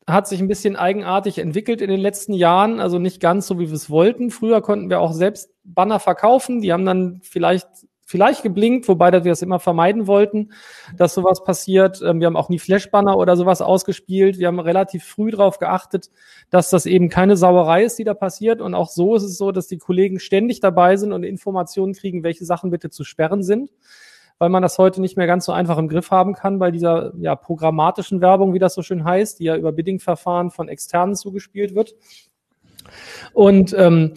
hat 0.06 0.26
sich 0.26 0.40
ein 0.40 0.48
bisschen 0.48 0.76
eigenartig 0.76 1.38
entwickelt 1.38 1.80
in 1.80 1.90
den 1.90 2.00
letzten 2.00 2.32
Jahren, 2.32 2.80
also 2.80 2.98
nicht 2.98 3.20
ganz 3.20 3.46
so, 3.46 3.58
wie 3.58 3.68
wir 3.68 3.74
es 3.74 3.90
wollten. 3.90 4.30
Früher 4.30 4.60
konnten 4.60 4.90
wir 4.90 5.00
auch 5.00 5.12
selbst 5.12 5.50
Banner 5.62 6.00
verkaufen, 6.00 6.60
die 6.60 6.72
haben 6.72 6.84
dann 6.84 7.20
vielleicht 7.22 7.68
vielleicht 8.10 8.42
geblinkt, 8.42 8.88
wobei 8.88 9.12
wir 9.12 9.20
das 9.20 9.40
immer 9.40 9.60
vermeiden 9.60 10.08
wollten, 10.08 10.50
dass 10.96 11.14
sowas 11.14 11.44
passiert. 11.44 12.02
Ähm, 12.02 12.18
wir 12.18 12.26
haben 12.26 12.36
auch 12.36 12.48
nie 12.48 12.58
Flashbanner 12.58 13.16
oder 13.16 13.36
sowas 13.36 13.62
ausgespielt. 13.62 14.38
Wir 14.38 14.48
haben 14.48 14.58
relativ 14.58 15.04
früh 15.04 15.30
darauf 15.30 15.58
geachtet, 15.58 16.10
dass 16.50 16.70
das 16.70 16.86
eben 16.86 17.08
keine 17.08 17.36
Sauerei 17.36 17.84
ist, 17.84 18.00
die 18.00 18.04
da 18.04 18.14
passiert. 18.14 18.60
Und 18.60 18.74
auch 18.74 18.88
so 18.88 19.14
ist 19.14 19.22
es 19.22 19.38
so, 19.38 19.52
dass 19.52 19.68
die 19.68 19.78
Kollegen 19.78 20.18
ständig 20.18 20.58
dabei 20.58 20.96
sind 20.96 21.12
und 21.12 21.22
Informationen 21.22 21.92
kriegen, 21.92 22.24
welche 22.24 22.44
Sachen 22.44 22.70
bitte 22.70 22.90
zu 22.90 23.04
sperren 23.04 23.42
sind 23.42 23.70
weil 24.42 24.48
man 24.48 24.62
das 24.62 24.78
heute 24.78 25.02
nicht 25.02 25.18
mehr 25.18 25.26
ganz 25.26 25.44
so 25.44 25.52
einfach 25.52 25.76
im 25.76 25.86
Griff 25.86 26.10
haben 26.10 26.32
kann 26.32 26.58
bei 26.58 26.70
dieser 26.70 27.12
ja, 27.18 27.36
programmatischen 27.36 28.22
Werbung, 28.22 28.54
wie 28.54 28.58
das 28.58 28.72
so 28.72 28.80
schön 28.80 29.04
heißt, 29.04 29.38
die 29.38 29.44
ja 29.44 29.54
über 29.54 29.70
Bidding-Verfahren 29.70 30.50
von 30.50 30.70
externen 30.70 31.14
zugespielt 31.14 31.74
wird. 31.74 31.94
Und 33.34 33.74
ähm, 33.78 34.14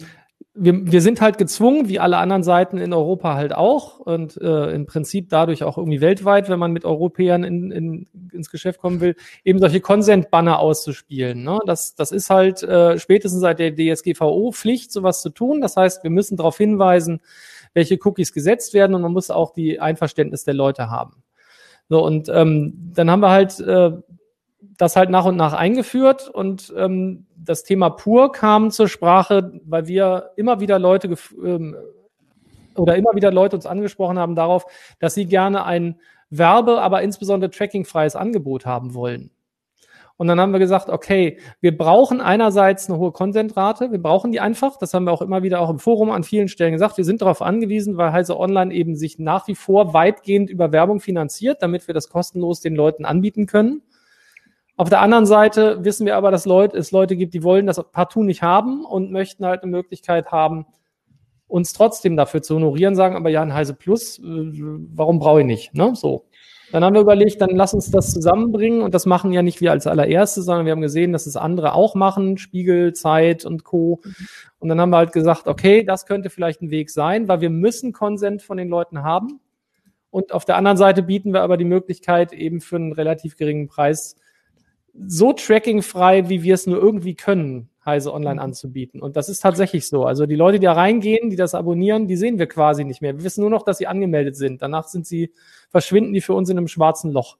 wir, 0.56 0.92
wir 0.92 1.00
sind 1.00 1.20
halt 1.20 1.36
gezwungen, 1.36 1.88
wie 1.88 1.98
alle 1.98 2.18
anderen 2.18 2.44
Seiten 2.44 2.78
in 2.78 2.92
Europa 2.92 3.34
halt 3.34 3.52
auch 3.52 3.98
und 3.98 4.40
äh, 4.40 4.70
im 4.70 4.86
Prinzip 4.86 5.28
dadurch 5.28 5.64
auch 5.64 5.76
irgendwie 5.76 6.00
weltweit, 6.00 6.48
wenn 6.48 6.60
man 6.60 6.72
mit 6.72 6.84
Europäern 6.84 7.42
in, 7.42 7.72
in, 7.72 8.06
ins 8.32 8.50
Geschäft 8.50 8.80
kommen 8.80 9.00
will, 9.00 9.16
eben 9.44 9.58
solche 9.58 9.80
Consent-Banner 9.80 10.60
auszuspielen. 10.60 11.42
Ne? 11.42 11.58
Das, 11.66 11.96
das 11.96 12.12
ist 12.12 12.30
halt 12.30 12.62
äh, 12.62 13.00
spätestens 13.00 13.40
seit 13.40 13.58
der 13.58 13.74
DSGVO 13.74 14.52
Pflicht, 14.52 14.92
sowas 14.92 15.22
zu 15.22 15.30
tun. 15.30 15.60
Das 15.60 15.76
heißt, 15.76 16.04
wir 16.04 16.10
müssen 16.10 16.36
darauf 16.36 16.56
hinweisen, 16.56 17.20
welche 17.72 17.98
Cookies 18.04 18.32
gesetzt 18.32 18.74
werden 18.74 18.94
und 18.94 19.02
man 19.02 19.12
muss 19.12 19.30
auch 19.30 19.52
die 19.52 19.80
Einverständnis 19.80 20.44
der 20.44 20.54
Leute 20.54 20.88
haben. 20.88 21.24
So, 21.88 22.04
und 22.04 22.28
ähm, 22.28 22.92
dann 22.94 23.10
haben 23.10 23.20
wir 23.20 23.30
halt 23.30 23.58
äh, 23.58 23.90
das 24.76 24.96
halt 24.96 25.10
nach 25.10 25.24
und 25.24 25.36
nach 25.36 25.52
eingeführt 25.52 26.28
und 26.28 26.72
ähm, 26.76 27.26
das 27.36 27.64
Thema 27.64 27.90
pur 27.90 28.32
kam 28.32 28.70
zur 28.70 28.88
Sprache, 28.88 29.60
weil 29.64 29.86
wir 29.86 30.30
immer 30.36 30.60
wieder 30.60 30.78
Leute 30.78 31.14
ähm, 31.42 31.76
oder 32.76 32.96
immer 32.96 33.14
wieder 33.14 33.30
Leute 33.30 33.56
uns 33.56 33.66
angesprochen 33.66 34.18
haben 34.18 34.34
darauf, 34.34 34.66
dass 34.98 35.14
sie 35.14 35.26
gerne 35.26 35.64
ein 35.64 36.00
Werbe, 36.30 36.80
aber 36.80 37.02
insbesondere 37.02 37.50
trackingfreies 37.50 38.16
Angebot 38.16 38.66
haben 38.66 38.94
wollen. 38.94 39.30
Und 40.16 40.28
dann 40.28 40.40
haben 40.40 40.52
wir 40.52 40.60
gesagt, 40.60 40.90
okay, 40.90 41.38
wir 41.60 41.76
brauchen 41.76 42.20
einerseits 42.20 42.88
eine 42.88 42.98
hohe 42.98 43.10
Contentrate, 43.10 43.90
wir 43.90 44.00
brauchen 44.00 44.30
die 44.30 44.38
einfach, 44.38 44.76
das 44.76 44.94
haben 44.94 45.04
wir 45.04 45.12
auch 45.12 45.22
immer 45.22 45.42
wieder 45.42 45.60
auch 45.60 45.70
im 45.70 45.80
Forum 45.80 46.10
an 46.10 46.22
vielen 46.22 46.46
Stellen 46.46 46.72
gesagt, 46.72 46.96
wir 46.98 47.04
sind 47.04 47.20
darauf 47.20 47.42
angewiesen, 47.42 47.96
weil 47.96 48.12
Heise 48.12 48.38
Online 48.38 48.72
eben 48.72 48.94
sich 48.94 49.18
nach 49.18 49.48
wie 49.48 49.56
vor 49.56 49.92
weitgehend 49.92 50.50
über 50.50 50.70
Werbung 50.70 51.00
finanziert, 51.00 51.62
damit 51.62 51.88
wir 51.88 51.94
das 51.94 52.10
kostenlos 52.10 52.60
den 52.60 52.76
Leuten 52.76 53.04
anbieten 53.04 53.46
können. 53.46 53.82
Auf 54.76 54.88
der 54.88 55.00
anderen 55.00 55.26
Seite 55.26 55.84
wissen 55.84 56.04
wir 56.04 56.16
aber, 56.16 56.30
dass 56.30 56.46
Leute, 56.46 56.76
es 56.76 56.90
Leute 56.90 57.14
gibt, 57.16 57.34
die 57.34 57.44
wollen 57.44 57.66
das 57.66 57.80
partout 57.92 58.24
nicht 58.24 58.42
haben 58.42 58.84
und 58.84 59.12
möchten 59.12 59.46
halt 59.46 59.62
eine 59.62 59.70
Möglichkeit 59.70 60.32
haben, 60.32 60.66
uns 61.46 61.72
trotzdem 61.72 62.16
dafür 62.16 62.42
zu 62.42 62.56
honorieren, 62.56 62.96
sagen 62.96 63.14
aber 63.14 63.30
ja, 63.30 63.42
ein 63.42 63.54
Heise 63.54 63.74
Plus, 63.74 64.18
äh, 64.18 64.22
warum 64.22 65.20
brauche 65.20 65.40
ich 65.40 65.46
nicht? 65.46 65.74
Ne? 65.74 65.92
So. 65.94 66.26
Dann 66.72 66.82
haben 66.82 66.94
wir 66.94 67.02
überlegt, 67.02 67.40
dann 67.40 67.50
lass 67.50 67.72
uns 67.72 67.92
das 67.92 68.12
zusammenbringen 68.12 68.82
und 68.82 68.94
das 68.94 69.06
machen 69.06 69.32
ja 69.32 69.42
nicht 69.42 69.60
wir 69.60 69.70
als 69.70 69.86
allererste, 69.86 70.42
sondern 70.42 70.66
wir 70.66 70.72
haben 70.72 70.80
gesehen, 70.80 71.12
dass 71.12 71.26
es 71.26 71.36
andere 71.36 71.74
auch 71.74 71.94
machen, 71.94 72.36
Spiegel, 72.36 72.94
Zeit 72.94 73.44
und 73.44 73.62
Co. 73.62 74.00
Und 74.58 74.70
dann 74.70 74.80
haben 74.80 74.90
wir 74.90 74.96
halt 74.96 75.12
gesagt, 75.12 75.46
okay, 75.46 75.84
das 75.84 76.04
könnte 76.04 76.30
vielleicht 76.30 76.62
ein 76.62 76.70
Weg 76.70 76.90
sein, 76.90 77.28
weil 77.28 77.40
wir 77.40 77.50
müssen 77.50 77.92
Konsent 77.92 78.42
von 78.42 78.56
den 78.56 78.68
Leuten 78.68 79.04
haben. 79.04 79.38
Und 80.10 80.32
auf 80.32 80.44
der 80.44 80.56
anderen 80.56 80.76
Seite 80.76 81.04
bieten 81.04 81.32
wir 81.32 81.42
aber 81.42 81.56
die 81.56 81.64
Möglichkeit, 81.64 82.32
eben 82.32 82.60
für 82.60 82.76
einen 82.76 82.92
relativ 82.92 83.36
geringen 83.36 83.68
Preis 83.68 84.16
so 84.94 85.32
trackingfrei, 85.32 86.28
wie 86.28 86.42
wir 86.42 86.54
es 86.54 86.66
nur 86.66 86.78
irgendwie 86.78 87.14
können, 87.14 87.68
Heise 87.84 88.12
Online 88.12 88.40
anzubieten. 88.40 89.02
Und 89.02 89.16
das 89.16 89.28
ist 89.28 89.40
tatsächlich 89.40 89.88
so. 89.88 90.04
Also 90.04 90.26
die 90.26 90.36
Leute, 90.36 90.58
die 90.58 90.64
da 90.64 90.72
reingehen, 90.72 91.30
die 91.30 91.36
das 91.36 91.54
abonnieren, 91.54 92.06
die 92.06 92.16
sehen 92.16 92.38
wir 92.38 92.46
quasi 92.46 92.84
nicht 92.84 93.02
mehr. 93.02 93.16
Wir 93.16 93.24
wissen 93.24 93.40
nur 93.40 93.50
noch, 93.50 93.64
dass 93.64 93.78
sie 93.78 93.86
angemeldet 93.86 94.36
sind. 94.36 94.62
Danach 94.62 94.88
sind 94.88 95.06
sie, 95.06 95.32
verschwinden 95.70 96.12
die 96.12 96.20
für 96.20 96.34
uns 96.34 96.48
in 96.48 96.58
einem 96.58 96.68
schwarzen 96.68 97.12
Loch. 97.12 97.36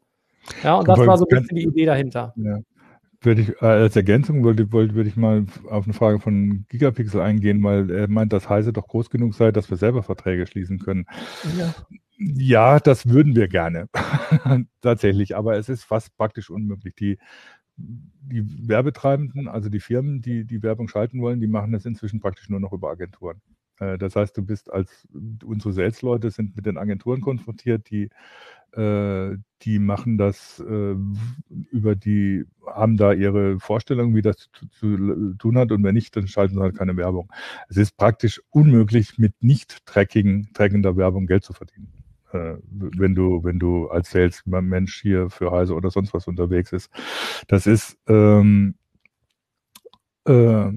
Ja, 0.62 0.76
und 0.76 0.88
das 0.88 0.98
war 0.98 1.16
so 1.16 1.26
ein 1.28 1.40
bisschen 1.40 1.56
die 1.56 1.64
Idee 1.64 1.86
dahinter. 1.86 2.34
Ja. 2.36 2.58
Würde 3.22 3.40
ich, 3.40 3.62
äh, 3.62 3.66
als 3.66 3.96
Ergänzung 3.96 4.44
wollte, 4.44 4.70
würde 4.70 5.08
ich 5.08 5.16
mal 5.16 5.46
auf 5.70 5.84
eine 5.84 5.94
Frage 5.94 6.20
von 6.20 6.66
Gigapixel 6.68 7.22
eingehen, 7.22 7.62
weil 7.62 7.90
er 7.90 8.08
meint, 8.08 8.34
dass 8.34 8.50
Heise 8.50 8.74
doch 8.74 8.86
groß 8.86 9.08
genug 9.08 9.34
sei, 9.34 9.50
dass 9.50 9.70
wir 9.70 9.78
selber 9.78 10.02
Verträge 10.02 10.46
schließen 10.46 10.78
können. 10.78 11.06
Ja, 11.58 11.74
ja 12.18 12.80
das 12.80 13.08
würden 13.08 13.36
wir 13.36 13.48
gerne. 13.48 13.88
Tatsächlich, 14.80 15.36
aber 15.36 15.56
es 15.56 15.68
ist 15.68 15.84
fast 15.84 16.16
praktisch 16.16 16.50
unmöglich. 16.50 16.94
Die 16.94 17.18
die 17.76 18.68
Werbetreibenden, 18.68 19.48
also 19.48 19.68
die 19.68 19.80
Firmen, 19.80 20.22
die 20.22 20.44
die 20.44 20.62
Werbung 20.62 20.88
schalten 20.88 21.20
wollen, 21.20 21.40
die 21.40 21.48
machen 21.48 21.72
das 21.72 21.84
inzwischen 21.84 22.20
praktisch 22.20 22.48
nur 22.48 22.60
noch 22.60 22.72
über 22.72 22.90
Agenturen. 22.90 23.40
Äh, 23.78 23.98
das 23.98 24.16
heißt, 24.16 24.36
du 24.36 24.42
bist 24.44 24.72
als 24.72 25.08
unsere 25.44 25.72
Sales-Leute 25.72 26.30
sind 26.30 26.56
mit 26.56 26.66
den 26.66 26.78
Agenturen 26.78 27.20
konfrontiert, 27.20 27.90
die 27.90 28.10
äh, 28.72 29.36
die 29.62 29.78
machen 29.78 30.18
das 30.18 30.60
äh, 30.60 30.94
über 31.70 31.94
die, 31.96 32.44
haben 32.66 32.96
da 32.96 33.12
ihre 33.12 33.58
Vorstellung, 33.60 34.14
wie 34.14 34.22
das 34.22 34.50
zu, 34.70 35.34
tun 35.38 35.58
hat 35.58 35.72
und 35.72 35.82
wenn 35.84 35.94
nicht, 35.94 36.16
dann 36.16 36.28
schalten 36.28 36.54
sie 36.56 36.60
halt 36.60 36.76
keine 36.76 36.96
Werbung. 36.96 37.32
Es 37.68 37.76
ist 37.76 37.96
praktisch 37.96 38.42
unmöglich, 38.50 39.18
mit 39.18 39.34
nicht 39.42 39.86
trackender 39.86 40.96
Werbung 40.96 41.26
Geld 41.26 41.44
zu 41.44 41.52
verdienen 41.52 42.03
wenn 42.34 43.14
du, 43.14 43.44
wenn 43.44 43.58
du 43.58 43.88
als 43.88 44.10
Sales-Mensch 44.10 45.00
hier 45.00 45.30
für 45.30 45.50
Heise 45.50 45.74
oder 45.74 45.90
sonst 45.90 46.14
was 46.14 46.26
unterwegs 46.26 46.72
ist. 46.72 46.90
Das 47.48 47.66
ist 47.66 47.96
ähm, 48.08 48.74
äh, 50.26 50.70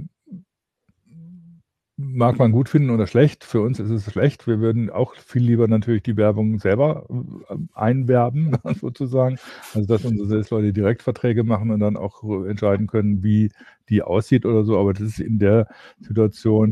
mag 1.97 2.37
man 2.37 2.51
gut 2.51 2.69
finden 2.69 2.91
oder 2.91 3.07
schlecht. 3.07 3.43
Für 3.43 3.61
uns 3.61 3.79
ist 3.79 3.89
es 3.89 4.11
schlecht. 4.11 4.45
Wir 4.47 4.59
würden 4.59 4.89
auch 4.91 5.15
viel 5.15 5.41
lieber 5.41 5.67
natürlich 5.67 6.03
die 6.03 6.15
Werbung 6.15 6.59
selber 6.59 7.07
äh, 7.49 7.55
einwerben, 7.73 8.55
sozusagen. 8.79 9.37
Also, 9.73 9.87
dass 9.87 10.05
unsere 10.05 10.27
Sales-Leute 10.27 10.73
Direktverträge 10.73 11.43
machen 11.43 11.71
und 11.71 11.79
dann 11.79 11.97
auch 11.97 12.23
entscheiden 12.45 12.87
können, 12.87 13.23
wie 13.23 13.51
die 13.89 14.03
aussieht 14.03 14.45
oder 14.45 14.63
so. 14.63 14.79
Aber 14.79 14.93
das 14.93 15.03
ist 15.03 15.19
in 15.19 15.39
der 15.39 15.67
Situation 15.99 16.71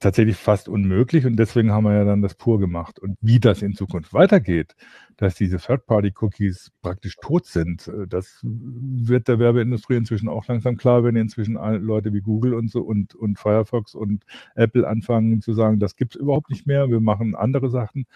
tatsächlich 0.00 0.36
fast 0.36 0.68
unmöglich 0.68 1.26
und 1.26 1.36
deswegen 1.36 1.72
haben 1.72 1.84
wir 1.84 1.94
ja 1.94 2.04
dann 2.04 2.22
das 2.22 2.34
pur 2.34 2.58
gemacht. 2.58 2.98
Und 2.98 3.16
wie 3.20 3.40
das 3.40 3.62
in 3.62 3.74
Zukunft 3.74 4.12
weitergeht, 4.14 4.74
dass 5.20 5.34
diese 5.34 5.58
Third-Party-Cookies 5.58 6.72
praktisch 6.80 7.16
tot 7.20 7.44
sind, 7.44 7.88
äh, 7.88 8.06
das 8.08 8.40
wird 8.42 9.28
der 9.28 9.38
Werbeindustrie 9.38 9.96
inzwischen 9.96 10.28
auch 10.28 10.46
langsam 10.46 10.76
klar, 10.76 11.04
wenn 11.04 11.14
inzwischen 11.14 11.54
Leute 11.54 12.12
wie 12.14 12.22
Google 12.22 12.54
und 12.54 12.70
so 12.70 12.80
und, 12.80 13.14
und 13.14 13.38
Firefox 13.38 13.94
und 13.94 14.24
Apple 14.54 14.88
anfangen 14.88 15.42
zu 15.42 15.52
sagen, 15.52 15.78
das 15.78 15.94
gibt 15.94 16.14
es 16.14 16.20
überhaupt 16.20 16.48
nicht 16.48 16.66
mehr, 16.66 16.88
wir 16.88 17.00
machen 17.00 17.34
andere 17.34 17.68
Sachen. 17.68 18.06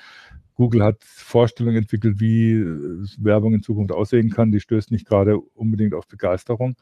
Google 0.55 0.85
hat 0.85 1.03
Vorstellungen 1.03 1.79
entwickelt, 1.79 2.21
wie 2.21 2.53
äh, 2.53 3.07
Werbung 3.19 3.55
in 3.55 3.63
Zukunft 3.63 3.93
aussehen 3.93 4.31
kann. 4.31 4.53
Die 4.53 4.61
stößt 4.61 4.91
nicht 4.91 5.07
gerade 5.07 5.39
unbedingt 5.39 5.95
auf 5.95 6.07
Begeisterung. 6.07 6.77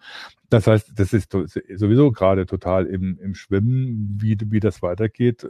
Das 0.50 0.66
heißt, 0.66 0.92
das 0.94 1.12
ist 1.14 1.32
sowieso 1.32 2.12
gerade 2.12 2.46
total 2.46 2.86
im, 2.86 3.18
im 3.18 3.34
Schwimmen, 3.34 4.18
wie, 4.20 4.36
wie 4.44 4.60
das 4.60 4.82
weitergeht. 4.82 5.42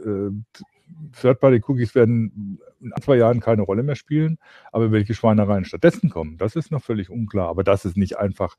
Third-Party-Cookies 1.19 1.95
werden 1.95 2.59
in 2.81 2.91
zwei 3.01 3.17
Jahren 3.17 3.39
keine 3.39 3.61
Rolle 3.61 3.83
mehr 3.83 3.95
spielen, 3.95 4.37
aber 4.71 4.91
welche 4.91 5.13
Schweinereien 5.13 5.65
stattdessen 5.65 6.09
kommen, 6.09 6.37
das 6.37 6.55
ist 6.55 6.71
noch 6.71 6.81
völlig 6.81 7.09
unklar. 7.09 7.49
Aber 7.49 7.63
dass 7.63 7.85
es 7.85 7.95
nicht 7.95 8.17
einfach 8.17 8.57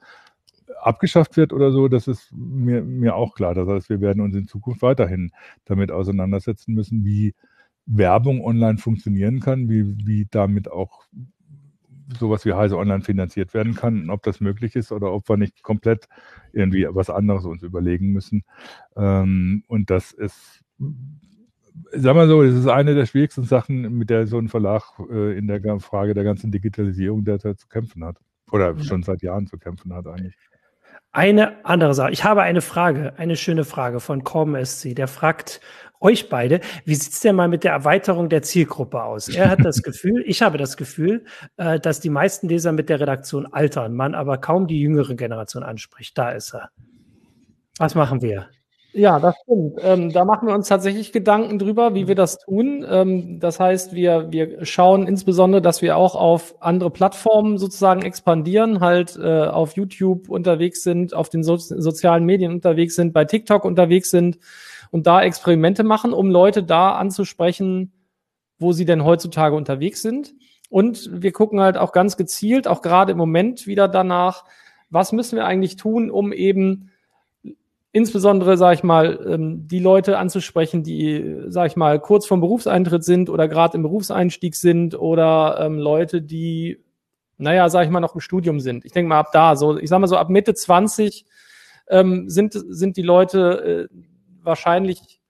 abgeschafft 0.81 1.37
wird 1.37 1.53
oder 1.53 1.70
so, 1.73 1.88
das 1.88 2.09
ist 2.09 2.33
mir, 2.33 2.83
mir 2.83 3.16
auch 3.16 3.35
klar. 3.35 3.55
Das 3.55 3.68
heißt, 3.68 3.90
wir 3.90 4.01
werden 4.01 4.23
uns 4.23 4.35
in 4.35 4.47
Zukunft 4.47 4.83
weiterhin 4.83 5.31
damit 5.64 5.90
auseinandersetzen 5.90 6.75
müssen, 6.75 7.05
wie 7.05 7.35
Werbung 7.87 8.42
online 8.42 8.79
funktionieren 8.79 9.40
kann, 9.40 9.68
wie, 9.68 9.85
wie 10.07 10.27
damit 10.31 10.70
auch 10.70 11.05
sowas 12.18 12.44
wie 12.44 12.53
Heise 12.53 12.77
Online 12.77 13.03
finanziert 13.03 13.55
werden 13.55 13.75
kann, 13.75 14.11
ob 14.11 14.23
das 14.23 14.40
möglich 14.40 14.77
ist 14.77 14.92
oder 14.92 15.12
ob 15.12 15.29
wir 15.29 15.37
nicht 15.37 15.62
komplett 15.62 16.09
irgendwie 16.53 16.87
was 16.90 17.11
anderes 17.11 17.44
uns 17.44 17.62
überlegen 17.62 18.12
müssen. 18.12 18.44
Ähm, 18.97 19.64
und 19.68 19.90
das 19.90 20.12
ist, 20.12 20.62
sagen 21.92 22.18
wir 22.18 22.26
so, 22.26 22.42
das 22.42 22.54
ist 22.54 22.68
eine 22.68 22.94
der 22.94 23.06
schwierigsten 23.06 23.44
Sachen, 23.44 23.98
mit 23.98 24.10
der 24.10 24.26
so 24.26 24.38
ein 24.38 24.48
Verlag 24.48 24.82
äh, 25.10 25.37
in 25.37 25.46
der 25.46 25.60
Frage 25.80 26.14
der 26.14 26.24
ganzen 26.24 26.50
Digitalisierung 26.50 27.24
derzeit 27.24 27.58
zu 27.58 27.68
kämpfen 27.68 28.04
hat. 28.04 28.16
Oder 28.52 28.78
schon 28.78 29.02
seit 29.02 29.22
Jahren 29.22 29.46
zu 29.46 29.58
kämpfen 29.58 29.92
hat 29.94 30.06
eigentlich. 30.06 30.37
Eine 31.12 31.64
andere 31.64 31.94
Sache. 31.94 32.12
Ich 32.12 32.24
habe 32.24 32.42
eine 32.42 32.60
Frage, 32.60 33.14
eine 33.18 33.37
schöne 33.37 33.64
Frage 33.64 34.00
von 34.00 34.24
Corm 34.24 34.56
SC. 34.64 34.94
Der 34.94 35.08
fragt, 35.08 35.60
euch 36.04 36.28
beide. 36.28 36.60
Wie 36.84 36.94
sieht's 36.94 37.20
denn 37.20 37.37
mal 37.37 37.48
mit 37.48 37.64
der 37.64 37.72
Erweiterung 37.72 38.28
der 38.28 38.42
Zielgruppe 38.42 39.02
aus? 39.02 39.28
Er 39.28 39.48
hat 39.48 39.64
das 39.64 39.82
Gefühl, 39.82 40.22
ich 40.26 40.42
habe 40.42 40.58
das 40.58 40.76
Gefühl, 40.76 41.24
äh, 41.56 41.80
dass 41.80 42.00
die 42.00 42.10
meisten 42.10 42.48
Leser 42.48 42.72
mit 42.72 42.88
der 42.88 43.00
Redaktion 43.00 43.46
altern, 43.46 43.94
man 43.94 44.14
aber 44.14 44.38
kaum 44.38 44.66
die 44.66 44.80
jüngere 44.80 45.14
Generation 45.14 45.62
anspricht. 45.62 46.16
Da 46.16 46.30
ist 46.30 46.54
er. 46.54 46.70
Was 47.78 47.94
machen 47.94 48.22
wir? 48.22 48.50
Ja, 48.96 49.18
das 49.18 49.35
stimmt. 49.42 49.80
Ähm, 49.83 50.12
da 50.12 50.24
machen 50.24 50.46
wir 50.46 50.54
uns 50.54 50.68
tatsächlich 50.68 51.11
Gedanken 51.11 51.59
drüber, 51.59 51.96
wie 51.96 52.07
wir 52.07 52.14
das 52.14 52.38
tun. 52.38 52.87
Ähm, 52.88 53.40
das 53.40 53.59
heißt, 53.59 53.92
wir, 53.92 54.30
wir 54.30 54.64
schauen 54.64 55.09
insbesondere, 55.09 55.61
dass 55.61 55.83
wir 55.83 55.96
auch 55.96 56.14
auf 56.14 56.54
andere 56.61 56.92
Plattformen 56.92 57.59
sozusagen 57.59 58.02
expandieren, 58.02 58.78
halt 58.78 59.16
äh, 59.16 59.46
auf 59.46 59.72
YouTube 59.74 60.28
unterwegs 60.28 60.85
sind, 60.85 61.12
auf 61.12 61.28
den 61.28 61.42
so 61.42 61.57
sozialen 61.57 62.24
Medien 62.24 62.52
unterwegs 62.52 62.94
sind, 62.94 63.12
bei 63.12 63.24
TikTok 63.24 63.64
unterwegs 63.64 64.11
sind 64.11 64.38
und 64.92 65.09
da 65.09 65.22
Experimente 65.22 65.83
machen, 65.83 66.12
um 66.12 66.30
Leute 66.30 66.62
da 66.62 66.92
anzusprechen, 66.92 67.92
wo 68.61 68.72
sie 68.72 68.85
denn 68.85 69.04
heutzutage 69.04 69.57
unterwegs 69.57 70.02
sind. 70.02 70.35
Und 70.70 71.11
wir 71.12 71.33
gucken 71.33 71.59
halt 71.61 71.78
auch 71.78 71.90
ganz 71.90 72.16
gezielt, 72.16 72.68
auch 72.68 72.80
gerade 72.80 73.11
im 73.11 73.18
Moment 73.18 73.66
wieder 73.66 73.88
danach, 73.88 74.44
was 74.88 75.11
müssen 75.11 75.35
wir 75.35 75.46
eigentlich 75.46 75.74
tun, 75.74 76.12
um 76.12 76.33
eben 76.33 76.90
insbesondere, 77.94 78.57
sage 78.57 78.74
ich 78.74 78.83
mal, 78.83 79.24
ähm, 79.24 79.68
die 79.68 79.78
Leute 79.78 80.18
anzusprechen, 80.18 80.83
die, 80.83 81.44
sage 81.46 81.68
ich 81.68 81.76
mal, 81.76 82.00
kurz 82.00 82.26
vorm 82.26 82.40
Berufseintritt 82.40 83.04
sind 83.04 83.30
oder 83.30 83.46
gerade 83.46 83.76
im 83.76 83.85
Berufseinstieg 83.85 84.57
sind 84.57 84.98
oder 84.98 85.59
ähm, 85.61 85.78
Leute, 85.78 86.20
die, 86.20 86.83
naja, 87.38 87.68
sage 87.68 87.87
ich 87.87 87.92
mal, 87.92 88.00
noch 88.00 88.16
im 88.16 88.20
Studium 88.20 88.59
sind. 88.59 88.85
Ich 88.85 88.90
denke 88.90 89.09
mal 89.09 89.20
ab 89.20 89.30
da, 89.33 89.54
so, 89.54 89.78
ich 89.78 89.88
sage 89.88 90.00
mal 90.00 90.09
so 90.09 90.16
ab 90.16 90.28
Mitte 90.28 90.54
20 90.54 91.24
ähm, 91.88 92.28
sind, 92.28 92.54
sind 92.54 92.96
die 92.96 93.02
Leute, 93.02 93.88
äh, 93.92 93.96
wahrscheinlich 94.42 95.20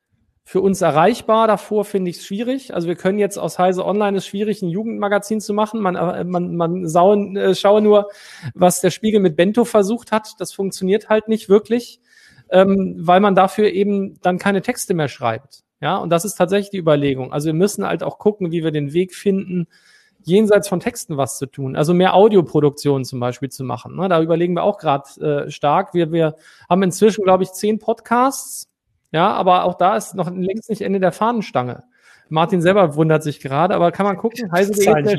für 0.43 0.63
uns 0.63 0.81
erreichbar. 0.81 1.47
Davor 1.47 1.85
finde 1.85 2.11
ich 2.11 2.17
es 2.17 2.25
schwierig. 2.25 2.73
Also 2.73 2.89
wir 2.89 2.97
können 2.97 3.19
jetzt 3.19 3.39
aus 3.39 3.59
Heise 3.59 3.85
Online 3.85 4.17
es 4.17 4.27
schwierig, 4.27 4.63
ein 4.63 4.71
Jugendmagazin 4.71 5.43
zu 5.43 5.53
machen. 5.53 5.81
Man, 5.81 5.97
äh, 5.97 6.25
man, 6.25 6.57
man 6.57 6.89
sauen, 6.89 7.37
äh, 7.37 7.55
schaue 7.55 7.83
nur, 7.83 8.09
was 8.55 8.81
der 8.81 8.91
Spiegel 8.91 9.21
mit 9.21 9.37
Bento 9.37 9.67
versucht 9.67 10.13
hat. 10.13 10.33
Das 10.39 10.55
funktioniert 10.55 11.11
halt 11.11 11.29
nicht 11.29 11.51
wirklich, 11.51 12.01
ähm, 12.51 12.97
weil 12.99 13.21
man 13.21 13.35
dafür 13.35 13.71
eben 13.71 14.21
dann 14.23 14.39
keine 14.39 14.63
Texte 14.63 14.95
mehr 14.95 15.09
schreibt. 15.09 15.63
Ja, 15.81 15.97
und 15.97 16.11
das 16.11 16.25
ist 16.25 16.37
tatsächlich 16.37 16.71
die 16.71 16.79
Überlegung. 16.79 17.33
Also 17.33 17.47
wir 17.47 17.55
müssen 17.55 17.87
halt 17.87 18.03
auch 18.03 18.19
gucken, 18.19 18.53
wie 18.53 18.65
wir 18.65 18.71
den 18.71 18.93
Weg 18.93 19.15
finden, 19.15 19.67
jenseits 20.23 20.69
von 20.69 20.81
Texten 20.81 21.17
was 21.19 21.37
zu 21.37 21.47
tun. 21.47 21.77
Also 21.77 21.93
mehr 21.93 22.15
Audioproduktion 22.15 23.05
zum 23.05 23.21
Beispiel 23.21 23.51
zu 23.51 23.65
machen. 23.65 23.97
Ne? 23.97 24.09
Da 24.09 24.23
überlegen 24.23 24.55
wir 24.55 24.63
auch 24.63 24.79
gerade 24.79 25.21
äh, 25.21 25.51
stark. 25.51 25.93
Wir, 25.93 26.13
wir 26.13 26.37
haben 26.71 26.83
inzwischen, 26.83 27.25
glaube 27.25 27.43
ich, 27.43 27.53
zehn 27.53 27.79
Podcasts 27.79 28.69
ja, 29.15 29.33
aber 29.33 29.63
auch 29.63 29.75
da 29.75 29.97
ist 29.97 30.17
noch 30.17 30.29
längst 30.29 30.69
nicht 30.69 30.83
Ende 30.83 30.99
der 30.99 31.13
Fahnenstange. 31.13 31.85
Martin 32.31 32.61
selber 32.61 32.97
wundert 32.97 33.23
sich 33.23 33.39
gerade, 33.39 33.73
aber 33.73 33.93
kann 33.93 34.07
man 34.07 34.17
gucken, 34.17 34.51
heiße 34.51 34.73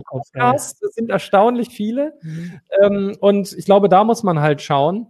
Podcasts, 0.04 0.82
das 0.82 0.96
sind 0.96 1.10
erstaunlich 1.10 1.70
viele. 1.70 2.14
Mhm. 2.22 2.60
Ähm, 2.82 3.18
und 3.22 3.54
ich 3.54 3.64
glaube, 3.64 3.88
da 3.88 4.04
muss 4.04 4.22
man 4.22 4.42
halt 4.42 4.62
schauen. 4.62 5.08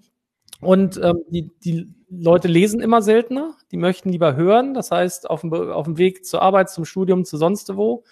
Und 0.65 0.99
ähm, 1.01 1.21
die, 1.29 1.51
die 1.63 1.87
Leute 2.09 2.47
lesen 2.47 2.81
immer 2.81 3.01
seltener, 3.01 3.55
die 3.71 3.77
möchten 3.77 4.09
lieber 4.09 4.35
hören, 4.35 4.73
das 4.73 4.91
heißt 4.91 5.29
auf 5.29 5.41
dem, 5.41 5.53
auf 5.53 5.85
dem 5.85 5.97
Weg 5.97 6.25
zur 6.25 6.41
Arbeit, 6.41 6.69
zum 6.69 6.85
Studium, 6.85 7.25
zu 7.25 7.37
sonst 7.37 7.75
wo. 7.75 8.03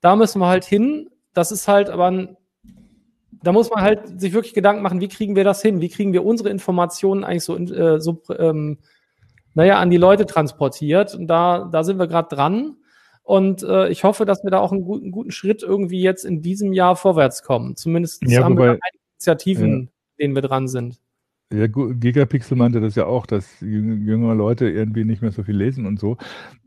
Da 0.00 0.16
müssen 0.16 0.40
wir 0.40 0.46
halt 0.46 0.64
hin. 0.64 1.10
Das 1.32 1.52
ist 1.52 1.68
halt 1.68 1.90
aber 1.90 2.10
ein, 2.10 2.36
da 3.42 3.52
muss 3.52 3.70
man 3.70 3.82
halt 3.82 4.20
sich 4.20 4.32
wirklich 4.32 4.54
Gedanken 4.54 4.82
machen, 4.82 5.00
wie 5.00 5.08
kriegen 5.08 5.36
wir 5.36 5.44
das 5.44 5.62
hin? 5.62 5.80
Wie 5.80 5.88
kriegen 5.88 6.12
wir 6.12 6.24
unsere 6.24 6.48
Informationen 6.50 7.24
eigentlich 7.24 7.44
so, 7.44 7.56
äh, 7.56 8.00
so 8.00 8.22
ähm, 8.36 8.78
naja, 9.54 9.78
an 9.78 9.90
die 9.90 9.96
Leute 9.96 10.26
transportiert. 10.26 11.14
Und 11.14 11.28
da, 11.28 11.68
da 11.72 11.82
sind 11.82 11.98
wir 11.98 12.06
gerade 12.06 12.34
dran. 12.34 12.76
Und 13.22 13.62
äh, 13.62 13.88
ich 13.88 14.04
hoffe, 14.04 14.24
dass 14.24 14.44
wir 14.44 14.50
da 14.50 14.60
auch 14.60 14.70
einen 14.70 14.82
guten, 14.82 15.10
guten 15.10 15.30
Schritt 15.30 15.62
irgendwie 15.62 16.02
jetzt 16.02 16.24
in 16.24 16.42
diesem 16.42 16.72
Jahr 16.72 16.94
vorwärts 16.94 17.42
kommen. 17.42 17.74
Zumindest 17.74 18.22
ja, 18.26 18.44
haben 18.44 18.56
wobei, 18.56 18.74
wir 18.74 18.78
Initiativen, 19.14 19.80
ja. 19.80 19.88
denen 20.20 20.34
wir 20.34 20.42
dran 20.42 20.68
sind. 20.68 21.00
Ja, 21.52 21.66
Gigapixel 21.68 22.56
meinte 22.56 22.80
das 22.80 22.96
ja 22.96 23.06
auch, 23.06 23.24
dass 23.26 23.60
jüngere 23.60 24.34
Leute 24.34 24.68
irgendwie 24.68 25.04
nicht 25.04 25.22
mehr 25.22 25.30
so 25.30 25.44
viel 25.44 25.56
lesen 25.56 25.86
und 25.86 26.00
so. 26.00 26.16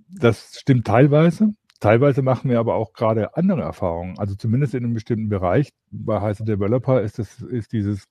Das 0.07 0.57
stimmt 0.57 0.87
teilweise. 0.87 1.53
Teilweise 1.81 2.21
machen 2.21 2.49
wir 2.49 2.59
aber 2.59 2.75
auch 2.75 2.91
gerade 2.93 3.35
andere 3.37 3.61
Erfahrungen. 3.61 4.17
Also 4.19 4.35
zumindest 4.35 4.73
in 4.73 4.83
einem 4.83 4.93
bestimmten 4.93 5.29
Bereich. 5.29 5.71
Bei 5.91 6.21
Heiße 6.21 6.43
Developer 6.43 7.01
ist 7.01 7.19
das, 7.19 7.41
ist 7.41 7.71
dieses 7.71 8.07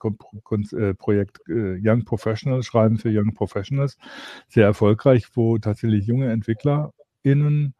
äh, 0.72 0.94
Projekt 0.94 1.40
äh, 1.48 1.78
Young 1.82 2.04
Professionals, 2.04 2.66
Schreiben 2.66 2.98
für 2.98 3.10
Young 3.10 3.34
Professionals, 3.34 3.98
sehr 4.48 4.64
erfolgreich, 4.64 5.26
wo 5.34 5.58
tatsächlich 5.58 6.06
junge 6.06 6.30
EntwicklerInnen 6.32 7.74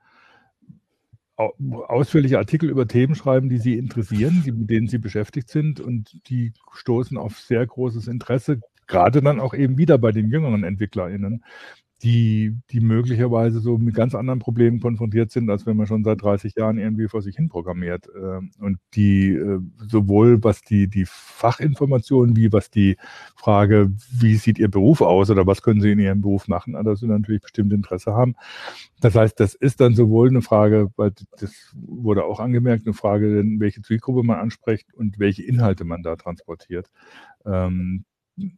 ausführliche 1.38 2.38
Artikel 2.38 2.68
über 2.68 2.88
Themen 2.88 3.14
schreiben, 3.14 3.48
die 3.48 3.58
sie 3.58 3.78
interessieren, 3.78 4.42
die, 4.44 4.50
mit 4.50 4.68
denen 4.70 4.88
sie 4.88 4.98
beschäftigt 4.98 5.48
sind 5.48 5.78
und 5.78 6.28
die 6.28 6.52
stoßen 6.72 7.16
auf 7.16 7.38
sehr 7.38 7.64
großes 7.64 8.08
Interesse, 8.08 8.60
gerade 8.88 9.22
dann 9.22 9.40
auch 9.40 9.54
eben 9.54 9.78
wieder 9.78 9.98
bei 9.98 10.12
den 10.12 10.30
jüngeren 10.30 10.64
EntwicklerInnen, 10.64 11.44
die, 12.02 12.56
die 12.70 12.80
möglicherweise 12.80 13.58
so 13.58 13.76
mit 13.76 13.94
ganz 13.94 14.14
anderen 14.14 14.38
Problemen 14.38 14.78
konfrontiert 14.78 15.32
sind, 15.32 15.50
als 15.50 15.66
wenn 15.66 15.76
man 15.76 15.88
schon 15.88 16.04
seit 16.04 16.22
30 16.22 16.54
Jahren 16.56 16.78
irgendwie 16.78 17.08
vor 17.08 17.22
sich 17.22 17.34
hin 17.34 17.48
programmiert. 17.48 18.06
Ähm, 18.16 18.52
und 18.60 18.78
die 18.94 19.30
äh, 19.32 19.58
sowohl 19.88 20.42
was 20.44 20.62
die, 20.62 20.86
die 20.86 21.06
Fachinformationen 21.06 22.36
wie 22.36 22.52
was 22.52 22.70
die 22.70 22.96
Frage, 23.34 23.90
wie 24.12 24.36
sieht 24.36 24.60
Ihr 24.60 24.70
Beruf 24.70 25.00
aus 25.00 25.28
oder 25.30 25.46
was 25.46 25.62
können 25.62 25.80
Sie 25.80 25.90
in 25.90 25.98
Ihrem 25.98 26.20
Beruf 26.20 26.46
machen, 26.46 26.74
da 26.74 26.94
sie 26.94 27.08
natürlich 27.08 27.42
bestimmt 27.42 27.72
Interesse 27.72 28.12
haben. 28.12 28.36
Das 29.00 29.16
heißt, 29.16 29.38
das 29.40 29.54
ist 29.54 29.80
dann 29.80 29.94
sowohl 29.96 30.28
eine 30.28 30.42
Frage, 30.42 30.90
weil 30.96 31.12
das 31.40 31.72
wurde 31.74 32.24
auch 32.24 32.38
angemerkt, 32.38 32.86
eine 32.86 32.94
Frage, 32.94 33.42
welche 33.58 33.82
Zielgruppe 33.82 34.22
man 34.22 34.38
anspricht 34.38 34.94
und 34.94 35.18
welche 35.18 35.42
Inhalte 35.42 35.84
man 35.84 36.02
da 36.04 36.14
transportiert. 36.14 36.90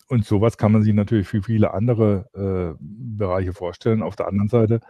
Und 0.08 0.24
sowas 0.24 0.58
kann 0.58 0.72
man 0.72 0.82
sich 0.82 0.94
natürlich 0.94 1.28
für 1.28 1.42
viele 1.42 1.72
andere 1.72 2.26
äh, 2.34 2.76
Bereiche 2.80 3.52
vorstellen. 3.52 4.02
Auf 4.02 4.16
der 4.16 4.28
anderen 4.28 4.48
Seite 4.48 4.80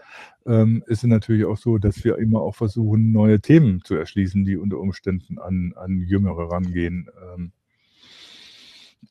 ähm, 0.47 0.83
ist 0.87 1.05
es 1.05 1.09
natürlich 1.09 1.45
auch 1.45 1.57
so, 1.57 1.79
dass 1.79 2.03
wir 2.05 2.19
immer 2.19 2.41
auch 2.41 2.55
versuchen, 2.55 3.13
neue 3.13 3.41
Themen 3.41 3.83
zu 3.85 3.95
erschließen, 3.95 4.45
die 4.45 4.57
unter 4.57 4.79
Umständen 4.79 5.39
an, 5.39 5.75
an 5.77 6.01
Jüngere 6.01 6.51
rangehen. 6.51 7.09
Ähm, 7.35 7.53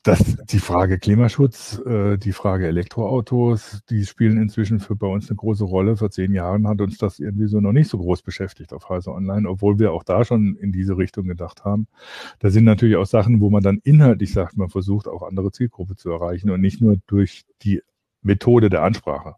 das, 0.02 0.36
die 0.46 0.60
Frage 0.60 0.98
Klimaschutz, 0.98 1.78
äh, 1.84 2.16
die 2.16 2.32
Frage 2.32 2.66
Elektroautos, 2.66 3.82
die 3.90 4.06
spielen 4.06 4.38
inzwischen 4.38 4.80
für 4.80 4.96
bei 4.96 5.06
uns 5.06 5.28
eine 5.28 5.36
große 5.36 5.64
Rolle. 5.64 5.96
Vor 5.96 6.10
zehn 6.10 6.32
Jahren 6.32 6.66
hat 6.66 6.80
uns 6.80 6.96
das 6.96 7.18
irgendwie 7.18 7.48
so 7.48 7.60
noch 7.60 7.72
nicht 7.72 7.88
so 7.88 7.98
groß 7.98 8.22
beschäftigt 8.22 8.72
auf 8.72 8.88
Heise 8.88 9.12
Online, 9.12 9.48
obwohl 9.48 9.78
wir 9.78 9.92
auch 9.92 10.04
da 10.04 10.24
schon 10.24 10.56
in 10.56 10.72
diese 10.72 10.96
Richtung 10.96 11.26
gedacht 11.26 11.64
haben. 11.64 11.86
Da 12.38 12.50
sind 12.50 12.64
natürlich 12.64 12.96
auch 12.96 13.06
Sachen, 13.06 13.40
wo 13.40 13.50
man 13.50 13.62
dann 13.62 13.80
inhaltlich 13.84 14.32
sagt, 14.32 14.56
man 14.56 14.70
versucht 14.70 15.06
auch 15.06 15.22
andere 15.22 15.52
Zielgruppe 15.52 15.96
zu 15.96 16.10
erreichen 16.10 16.50
und 16.50 16.60
nicht 16.60 16.80
nur 16.80 16.96
durch 17.06 17.44
die 17.62 17.82
Methode 18.22 18.70
der 18.70 18.82
Ansprache. 18.82 19.34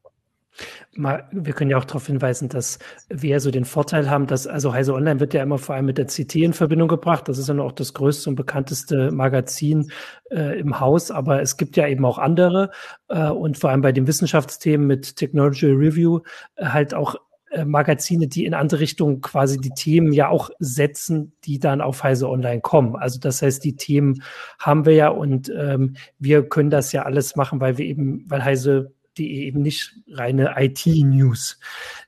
Mal, 0.94 1.26
wir 1.32 1.54
können 1.54 1.70
ja 1.70 1.78
auch 1.78 1.84
darauf 1.84 2.06
hinweisen, 2.06 2.48
dass 2.48 2.78
wir 3.08 3.40
so 3.40 3.50
den 3.50 3.64
Vorteil 3.64 4.10
haben, 4.10 4.26
dass 4.26 4.46
also 4.46 4.74
Heise 4.74 4.94
Online 4.94 5.20
wird 5.20 5.32
ja 5.34 5.42
immer 5.42 5.58
vor 5.58 5.74
allem 5.74 5.86
mit 5.86 5.98
der 5.98 6.06
CT 6.06 6.36
in 6.36 6.52
Verbindung 6.52 6.88
gebracht. 6.88 7.28
Das 7.28 7.38
ist 7.38 7.48
ja 7.48 7.58
auch 7.58 7.72
das 7.72 7.94
größte 7.94 8.28
und 8.28 8.36
bekannteste 8.36 9.10
Magazin 9.10 9.90
äh, 10.30 10.58
im 10.58 10.80
Haus, 10.80 11.10
aber 11.10 11.40
es 11.40 11.56
gibt 11.56 11.76
ja 11.76 11.86
eben 11.86 12.04
auch 12.04 12.18
andere 12.18 12.70
äh, 13.08 13.28
und 13.28 13.56
vor 13.58 13.70
allem 13.70 13.80
bei 13.80 13.92
den 13.92 14.06
Wissenschaftsthemen 14.06 14.86
mit 14.86 15.16
Technology 15.16 15.66
Review 15.66 16.20
äh, 16.56 16.66
halt 16.66 16.92
auch 16.92 17.16
äh, 17.52 17.64
Magazine, 17.64 18.28
die 18.28 18.44
in 18.44 18.54
andere 18.54 18.80
Richtungen 18.80 19.20
quasi 19.20 19.58
die 19.58 19.70
Themen 19.70 20.12
ja 20.12 20.28
auch 20.28 20.50
setzen, 20.58 21.32
die 21.44 21.58
dann 21.58 21.80
auf 21.80 22.02
Heise 22.02 22.28
Online 22.28 22.60
kommen. 22.60 22.96
Also 22.96 23.20
das 23.20 23.42
heißt, 23.42 23.64
die 23.64 23.76
Themen 23.76 24.22
haben 24.58 24.84
wir 24.86 24.94
ja 24.94 25.08
und 25.08 25.50
ähm, 25.56 25.96
wir 26.18 26.48
können 26.48 26.70
das 26.70 26.92
ja 26.92 27.02
alles 27.02 27.36
machen, 27.36 27.60
weil 27.60 27.78
wir 27.78 27.84
eben, 27.84 28.24
weil 28.28 28.44
Heise 28.44 28.92
die 29.18 29.44
eben 29.44 29.62
nicht 29.62 29.94
reine 30.08 30.54
IT-News 30.56 31.58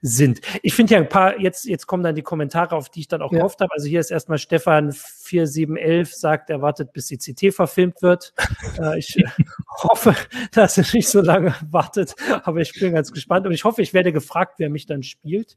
sind. 0.00 0.40
Ich 0.62 0.74
finde 0.74 0.94
ja 0.94 1.00
ein 1.00 1.08
paar, 1.08 1.38
jetzt, 1.38 1.64
jetzt 1.64 1.86
kommen 1.86 2.02
dann 2.02 2.14
die 2.14 2.22
Kommentare, 2.22 2.74
auf 2.76 2.88
die 2.88 3.00
ich 3.00 3.08
dann 3.08 3.22
auch 3.22 3.32
ja. 3.32 3.38
gehofft 3.38 3.60
habe. 3.60 3.72
Also 3.72 3.86
hier 3.86 4.00
ist 4.00 4.10
erstmal 4.10 4.38
Stefan 4.38 4.92
4711 4.92 6.14
sagt, 6.14 6.50
er 6.50 6.62
wartet, 6.62 6.92
bis 6.92 7.06
die 7.06 7.18
CT 7.18 7.54
verfilmt 7.54 8.02
wird. 8.02 8.34
äh, 8.78 8.98
ich 8.98 9.16
hoffe, 9.82 10.14
dass 10.52 10.78
er 10.78 10.84
nicht 10.92 11.08
so 11.08 11.20
lange 11.20 11.54
wartet, 11.70 12.14
aber 12.44 12.60
ich 12.60 12.72
bin 12.78 12.92
ganz 12.92 13.12
gespannt 13.12 13.46
und 13.46 13.52
ich 13.52 13.64
hoffe, 13.64 13.82
ich 13.82 13.92
werde 13.92 14.12
gefragt, 14.12 14.54
wer 14.58 14.70
mich 14.70 14.86
dann 14.86 15.02
spielt. 15.02 15.56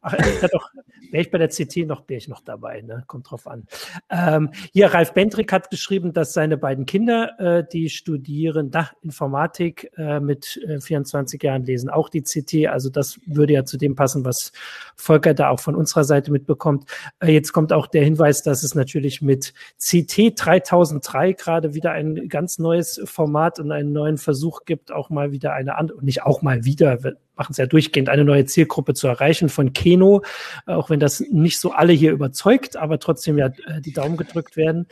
Ach, 0.00 0.12
äh, 0.12 0.48
doch, 0.52 0.70
wäre 1.14 1.22
ich 1.22 1.30
bei 1.30 1.38
der 1.38 1.46
CT 1.46 1.86
noch, 1.86 2.08
wäre 2.08 2.18
ich 2.18 2.26
noch 2.26 2.40
dabei, 2.40 2.82
ne? 2.82 3.04
Kommt 3.06 3.30
drauf 3.30 3.46
an. 3.46 3.68
Ähm, 4.10 4.50
hier, 4.72 4.92
Ralf 4.92 5.14
Bendrick 5.14 5.52
hat 5.52 5.70
geschrieben, 5.70 6.12
dass 6.12 6.32
seine 6.32 6.56
beiden 6.56 6.86
Kinder, 6.86 7.38
äh, 7.38 7.64
die 7.72 7.88
studieren 7.88 8.72
da 8.72 8.90
Informatik 9.00 9.92
äh, 9.96 10.18
mit 10.18 10.60
äh, 10.66 10.80
24 10.80 11.40
Jahren, 11.40 11.62
lesen 11.62 11.88
auch 11.88 12.08
die 12.08 12.22
CT. 12.22 12.66
Also 12.66 12.90
das 12.90 13.20
würde 13.26 13.52
ja 13.52 13.64
zu 13.64 13.76
dem 13.76 13.94
passen, 13.94 14.24
was 14.24 14.50
Volker 14.96 15.34
da 15.34 15.50
auch 15.50 15.60
von 15.60 15.76
unserer 15.76 16.02
Seite 16.02 16.32
mitbekommt. 16.32 16.90
Äh, 17.20 17.30
jetzt 17.30 17.52
kommt 17.52 17.72
auch 17.72 17.86
der 17.86 18.02
Hinweis, 18.02 18.42
dass 18.42 18.64
es 18.64 18.74
natürlich 18.74 19.22
mit 19.22 19.54
CT 19.78 20.32
3003 20.34 21.34
gerade 21.34 21.74
wieder 21.74 21.92
ein 21.92 22.28
ganz 22.28 22.58
neues 22.58 23.00
Format 23.04 23.60
und 23.60 23.70
einen 23.70 23.92
neuen 23.92 24.18
Versuch 24.18 24.64
gibt, 24.64 24.90
auch 24.90 25.10
mal 25.10 25.30
wieder 25.30 25.52
eine 25.52 25.76
andere, 25.78 26.04
nicht 26.04 26.24
auch 26.24 26.42
mal 26.42 26.64
wieder, 26.64 27.04
machen 27.36 27.52
es 27.52 27.56
ja 27.56 27.66
durchgehend, 27.66 28.08
eine 28.08 28.24
neue 28.24 28.44
Zielgruppe 28.44 28.94
zu 28.94 29.06
erreichen 29.06 29.48
von 29.48 29.72
Keno, 29.72 30.22
auch 30.66 30.90
wenn 30.90 31.00
das 31.00 31.20
nicht 31.30 31.58
so 31.58 31.72
alle 31.72 31.92
hier 31.92 32.12
überzeugt, 32.12 32.76
aber 32.76 32.98
trotzdem 32.98 33.38
ja 33.38 33.46
äh, 33.66 33.80
die 33.80 33.92
Daumen 33.92 34.16
gedrückt 34.16 34.56
werden. 34.56 34.86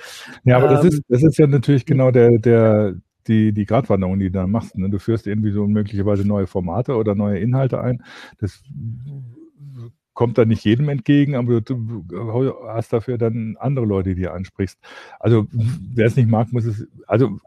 Ja, 0.45 0.57
aber 0.57 0.70
ähm, 0.70 0.74
das 0.76 0.84
ist, 0.86 1.03
das 1.09 1.22
ist 1.22 1.38
ja 1.38 1.47
natürlich 1.47 1.86
genau 1.86 2.11
der, 2.11 2.30
der, 2.38 2.95
die, 3.26 3.53
die 3.53 3.64
Gratwanderung, 3.64 4.18
die 4.18 4.26
du 4.26 4.32
da 4.32 4.47
machst. 4.47 4.76
Ne? 4.76 4.90
Du 4.90 4.99
führst 4.99 5.26
irgendwie 5.26 5.53
so 5.53 5.66
möglicherweise 5.66 6.26
neue 6.26 6.47
Formate 6.47 6.97
oder 6.97 7.14
neue 7.14 7.38
Inhalte 7.38 7.80
ein. 7.80 8.03
Das 8.38 8.62
kommt 10.14 10.36
dann 10.38 10.49
nicht 10.49 10.64
jedem 10.64 10.88
entgegen, 10.88 11.36
aber 11.36 11.61
du 11.61 12.05
hast 12.68 12.93
dafür 12.93 13.16
dann 13.18 13.57
andere 13.59 13.86
Leute, 13.86 14.14
die 14.14 14.22
du 14.22 14.32
ansprichst. 14.32 14.78
Also 15.18 15.47
wer 15.53 16.07
es 16.07 16.16
nicht 16.16 16.28
mag, 16.28 16.53
muss 16.53 16.64
es, 16.64 16.86
also 17.07 17.38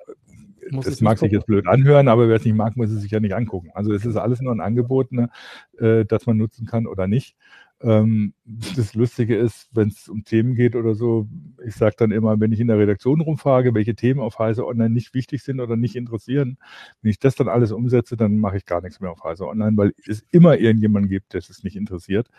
muss 0.71 0.85
das 0.85 1.01
mag 1.01 1.17
sich 1.17 1.31
jetzt 1.31 1.45
blöd 1.45 1.67
anhören, 1.67 2.07
aber 2.07 2.27
wer 2.27 2.37
es 2.37 2.45
nicht 2.45 2.55
mag, 2.55 2.75
muss 2.75 2.89
es 2.89 3.01
sich 3.01 3.11
ja 3.11 3.19
nicht 3.19 3.35
angucken. 3.35 3.69
Also 3.73 3.93
es 3.93 4.05
ist 4.05 4.15
alles 4.15 4.41
nur 4.41 4.53
ein 4.53 4.61
Angebot, 4.61 5.11
ne, 5.11 5.29
äh, 5.77 6.05
das 6.05 6.25
man 6.25 6.37
nutzen 6.37 6.65
kann 6.65 6.87
oder 6.87 7.07
nicht. 7.07 7.35
Ähm, 7.81 8.33
das 8.75 8.93
Lustige 8.93 9.37
ist, 9.37 9.69
wenn 9.73 9.89
es 9.89 10.07
um 10.07 10.23
Themen 10.23 10.55
geht 10.55 10.75
oder 10.75 10.95
so, 10.95 11.27
ich 11.65 11.75
sage 11.75 11.95
dann 11.97 12.11
immer, 12.11 12.39
wenn 12.39 12.51
ich 12.51 12.59
in 12.59 12.67
der 12.67 12.79
Redaktion 12.79 13.21
rumfrage, 13.21 13.73
welche 13.73 13.95
Themen 13.95 14.19
auf 14.19 14.39
Heise 14.39 14.65
Online 14.65 14.89
nicht 14.89 15.13
wichtig 15.13 15.43
sind 15.43 15.59
oder 15.59 15.75
nicht 15.75 15.95
interessieren, 15.95 16.57
wenn 17.01 17.11
ich 17.11 17.19
das 17.19 17.35
dann 17.35 17.47
alles 17.49 17.71
umsetze, 17.71 18.17
dann 18.17 18.37
mache 18.37 18.57
ich 18.57 18.65
gar 18.65 18.81
nichts 18.81 18.99
mehr 18.99 19.11
auf 19.11 19.23
Heise 19.23 19.47
Online, 19.47 19.77
weil 19.77 19.93
es 20.07 20.23
immer 20.31 20.57
irgendjemanden 20.57 21.09
gibt, 21.09 21.33
der 21.33 21.39
es 21.39 21.63
nicht 21.63 21.75
interessiert. 21.75 22.29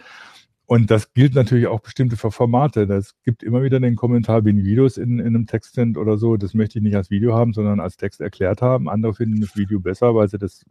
Und 0.66 0.90
das 0.90 1.14
gilt 1.14 1.34
natürlich 1.34 1.68
auch 1.68 1.80
bestimmte 1.80 2.16
für 2.16 2.32
Formate. 2.32 2.88
Das 2.88 3.14
gibt 3.22 3.44
immer 3.44 3.62
wieder 3.62 3.78
den 3.78 3.94
Kommentar, 3.94 4.44
wenn 4.44 4.64
Videos 4.64 4.98
in, 4.98 5.20
in 5.20 5.26
einem 5.28 5.46
Text 5.46 5.74
sind 5.74 5.96
oder 5.96 6.18
so, 6.18 6.36
das 6.36 6.54
möchte 6.54 6.78
ich 6.78 6.82
nicht 6.82 6.96
als 6.96 7.08
Video 7.08 7.34
haben, 7.34 7.52
sondern 7.52 7.78
als 7.78 7.96
Text 7.96 8.20
erklärt 8.20 8.62
haben. 8.62 8.88
Andere 8.88 9.14
finden 9.14 9.40
das 9.40 9.56
Video 9.56 9.78
besser, 9.78 10.14
weil 10.16 10.28
sie 10.28 10.38
das 10.38 10.64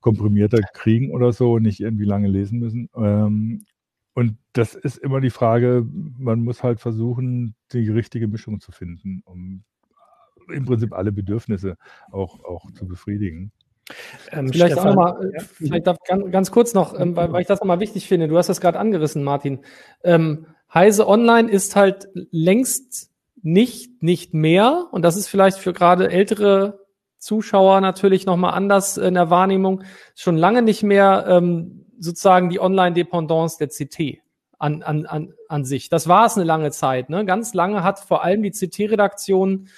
komprimierter 0.00 0.60
kriegen 0.74 1.10
oder 1.10 1.32
so 1.32 1.54
und 1.54 1.62
nicht 1.62 1.80
irgendwie 1.80 2.04
lange 2.04 2.28
lesen 2.28 2.60
müssen. 2.60 2.88
Ähm, 2.94 3.64
und 4.14 4.38
das 4.52 4.74
ist 4.74 4.98
immer 4.98 5.20
die 5.20 5.30
Frage, 5.30 5.86
man 6.18 6.40
muss 6.40 6.62
halt 6.62 6.80
versuchen, 6.80 7.54
die 7.72 7.88
richtige 7.88 8.28
Mischung 8.28 8.60
zu 8.60 8.72
finden, 8.72 9.22
um 9.24 9.64
im 10.52 10.64
Prinzip 10.64 10.92
alle 10.92 11.12
Bedürfnisse 11.12 11.76
auch, 12.10 12.44
auch 12.44 12.70
zu 12.72 12.86
befriedigen. 12.86 13.52
Ähm, 14.32 14.48
vielleicht 14.48 14.72
Stefan, 14.72 14.98
auch 14.98 15.12
nochmal, 15.12 15.32
ja. 15.32 15.44
vielleicht 15.54 15.86
darf 15.86 15.96
ganz, 16.06 16.30
ganz 16.30 16.50
kurz 16.50 16.74
noch, 16.74 16.98
ähm, 16.98 17.16
weil, 17.16 17.32
weil, 17.32 17.40
ich 17.42 17.46
das 17.46 17.60
nochmal 17.60 17.80
wichtig 17.80 18.06
finde. 18.06 18.28
Du 18.28 18.36
hast 18.36 18.48
das 18.48 18.60
gerade 18.60 18.78
angerissen, 18.78 19.22
Martin. 19.22 19.60
Ähm, 20.04 20.46
Heise 20.72 21.08
Online 21.08 21.50
ist 21.50 21.76
halt 21.76 22.08
längst 22.30 23.10
nicht, 23.42 24.02
nicht 24.02 24.34
mehr. 24.34 24.86
Und 24.92 25.02
das 25.02 25.16
ist 25.16 25.28
vielleicht 25.28 25.58
für 25.58 25.72
gerade 25.72 26.10
ältere 26.10 26.80
Zuschauer 27.18 27.80
natürlich 27.80 28.26
nochmal 28.26 28.54
anders 28.54 28.96
in 28.96 29.14
der 29.14 29.30
Wahrnehmung. 29.30 29.82
Schon 30.14 30.36
lange 30.36 30.62
nicht 30.62 30.82
mehr 30.82 31.26
ähm, 31.28 31.86
sozusagen 31.98 32.48
die 32.48 32.60
Online-Dependance 32.60 33.58
der 33.58 33.68
CT 33.68 34.20
an, 34.58 34.82
an, 34.82 35.06
an, 35.06 35.34
an 35.48 35.64
sich. 35.64 35.88
Das 35.88 36.08
war 36.08 36.26
es 36.26 36.36
eine 36.36 36.44
lange 36.44 36.70
Zeit. 36.70 37.10
Ne? 37.10 37.24
Ganz 37.24 37.54
lange 37.54 37.82
hat 37.82 37.98
vor 37.98 38.22
allem 38.22 38.42
die 38.42 38.50
CT-Redaktion 38.50 39.68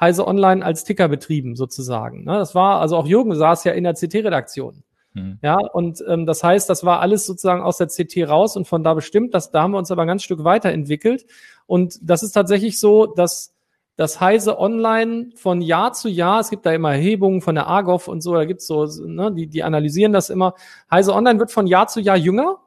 Heise 0.00 0.26
Online 0.26 0.64
als 0.64 0.84
Ticker 0.84 1.08
betrieben, 1.08 1.56
sozusagen. 1.56 2.24
Ne? 2.24 2.38
Das 2.38 2.54
war, 2.54 2.80
also 2.80 2.96
auch 2.96 3.06
Jürgen 3.06 3.34
saß 3.34 3.64
ja 3.64 3.72
in 3.72 3.84
der 3.84 3.94
CT-Redaktion. 3.94 4.82
Hm. 5.14 5.38
Ja, 5.42 5.58
und 5.58 6.04
ähm, 6.08 6.26
das 6.26 6.42
heißt, 6.42 6.68
das 6.68 6.84
war 6.84 7.00
alles 7.00 7.26
sozusagen 7.26 7.62
aus 7.62 7.78
der 7.78 7.86
CT 7.86 8.28
raus 8.28 8.56
und 8.56 8.66
von 8.66 8.82
da 8.82 8.94
bestimmt. 8.94 9.32
Das, 9.32 9.50
da 9.50 9.62
haben 9.62 9.70
wir 9.72 9.78
uns 9.78 9.90
aber 9.90 10.02
ein 10.02 10.08
ganz 10.08 10.24
Stück 10.24 10.42
weiterentwickelt. 10.42 11.26
Und 11.66 11.98
das 12.02 12.22
ist 12.22 12.32
tatsächlich 12.32 12.80
so, 12.80 13.06
dass 13.06 13.54
das 13.96 14.20
Heise 14.20 14.58
Online 14.58 15.30
von 15.36 15.60
Jahr 15.60 15.92
zu 15.92 16.08
Jahr, 16.08 16.40
es 16.40 16.50
gibt 16.50 16.66
da 16.66 16.72
immer 16.72 16.92
Erhebungen 16.92 17.40
von 17.40 17.54
der 17.54 17.68
Argov 17.68 18.08
und 18.08 18.22
so, 18.22 18.34
da 18.34 18.44
gibt's 18.44 18.66
so, 18.66 18.86
ne, 18.86 19.32
die, 19.32 19.46
die 19.46 19.62
analysieren 19.62 20.12
das 20.12 20.30
immer. 20.30 20.54
Heise 20.90 21.14
Online 21.14 21.38
wird 21.38 21.52
von 21.52 21.68
Jahr 21.68 21.86
zu 21.86 22.00
Jahr 22.00 22.16
jünger. 22.16 22.58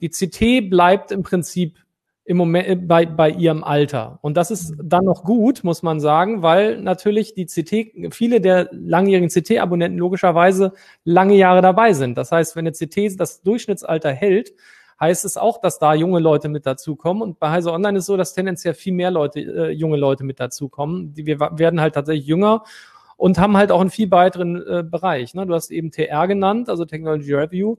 Die 0.00 0.10
CT 0.10 0.68
bleibt 0.68 1.12
im 1.12 1.22
Prinzip 1.22 1.78
im 2.26 2.36
Moment 2.36 2.68
äh, 2.68 2.74
bei, 2.76 3.06
bei 3.06 3.30
ihrem 3.30 3.64
Alter. 3.64 4.18
Und 4.20 4.36
das 4.36 4.50
ist 4.50 4.74
dann 4.82 5.04
noch 5.04 5.24
gut, 5.24 5.64
muss 5.64 5.82
man 5.82 6.00
sagen, 6.00 6.42
weil 6.42 6.80
natürlich 6.82 7.34
die 7.34 7.46
CT, 7.46 8.14
viele 8.14 8.40
der 8.40 8.68
langjährigen 8.72 9.30
CT-Abonnenten 9.30 9.98
logischerweise 9.98 10.72
lange 11.04 11.36
Jahre 11.36 11.62
dabei 11.62 11.92
sind. 11.92 12.18
Das 12.18 12.32
heißt, 12.32 12.56
wenn 12.56 12.66
eine 12.66 12.72
CT 12.72 13.18
das 13.18 13.42
Durchschnittsalter 13.42 14.12
hält, 14.12 14.52
heißt 14.98 15.24
es 15.24 15.36
auch, 15.36 15.60
dass 15.60 15.78
da 15.78 15.94
junge 15.94 16.18
Leute 16.18 16.48
mit 16.48 16.66
dazukommen. 16.66 17.22
Und 17.22 17.38
bei 17.38 17.50
Heise 17.50 17.72
Online 17.72 17.98
ist 17.98 18.06
so, 18.06 18.16
dass 18.16 18.34
tendenziell 18.34 18.74
viel 18.74 18.92
mehr 18.92 19.10
Leute, 19.10 19.40
äh, 19.40 19.70
junge 19.70 19.96
Leute 19.96 20.24
mit 20.24 20.40
dazukommen. 20.40 21.14
Die, 21.14 21.26
wir 21.26 21.38
werden 21.38 21.80
halt 21.80 21.94
tatsächlich 21.94 22.26
jünger 22.26 22.64
und 23.16 23.38
haben 23.38 23.56
halt 23.56 23.70
auch 23.70 23.80
einen 23.80 23.90
viel 23.90 24.10
weiteren 24.10 24.56
äh, 24.66 24.82
Bereich. 24.82 25.34
Ne? 25.34 25.46
Du 25.46 25.54
hast 25.54 25.70
eben 25.70 25.92
TR 25.92 26.26
genannt, 26.26 26.68
also 26.68 26.84
Technology 26.84 27.34
Review. 27.34 27.76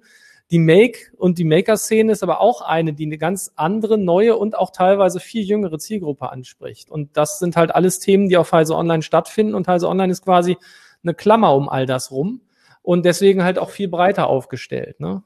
Die 0.49 0.59
Make 0.59 1.11
und 1.17 1.39
die 1.39 1.43
Maker-Szene 1.43 2.11
ist 2.11 2.23
aber 2.23 2.39
auch 2.39 2.61
eine, 2.61 2.93
die 2.93 3.05
eine 3.05 3.17
ganz 3.17 3.51
andere, 3.55 3.97
neue 3.97 4.37
und 4.37 4.57
auch 4.57 4.71
teilweise 4.71 5.19
viel 5.19 5.43
jüngere 5.43 5.77
Zielgruppe 5.77 6.31
anspricht. 6.31 6.89
Und 6.89 7.17
das 7.17 7.39
sind 7.39 7.57
halt 7.57 7.75
alles 7.75 7.99
Themen, 7.99 8.29
die 8.29 8.37
auf 8.37 8.53
Heise 8.53 8.75
Online 8.75 9.03
stattfinden. 9.03 9.55
Und 9.55 9.67
Heise 9.67 9.89
Online 9.89 10.11
ist 10.11 10.23
quasi 10.23 10.57
eine 11.03 11.13
Klammer 11.13 11.53
um 11.53 11.67
all 11.67 11.85
das 11.85 12.11
rum 12.11 12.41
und 12.81 13.05
deswegen 13.05 13.43
halt 13.43 13.59
auch 13.59 13.69
viel 13.69 13.89
breiter 13.89 14.27
aufgestellt. 14.27 15.01
Ne? 15.01 15.21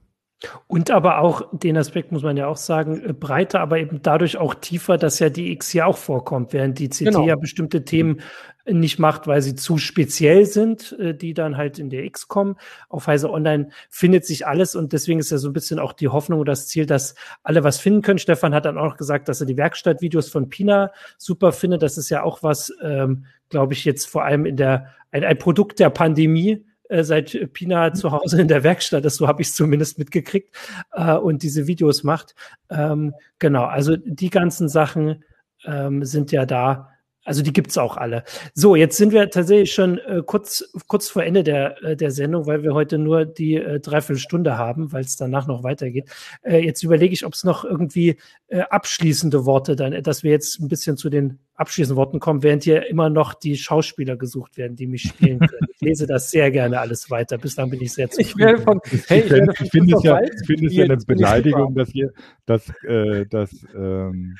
Und 0.67 0.89
aber 0.89 1.19
auch 1.19 1.43
den 1.51 1.77
Aspekt 1.77 2.11
muss 2.11 2.23
man 2.23 2.35
ja 2.35 2.47
auch 2.47 2.57
sagen, 2.57 3.01
äh, 3.03 3.13
breiter, 3.13 3.59
aber 3.59 3.79
eben 3.79 4.01
dadurch 4.01 4.37
auch 4.37 4.55
tiefer, 4.55 4.97
dass 4.97 5.19
ja 5.19 5.29
die 5.29 5.51
X 5.51 5.73
ja 5.73 5.85
auch 5.85 5.97
vorkommt, 5.97 6.53
während 6.53 6.79
die 6.79 6.89
CT 6.89 6.99
genau. 6.99 7.27
ja 7.27 7.35
bestimmte 7.35 7.85
Themen 7.85 8.21
nicht 8.65 8.99
macht, 8.99 9.27
weil 9.27 9.41
sie 9.41 9.55
zu 9.55 9.77
speziell 9.77 10.45
sind, 10.45 10.97
äh, 10.99 11.15
die 11.15 11.33
dann 11.33 11.57
halt 11.57 11.79
in 11.79 11.89
der 11.89 12.03
X 12.05 12.27
kommen. 12.27 12.55
Auf 12.89 13.07
Heise 13.07 13.29
Online 13.31 13.69
findet 13.89 14.25
sich 14.25 14.47
alles 14.47 14.75
und 14.75 14.93
deswegen 14.93 15.19
ist 15.19 15.31
ja 15.31 15.37
so 15.37 15.49
ein 15.49 15.53
bisschen 15.53 15.79
auch 15.79 15.93
die 15.93 16.07
Hoffnung 16.07 16.39
und 16.39 16.47
das 16.47 16.67
Ziel, 16.67 16.85
dass 16.85 17.15
alle 17.43 17.63
was 17.63 17.79
finden 17.79 18.01
können. 18.01 18.19
Stefan 18.19 18.53
hat 18.53 18.65
dann 18.65 18.77
auch 18.77 18.97
gesagt, 18.97 19.29
dass 19.29 19.41
er 19.41 19.47
die 19.47 19.57
Werkstattvideos 19.57 20.29
von 20.29 20.49
Pina 20.49 20.91
super 21.17 21.51
findet. 21.51 21.83
Das 21.83 21.97
ist 21.97 22.09
ja 22.09 22.23
auch 22.23 22.43
was, 22.43 22.73
ähm, 22.83 23.25
glaube 23.49 23.73
ich, 23.73 23.85
jetzt 23.85 24.07
vor 24.07 24.23
allem 24.23 24.45
in 24.45 24.57
der 24.57 24.87
ein, 25.11 25.23
ein 25.23 25.37
Produkt 25.37 25.79
der 25.79 25.89
Pandemie, 25.89 26.65
äh, 26.91 27.03
seit 27.03 27.53
Pina 27.53 27.93
zu 27.93 28.11
Hause 28.11 28.41
in 28.41 28.47
der 28.47 28.63
Werkstatt 28.63 29.05
ist, 29.05 29.15
so 29.15 29.27
habe 29.27 29.41
ich 29.41 29.47
es 29.47 29.55
zumindest 29.55 29.97
mitgekriegt, 29.97 30.53
äh, 30.91 31.15
und 31.15 31.41
diese 31.43 31.65
Videos 31.65 32.03
macht. 32.03 32.35
Ähm, 32.69 33.13
genau, 33.39 33.63
also 33.63 33.95
die 33.97 34.29
ganzen 34.29 34.69
Sachen 34.69 35.23
ähm, 35.65 36.03
sind 36.03 36.31
ja 36.31 36.45
da. 36.45 36.90
Also 37.23 37.43
die 37.43 37.53
gibt's 37.53 37.77
auch 37.77 37.97
alle. 37.97 38.23
So, 38.55 38.75
jetzt 38.75 38.97
sind 38.97 39.13
wir 39.13 39.29
tatsächlich 39.29 39.71
schon 39.71 39.99
äh, 39.99 40.23
kurz, 40.25 40.71
kurz 40.87 41.07
vor 41.07 41.23
Ende 41.23 41.43
der, 41.43 41.81
äh, 41.83 41.95
der 41.95 42.09
Sendung, 42.09 42.47
weil 42.47 42.63
wir 42.63 42.73
heute 42.73 42.97
nur 42.97 43.25
die 43.25 43.55
äh, 43.55 43.79
Dreiviertelstunde 43.79 44.57
haben, 44.57 44.91
weil 44.91 45.03
es 45.03 45.17
danach 45.17 45.45
noch 45.45 45.63
weitergeht. 45.63 46.09
Äh, 46.41 46.65
jetzt 46.65 46.81
überlege 46.81 47.13
ich, 47.13 47.23
ob 47.25 47.33
es 47.33 47.43
noch 47.43 47.63
irgendwie 47.63 48.17
äh, 48.47 48.61
abschließende 48.61 49.45
Worte 49.45 49.75
dann, 49.75 50.01
dass 50.01 50.23
wir 50.23 50.31
jetzt 50.31 50.59
ein 50.59 50.67
bisschen 50.67 50.97
zu 50.97 51.09
den 51.09 51.37
abschließenden 51.53 51.95
Worten 51.95 52.19
kommen, 52.19 52.41
während 52.41 52.63
hier 52.63 52.87
immer 52.87 53.11
noch 53.11 53.35
die 53.35 53.55
Schauspieler 53.55 54.17
gesucht 54.17 54.57
werden, 54.57 54.75
die 54.75 54.87
mich 54.87 55.03
spielen 55.03 55.39
können. 55.39 55.67
Ich 55.75 55.81
lese 55.81 56.07
das 56.07 56.31
sehr 56.31 56.49
gerne 56.49 56.79
alles 56.79 57.11
weiter. 57.11 57.37
Bislang 57.37 57.69
bin 57.69 57.81
ich 57.81 57.93
sehr 57.93 58.09
zufrieden. 58.09 58.29
Ich, 58.29 58.37
werde 58.37 58.61
von, 58.63 58.81
hey, 59.07 59.19
ich, 59.19 59.31
ich, 59.31 59.61
ich 59.61 59.71
finde 59.71 59.95
es 59.95 60.03
ja, 60.03 60.19
ich 60.21 60.47
finde 60.47 60.65
es 60.67 60.73
ja 60.73 60.85
eine 60.85 60.97
Beleidigung, 60.97 61.75
dass 61.75 61.93
ihr, 61.93 62.11
dass, 62.47 62.67
äh, 62.83 63.27
dass, 63.27 63.51
ähm, 63.75 64.35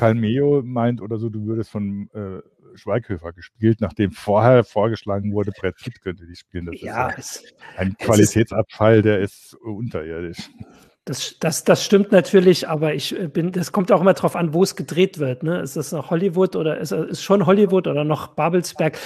Karl 0.00 0.14
Meo 0.14 0.62
meint 0.64 1.02
oder 1.02 1.18
so, 1.18 1.28
du 1.28 1.44
würdest 1.44 1.68
von 1.68 2.08
äh, 2.14 2.40
Schweighöfer 2.74 3.34
gespielt, 3.34 3.82
nachdem 3.82 4.12
vorher 4.12 4.64
vorgeschlagen 4.64 5.34
wurde, 5.34 5.52
Brett 5.52 5.76
Pitt 5.76 6.00
könnte 6.00 6.26
die 6.26 6.36
spielen. 6.36 6.66
Das 6.66 6.80
ja, 6.80 7.10
ist 7.10 7.42
ja 7.44 7.78
ein 7.78 7.94
Qualitätsabfall, 7.98 9.02
der 9.02 9.20
ist 9.20 9.54
unterirdisch. 9.54 10.48
Das, 11.06 11.36
das, 11.40 11.64
das 11.64 11.82
stimmt 11.82 12.12
natürlich, 12.12 12.68
aber 12.68 12.94
ich 12.94 13.18
äh, 13.18 13.26
bin, 13.26 13.52
das 13.52 13.72
kommt 13.72 13.90
auch 13.90 14.02
immer 14.02 14.12
drauf 14.12 14.36
an, 14.36 14.52
wo 14.52 14.62
es 14.62 14.76
gedreht 14.76 15.18
wird. 15.18 15.42
Ne? 15.42 15.60
Ist 15.60 15.74
das 15.74 15.92
noch 15.92 16.10
Hollywood 16.10 16.56
oder 16.56 16.76
ist 16.76 16.92
es 16.92 17.22
schon 17.22 17.46
Hollywood 17.46 17.86
oder 17.86 18.04
noch 18.04 18.28
Babelsberg? 18.28 18.98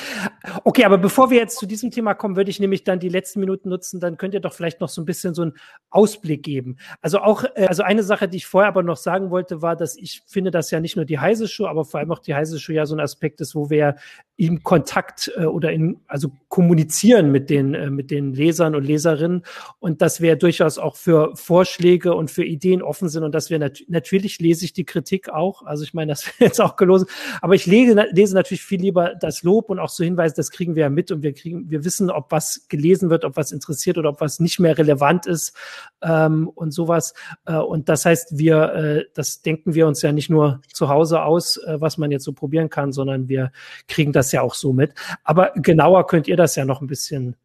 Okay, 0.65 0.85
aber 0.85 0.99
bevor 0.99 1.31
wir 1.31 1.39
jetzt 1.39 1.57
zu 1.57 1.67
diesem 1.67 1.93
Thema 1.93 2.15
kommen, 2.15 2.35
würde 2.35 2.51
ich 2.51 2.59
nämlich 2.59 2.83
dann 2.83 2.99
die 2.99 3.09
letzten 3.09 3.39
Minuten 3.39 3.69
nutzen, 3.69 4.01
dann 4.01 4.17
könnt 4.17 4.35
ihr 4.35 4.41
doch 4.41 4.53
vielleicht 4.53 4.81
noch 4.81 4.89
so 4.89 5.03
ein 5.03 5.05
bisschen 5.05 5.35
so 5.35 5.43
einen 5.43 5.53
Ausblick 5.91 6.43
geben. 6.43 6.79
Also 7.01 7.21
auch, 7.21 7.45
äh, 7.55 7.67
also 7.69 7.85
eine 7.85 8.03
Sache, 8.03 8.29
die 8.29 8.39
ich 8.39 8.47
vorher 8.47 8.69
aber 8.69 8.83
noch 8.83 8.97
sagen 8.97 9.31
wollte, 9.31 9.63
war, 9.63 9.77
dass 9.77 9.97
ich 9.97 10.23
finde, 10.27 10.51
dass 10.51 10.73
ja 10.73 10.81
nicht 10.81 10.97
nur 10.97 11.05
die 11.05 11.21
Heise 11.21 11.47
Show, 11.47 11.67
aber 11.67 11.85
vor 11.85 12.01
allem 12.01 12.11
auch 12.11 12.19
die 12.19 12.35
Heise 12.35 12.59
Show 12.59 12.73
ja 12.73 12.87
so 12.87 12.97
ein 12.97 13.01
Aspekt 13.01 13.41
ist, 13.41 13.55
wo 13.55 13.71
wir 13.71 13.95
im 14.37 14.65
Kontakt 14.65 15.31
äh, 15.37 15.45
oder 15.45 15.71
in, 15.71 16.01
also 16.09 16.33
kommunizieren 16.49 17.31
mit 17.31 17.51
den, 17.51 17.75
äh, 17.75 17.89
mit 17.89 18.11
den 18.11 18.35
Lesern 18.35 18.75
und 18.75 18.83
Leserinnen 18.83 19.45
und 19.79 20.03
dass 20.03 20.21
wir 20.21 20.35
durchaus 20.35 20.79
auch 20.79 20.97
für 20.97 21.37
Vorschläge 21.37 21.84
Vorschläge 21.85 22.15
und 22.15 22.31
für 22.31 22.45
Ideen 22.45 22.83
offen 22.83 23.09
sind 23.09 23.25
und 23.25 23.35
dass 23.35 23.51
wir 23.51 23.59
nat 23.59 23.83
natürlich 23.89 24.39
lese 24.39 24.65
ich 24.65 24.73
die 24.73 24.85
Kritik 24.85 25.29
auch. 25.29 25.65
Also 25.65 25.85
ich 25.85 25.93
meine, 25.93 26.13
das 26.13 26.27
wäre 26.27 26.35
jetzt 26.39 26.61
auch 26.61 26.77
gelosen. 26.77 27.07
Aber 27.43 27.55
ich 27.55 27.67
lese, 27.67 28.07
lese 28.11 28.35
natürlich 28.35 28.63
viel 28.63 28.81
lieber 28.81 29.15
das 29.15 29.43
Lob 29.43 29.71
und 29.71 29.79
auch 29.79 29.91
so 29.91 30.03
Hinweise, 30.03 30.35
das 30.35 30.51
kriegen 30.51 30.75
wir 30.75 30.83
ja 30.83 30.91
mit 30.91 31.11
und 31.11 31.23
wir 31.23 31.35
kriegen, 31.35 31.71
wir 31.71 31.85
wissen, 31.85 32.11
ob 32.11 32.33
was 32.33 32.67
gelesen 32.69 33.11
wird, 33.11 33.25
ob 33.25 33.37
was 33.37 33.53
interessiert 33.53 33.99
oder 33.99 34.11
ob 34.11 34.21
was 34.21 34.41
nicht 34.41 34.59
mehr 34.61 34.79
relevant 34.79 35.27
ist 35.27 35.55
ähm, 36.03 36.49
und 36.49 36.73
sowas. 36.73 37.13
Äh, 37.45 37.57
und 37.57 37.89
das 37.89 38.07
heißt, 38.07 38.39
wir, 38.39 38.75
äh, 38.75 39.05
das 39.15 39.43
denken 39.43 39.75
wir 39.75 39.87
uns 39.87 40.01
ja 40.01 40.13
nicht 40.13 40.31
nur 40.31 40.63
zu 40.73 40.89
Hause 40.89 41.23
aus, 41.23 41.59
äh, 41.59 41.81
was 41.81 41.99
man 41.99 42.11
jetzt 42.11 42.25
so 42.25 42.33
probieren 42.33 42.71
kann, 42.71 42.93
sondern 42.93 43.29
wir 43.29 43.53
kriegen 43.89 44.13
das 44.13 44.33
ja 44.33 44.41
auch 44.41 44.55
so 44.55 44.73
mit. 44.73 44.95
Aber 45.23 45.53
genauer 45.57 46.07
könnt 46.07 46.29
ihr 46.29 46.37
das 46.37 46.57
ja 46.57 46.65
noch 46.65 46.81
ein 46.81 46.87
bisschen 46.87 47.37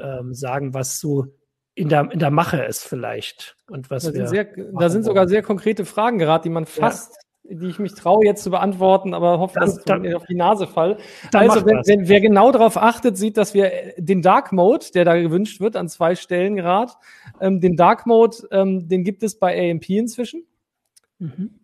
ähm, 0.00 0.34
sagen, 0.34 0.74
was 0.74 0.98
so 0.98 1.28
in 1.74 1.88
der, 1.88 2.10
in 2.12 2.18
der 2.18 2.30
Mache 2.30 2.62
ist 2.62 2.84
vielleicht. 2.84 3.56
Und 3.68 3.90
was 3.90 4.04
da 4.04 4.14
wir 4.14 4.26
sind, 4.26 4.28
sehr, 4.28 4.46
da 4.78 4.88
sind 4.88 5.04
sogar 5.04 5.28
sehr 5.28 5.42
konkrete 5.42 5.84
Fragen 5.84 6.18
gerade, 6.18 6.42
die 6.42 6.50
man 6.50 6.66
fast, 6.66 7.16
ja. 7.44 7.56
die 7.56 7.68
ich 7.68 7.78
mich 7.78 7.94
traue 7.94 8.24
jetzt 8.24 8.44
zu 8.44 8.50
beantworten, 8.50 9.12
aber 9.12 9.38
hoffe, 9.38 9.58
dann, 9.58 9.68
dass 9.68 9.84
dann, 9.84 10.04
ich 10.04 10.14
auf 10.14 10.26
die 10.26 10.36
Nase 10.36 10.66
fall. 10.66 10.98
Also, 11.32 11.66
wenn, 11.66 11.78
wenn, 11.84 12.08
wer 12.08 12.20
genau 12.20 12.52
darauf 12.52 12.76
achtet, 12.76 13.16
sieht, 13.18 13.36
dass 13.36 13.54
wir 13.54 13.94
den 13.96 14.22
Dark 14.22 14.52
Mode, 14.52 14.86
der 14.94 15.04
da 15.04 15.20
gewünscht 15.20 15.60
wird, 15.60 15.76
an 15.76 15.88
zwei 15.88 16.14
Stellen 16.14 16.54
gerade, 16.54 16.92
ähm, 17.40 17.60
den 17.60 17.76
Dark 17.76 18.06
Mode, 18.06 18.36
ähm, 18.52 18.88
den 18.88 19.02
gibt 19.02 19.22
es 19.22 19.38
bei 19.38 19.70
AMP 19.70 19.90
inzwischen. 19.90 20.44
Mhm 21.18 21.60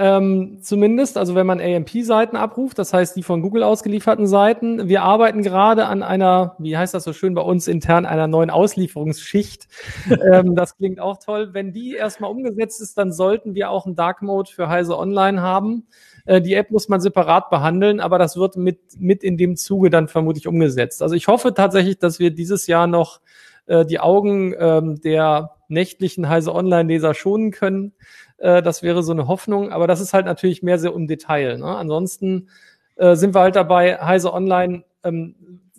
ähm, 0.00 0.58
zumindest, 0.62 1.18
also 1.18 1.34
wenn 1.34 1.46
man 1.46 1.60
AMP-Seiten 1.60 2.36
abruft, 2.36 2.78
das 2.78 2.92
heißt 2.92 3.16
die 3.16 3.24
von 3.24 3.42
Google 3.42 3.64
ausgelieferten 3.64 4.28
Seiten. 4.28 4.88
Wir 4.88 5.02
arbeiten 5.02 5.42
gerade 5.42 5.86
an 5.86 6.04
einer, 6.04 6.54
wie 6.60 6.76
heißt 6.76 6.94
das 6.94 7.02
so 7.02 7.12
schön 7.12 7.34
bei 7.34 7.42
uns 7.42 7.66
intern, 7.66 8.06
einer 8.06 8.28
neuen 8.28 8.50
Auslieferungsschicht. 8.50 9.66
ähm, 10.32 10.54
das 10.54 10.76
klingt 10.76 11.00
auch 11.00 11.18
toll. 11.18 11.50
Wenn 11.52 11.72
die 11.72 11.94
erstmal 11.96 12.30
umgesetzt 12.30 12.80
ist, 12.80 12.96
dann 12.96 13.12
sollten 13.12 13.56
wir 13.56 13.70
auch 13.70 13.86
einen 13.86 13.96
Dark 13.96 14.22
Mode 14.22 14.48
für 14.52 14.68
Heise 14.68 14.96
Online 14.96 15.42
haben. 15.42 15.88
Äh, 16.26 16.40
die 16.42 16.54
App 16.54 16.70
muss 16.70 16.88
man 16.88 17.00
separat 17.00 17.50
behandeln, 17.50 17.98
aber 17.98 18.18
das 18.18 18.36
wird 18.36 18.56
mit, 18.56 18.78
mit 19.00 19.24
in 19.24 19.36
dem 19.36 19.56
Zuge 19.56 19.90
dann 19.90 20.06
vermutlich 20.06 20.46
umgesetzt. 20.46 21.02
Also 21.02 21.16
ich 21.16 21.26
hoffe 21.26 21.54
tatsächlich, 21.54 21.98
dass 21.98 22.20
wir 22.20 22.30
dieses 22.30 22.68
Jahr 22.68 22.86
noch 22.86 23.20
äh, 23.66 23.84
die 23.84 23.98
Augen 23.98 24.54
ähm, 24.58 25.00
der 25.00 25.56
nächtlichen 25.68 26.28
Heise 26.28 26.54
Online-Leser 26.54 27.14
schonen 27.14 27.50
können. 27.50 27.94
Äh, 28.38 28.62
das 28.62 28.82
wäre 28.82 29.02
so 29.02 29.12
eine 29.12 29.28
Hoffnung, 29.28 29.72
aber 29.72 29.86
das 29.86 30.00
ist 30.00 30.14
halt 30.14 30.26
natürlich 30.26 30.62
mehr 30.62 30.78
so 30.78 30.92
im 30.92 31.06
Detail. 31.06 31.58
Ne? 31.58 31.66
Ansonsten 31.66 32.48
äh, 32.96 33.14
sind 33.14 33.34
wir 33.34 33.40
halt 33.40 33.56
dabei, 33.56 33.98
Heise 34.00 34.32
Online 34.32 34.84
ähm, 35.04 35.34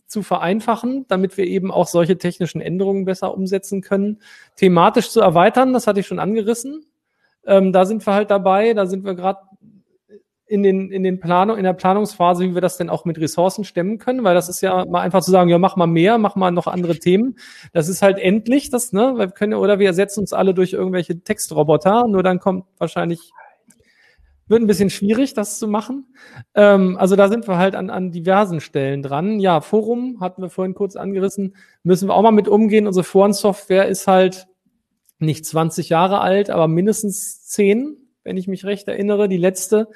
zu 0.08 0.24
vereinfachen, 0.24 1.06
damit 1.08 1.38
wir 1.38 1.46
eben 1.46 1.72
auch 1.72 1.88
solche 1.88 2.18
technischen 2.18 2.62
Änderungen 2.62 3.06
besser 3.06 3.34
umsetzen 3.34 3.82
können. 3.82 4.20
Thematisch 4.56 5.10
zu 5.12 5.22
erweitern, 5.22 5.74
das 5.74 5.88
hatte 5.88 6.00
ich 6.00 6.08
schon 6.08 6.20
angerissen. 6.20 6.86
Ähm, 7.46 7.72
da 7.72 7.86
sind 7.86 8.06
wir 8.06 8.14
halt 8.14 8.32
dabei, 8.32 8.74
da 8.74 8.86
sind 8.86 9.06
wir 9.06 9.16
gerade 9.16 9.40
in 10.50 10.64
den, 10.64 10.92
in 10.92 11.04
den 11.04 11.20
Planung, 11.20 11.58
in 11.58 11.64
der 11.64 11.74
Planungsphase, 11.74 12.44
wie 12.44 12.56
wir 12.56 12.62
das 12.62 12.76
denn 12.76 12.90
auch 12.90 13.06
mit 13.06 13.20
Ressourcen 13.20 13.64
stemmen 13.64 14.00
können, 14.00 14.24
weil 14.24 14.34
das 14.34 14.50
ist 14.50 14.62
ja 14.62 14.84
mal 14.86 15.02
einfach 15.02 15.22
zu 15.22 15.30
sagen, 15.30 15.48
ja, 15.48 15.60
mach 15.60 15.76
mal 15.76 15.86
mehr, 15.86 16.18
mach 16.18 16.36
mal 16.36 16.50
noch 16.50 16.66
andere 16.66 16.98
Themen. 16.98 17.38
Das 17.72 17.88
ist 17.88 18.02
halt 18.02 18.18
endlich 18.18 18.72
das, 18.72 18.92
ne, 18.92 19.14
wir 19.16 19.28
können, 19.28 19.54
oder 19.54 19.78
wir 19.78 19.86
ersetzen 19.86 20.22
uns 20.22 20.34
alle 20.34 20.56
durch 20.56 20.74
irgendwelche 20.74 21.20
Textroboter, 21.20 22.08
nur 22.08 22.24
dann 22.24 22.40
kommt 22.40 22.66
wahrscheinlich, 22.80 23.32
wird 24.48 24.64
ein 24.64 24.68
bisschen 24.68 24.90
schwierig, 24.90 25.36
das 25.36 25.60
zu 25.60 25.68
machen. 25.68 26.08
Ähm, 26.56 26.98
also 26.98 27.16
da 27.16 27.30
sind 27.30 27.48
wir 27.48 27.58
halt 27.60 27.76
an, 27.76 27.92
an 27.92 28.12
diversen 28.12 28.60
Stellen 28.60 29.04
dran. 29.04 29.40
Ja, 29.40 29.62
Forum 29.62 30.18
hatten 30.20 30.42
wir 30.42 30.50
vorhin 30.50 30.74
kurz 30.74 30.96
angerissen, 30.96 31.56
müssen 31.84 32.10
wir 32.10 32.16
auch 32.16 32.24
mal 32.24 32.32
mit 32.32 32.48
umgehen. 32.48 32.88
Unsere 32.88 33.04
Forensoftware 33.04 33.88
ist 33.88 34.08
halt 34.08 34.48
nicht 35.20 35.46
20 35.46 35.90
Jahre 35.90 36.22
alt, 36.22 36.50
aber 36.50 36.68
mindestens 36.68 37.46
10, 37.46 37.98
wenn 38.30 38.38
ich 38.38 38.48
mich 38.48 38.64
recht 38.64 38.88
erinnere, 38.88 39.28
die 39.28 39.38
letzte. 39.38 39.88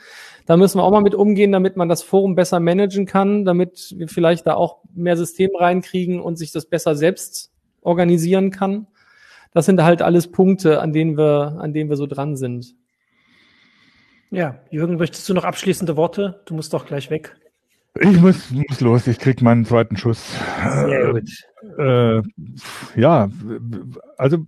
Da 0.48 0.58
müssen 0.58 0.80
wir 0.80 0.84
auch 0.84 0.92
mal 0.92 1.04
mit 1.04 1.14
umgehen, 1.14 1.52
damit 1.52 1.78
man 1.78 1.88
das 1.88 2.02
Forum 2.02 2.34
besser 2.34 2.60
managen 2.60 3.06
kann, 3.06 3.46
damit 3.46 3.94
wir 3.96 4.08
vielleicht 4.08 4.48
da 4.48 4.56
auch 4.56 4.80
mehr 4.96 5.16
System 5.16 5.52
reinkriegen 5.56 6.20
und 6.20 6.38
sich 6.38 6.52
das 6.52 6.66
besser 6.66 6.96
selbst 6.96 7.52
organisieren 7.82 8.50
kann. 8.50 8.88
Das 9.54 9.68
sind 9.68 9.84
halt 9.84 10.02
alles 10.02 10.32
Punkte, 10.32 10.82
an 10.82 10.94
denen 10.94 11.16
wir, 11.16 11.60
an 11.60 11.74
denen 11.74 11.92
wir 11.92 11.96
so 11.96 12.08
dran 12.08 12.36
sind. 12.36 12.74
Ja, 14.32 14.58
Jürgen, 14.72 14.98
möchtest 14.98 15.30
du 15.30 15.36
noch 15.36 15.44
abschließende 15.44 15.96
Worte? 15.96 16.42
Du 16.48 16.56
musst 16.56 16.74
doch 16.74 16.88
gleich 16.88 17.12
weg. 17.12 17.36
Ich 18.00 18.20
muss, 18.20 18.50
muss 18.50 18.82
los, 18.82 19.06
ich 19.06 19.20
krieg 19.20 19.44
meinen 19.44 19.64
zweiten 19.64 19.96
Schuss. 19.96 20.36
Sehr 20.86 21.12
gut. 21.12 21.30
Äh, 21.78 23.00
ja, 23.00 23.30
also 24.18 24.40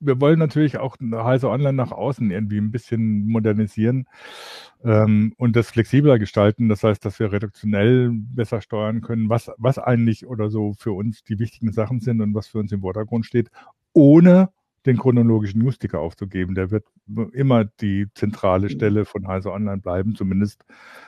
wir 0.00 0.20
wollen 0.20 0.38
natürlich 0.38 0.78
auch 0.78 0.96
Heise 1.00 1.50
Online 1.50 1.72
nach 1.72 1.92
außen 1.92 2.30
irgendwie 2.30 2.58
ein 2.58 2.70
bisschen 2.70 3.26
modernisieren 3.26 4.06
ähm, 4.84 5.34
und 5.36 5.56
das 5.56 5.70
flexibler 5.70 6.18
gestalten. 6.18 6.68
Das 6.68 6.84
heißt, 6.84 7.04
dass 7.04 7.18
wir 7.18 7.32
reduktionell 7.32 8.10
besser 8.12 8.60
steuern 8.60 9.00
können, 9.00 9.28
was, 9.28 9.50
was 9.58 9.78
eigentlich 9.78 10.26
oder 10.26 10.50
so 10.50 10.74
für 10.78 10.92
uns 10.92 11.24
die 11.24 11.38
wichtigen 11.38 11.72
Sachen 11.72 12.00
sind 12.00 12.20
und 12.20 12.34
was 12.34 12.48
für 12.48 12.58
uns 12.58 12.72
im 12.72 12.80
Vordergrund 12.82 13.26
steht, 13.26 13.50
ohne 13.92 14.50
den 14.86 14.96
chronologischen 14.96 15.62
Newsticker 15.62 16.00
aufzugeben. 16.00 16.54
Der 16.54 16.70
wird 16.70 16.84
immer 17.32 17.64
die 17.64 18.06
zentrale 18.14 18.66
mhm. 18.66 18.70
Stelle 18.70 19.04
von 19.04 19.26
Heise 19.26 19.52
Online 19.52 19.78
bleiben, 19.78 20.14
zumindest 20.14 20.64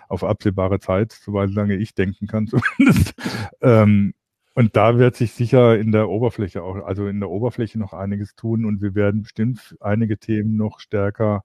auf 0.08 0.24
absehbare 0.24 0.80
Zeit, 0.80 1.12
soweit 1.12 1.50
lange 1.50 1.76
ich 1.76 1.94
denken 1.94 2.26
kann 2.26 2.46
zumindest. 2.48 3.14
ähm, 3.62 4.14
und 4.54 4.76
da 4.76 4.98
wird 4.98 5.16
sich 5.16 5.32
sicher 5.32 5.78
in 5.78 5.92
der 5.92 6.08
Oberfläche 6.08 6.62
auch, 6.62 6.76
also 6.84 7.06
in 7.06 7.20
der 7.20 7.30
Oberfläche 7.30 7.78
noch 7.78 7.92
einiges 7.92 8.34
tun 8.34 8.64
und 8.64 8.82
wir 8.82 8.94
werden 8.94 9.22
bestimmt 9.22 9.76
einige 9.80 10.18
Themen 10.18 10.56
noch 10.56 10.80
stärker 10.80 11.42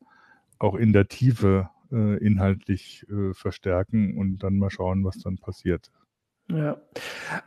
auch 0.59 0.75
in 0.75 0.93
der 0.93 1.07
Tiefe 1.07 1.69
äh, 1.91 2.17
inhaltlich 2.17 3.05
äh, 3.09 3.33
verstärken 3.33 4.17
und 4.17 4.39
dann 4.39 4.57
mal 4.57 4.69
schauen, 4.69 5.03
was 5.03 5.19
dann 5.19 5.37
passiert. 5.37 5.91
Ja. 6.47 6.77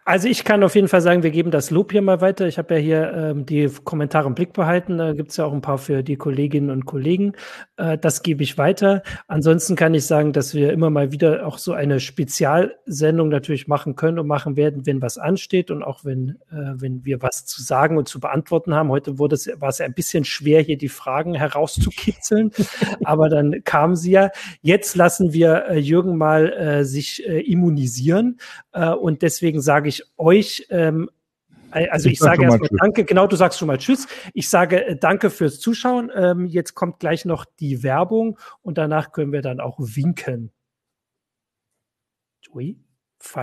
Also 0.04 0.26
ich 0.26 0.42
kann 0.42 0.64
auf 0.64 0.74
jeden 0.74 0.88
Fall 0.88 1.00
sagen, 1.00 1.22
wir 1.22 1.30
geben 1.30 1.52
das 1.52 1.70
Lob 1.70 1.92
hier 1.92 2.02
mal 2.02 2.20
weiter. 2.20 2.48
Ich 2.48 2.58
habe 2.58 2.74
ja 2.74 2.80
hier 2.80 3.12
ähm, 3.14 3.46
die 3.46 3.70
Kommentare 3.84 4.26
im 4.26 4.34
Blick 4.34 4.52
behalten. 4.52 4.98
Da 4.98 5.12
gibt 5.12 5.30
es 5.30 5.36
ja 5.36 5.44
auch 5.44 5.52
ein 5.52 5.60
paar 5.60 5.78
für 5.78 6.02
die 6.02 6.16
Kolleginnen 6.16 6.70
und 6.70 6.84
Kollegen. 6.84 7.34
Äh, 7.76 7.96
das 7.96 8.24
gebe 8.24 8.42
ich 8.42 8.58
weiter. 8.58 9.04
Ansonsten 9.28 9.76
kann 9.76 9.94
ich 9.94 10.04
sagen, 10.04 10.32
dass 10.32 10.52
wir 10.52 10.72
immer 10.72 10.90
mal 10.90 11.12
wieder 11.12 11.46
auch 11.46 11.58
so 11.58 11.74
eine 11.74 12.00
Spezialsendung 12.00 13.28
natürlich 13.28 13.68
machen 13.68 13.94
können 13.94 14.18
und 14.18 14.26
machen 14.26 14.56
werden, 14.56 14.84
wenn 14.84 15.00
was 15.00 15.16
ansteht 15.16 15.70
und 15.70 15.84
auch 15.84 16.04
wenn, 16.04 16.30
äh, 16.50 16.74
wenn 16.74 17.04
wir 17.04 17.22
was 17.22 17.46
zu 17.46 17.62
sagen 17.62 17.98
und 17.98 18.08
zu 18.08 18.18
beantworten 18.18 18.74
haben. 18.74 18.88
Heute 18.88 19.20
wurde 19.20 19.36
es, 19.36 19.48
war 19.60 19.68
es 19.68 19.80
ein 19.80 19.94
bisschen 19.94 20.24
schwer, 20.24 20.60
hier 20.60 20.76
die 20.76 20.88
Fragen 20.88 21.34
herauszukitzeln, 21.34 22.50
aber 23.04 23.28
dann 23.28 23.62
kamen 23.62 23.94
sie 23.94 24.10
ja. 24.10 24.30
Jetzt 24.60 24.96
lassen 24.96 25.32
wir 25.32 25.66
äh, 25.68 25.78
Jürgen 25.78 26.16
mal 26.16 26.52
äh, 26.52 26.84
sich 26.84 27.24
äh, 27.28 27.40
immunisieren. 27.42 28.40
Äh, 28.72 28.87
äh, 28.92 28.94
und 28.94 29.22
deswegen 29.22 29.60
sage 29.60 29.88
ich 29.88 30.02
euch, 30.16 30.66
ähm, 30.70 31.10
also 31.70 32.08
ich, 32.08 32.14
ich 32.14 32.18
sage 32.20 32.44
erstmal 32.44 32.68
Danke, 32.78 33.04
genau, 33.04 33.26
du 33.26 33.36
sagst 33.36 33.58
schon 33.58 33.68
mal 33.68 33.78
Tschüss. 33.78 34.06
Ich 34.32 34.48
sage 34.48 34.84
äh, 34.86 34.96
Danke 34.96 35.30
fürs 35.30 35.60
Zuschauen. 35.60 36.10
Ähm, 36.14 36.46
jetzt 36.46 36.74
kommt 36.74 36.98
gleich 36.98 37.24
noch 37.24 37.44
die 37.60 37.82
Werbung 37.82 38.38
und 38.62 38.78
danach 38.78 39.12
können 39.12 39.32
wir 39.32 39.42
dann 39.42 39.60
auch 39.60 39.76
winken. 39.78 40.50
Ui. 42.54 42.76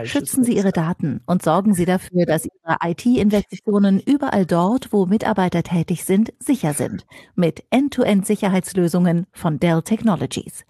Schützen 0.06 0.46
Sie 0.46 0.56
Ihre 0.56 0.72
Daten 0.72 1.22
und 1.26 1.44
sorgen 1.44 1.74
Sie 1.74 1.86
dafür, 1.86 2.26
dass 2.26 2.46
Ihre 2.46 2.78
IT-Investitionen 2.82 4.00
überall 4.00 4.46
dort, 4.46 4.94
wo 4.94 5.06
Mitarbeiter 5.06 5.64
tätig 5.64 6.06
sind, 6.06 6.34
sicher 6.40 6.74
sind. 6.74 7.06
Mit 7.36 7.64
End-to-End-Sicherheitslösungen 7.72 9.28
von 9.34 9.60
Dell 9.60 9.82
Technologies. 9.82 10.66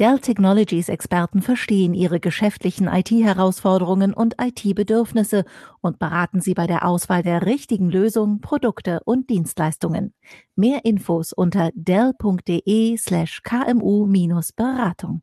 Dell 0.00 0.18
Technologies 0.18 0.88
Experten 0.88 1.40
verstehen 1.40 1.94
Ihre 1.94 2.18
geschäftlichen 2.18 2.88
IT-Herausforderungen 2.88 4.12
und 4.12 4.34
IT-Bedürfnisse 4.40 5.44
und 5.80 6.00
beraten 6.00 6.40
Sie 6.40 6.52
bei 6.52 6.66
der 6.66 6.84
Auswahl 6.84 7.22
der 7.22 7.46
richtigen 7.46 7.90
Lösung, 7.90 8.40
Produkte 8.40 8.98
und 9.04 9.30
Dienstleistungen. 9.30 10.12
Mehr 10.56 10.84
Infos 10.84 11.32
unter 11.32 11.70
dell.de 11.74 12.96
slash 12.96 13.42
kmu-beratung. 13.44 15.22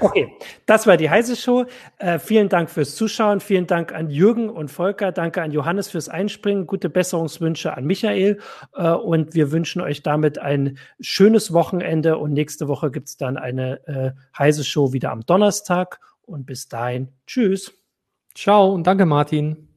Okay, 0.00 0.32
das 0.66 0.86
war 0.86 0.96
die 0.96 1.10
heiße 1.10 1.36
Show. 1.36 1.66
Äh, 1.98 2.18
vielen 2.18 2.48
Dank 2.48 2.70
fürs 2.70 2.94
Zuschauen. 2.94 3.40
Vielen 3.40 3.66
Dank 3.66 3.92
an 3.92 4.10
Jürgen 4.10 4.48
und 4.48 4.70
Volker. 4.70 5.12
Danke 5.12 5.42
an 5.42 5.50
Johannes 5.50 5.88
fürs 5.88 6.08
Einspringen. 6.08 6.66
Gute 6.66 6.88
Besserungswünsche 6.88 7.76
an 7.76 7.84
Michael. 7.84 8.38
Äh, 8.74 8.90
und 8.90 9.34
wir 9.34 9.52
wünschen 9.52 9.80
euch 9.80 10.02
damit 10.02 10.38
ein 10.38 10.78
schönes 11.00 11.52
Wochenende. 11.52 12.18
Und 12.18 12.32
nächste 12.32 12.68
Woche 12.68 12.90
gibt 12.90 13.08
es 13.08 13.16
dann 13.16 13.36
eine 13.36 13.86
äh, 13.86 14.12
heiße 14.38 14.64
Show 14.64 14.92
wieder 14.92 15.10
am 15.10 15.26
Donnerstag. 15.26 16.00
Und 16.22 16.46
bis 16.46 16.68
dahin, 16.68 17.08
tschüss. 17.26 17.72
Ciao 18.34 18.72
und 18.72 18.86
danke, 18.86 19.06
Martin. 19.06 19.73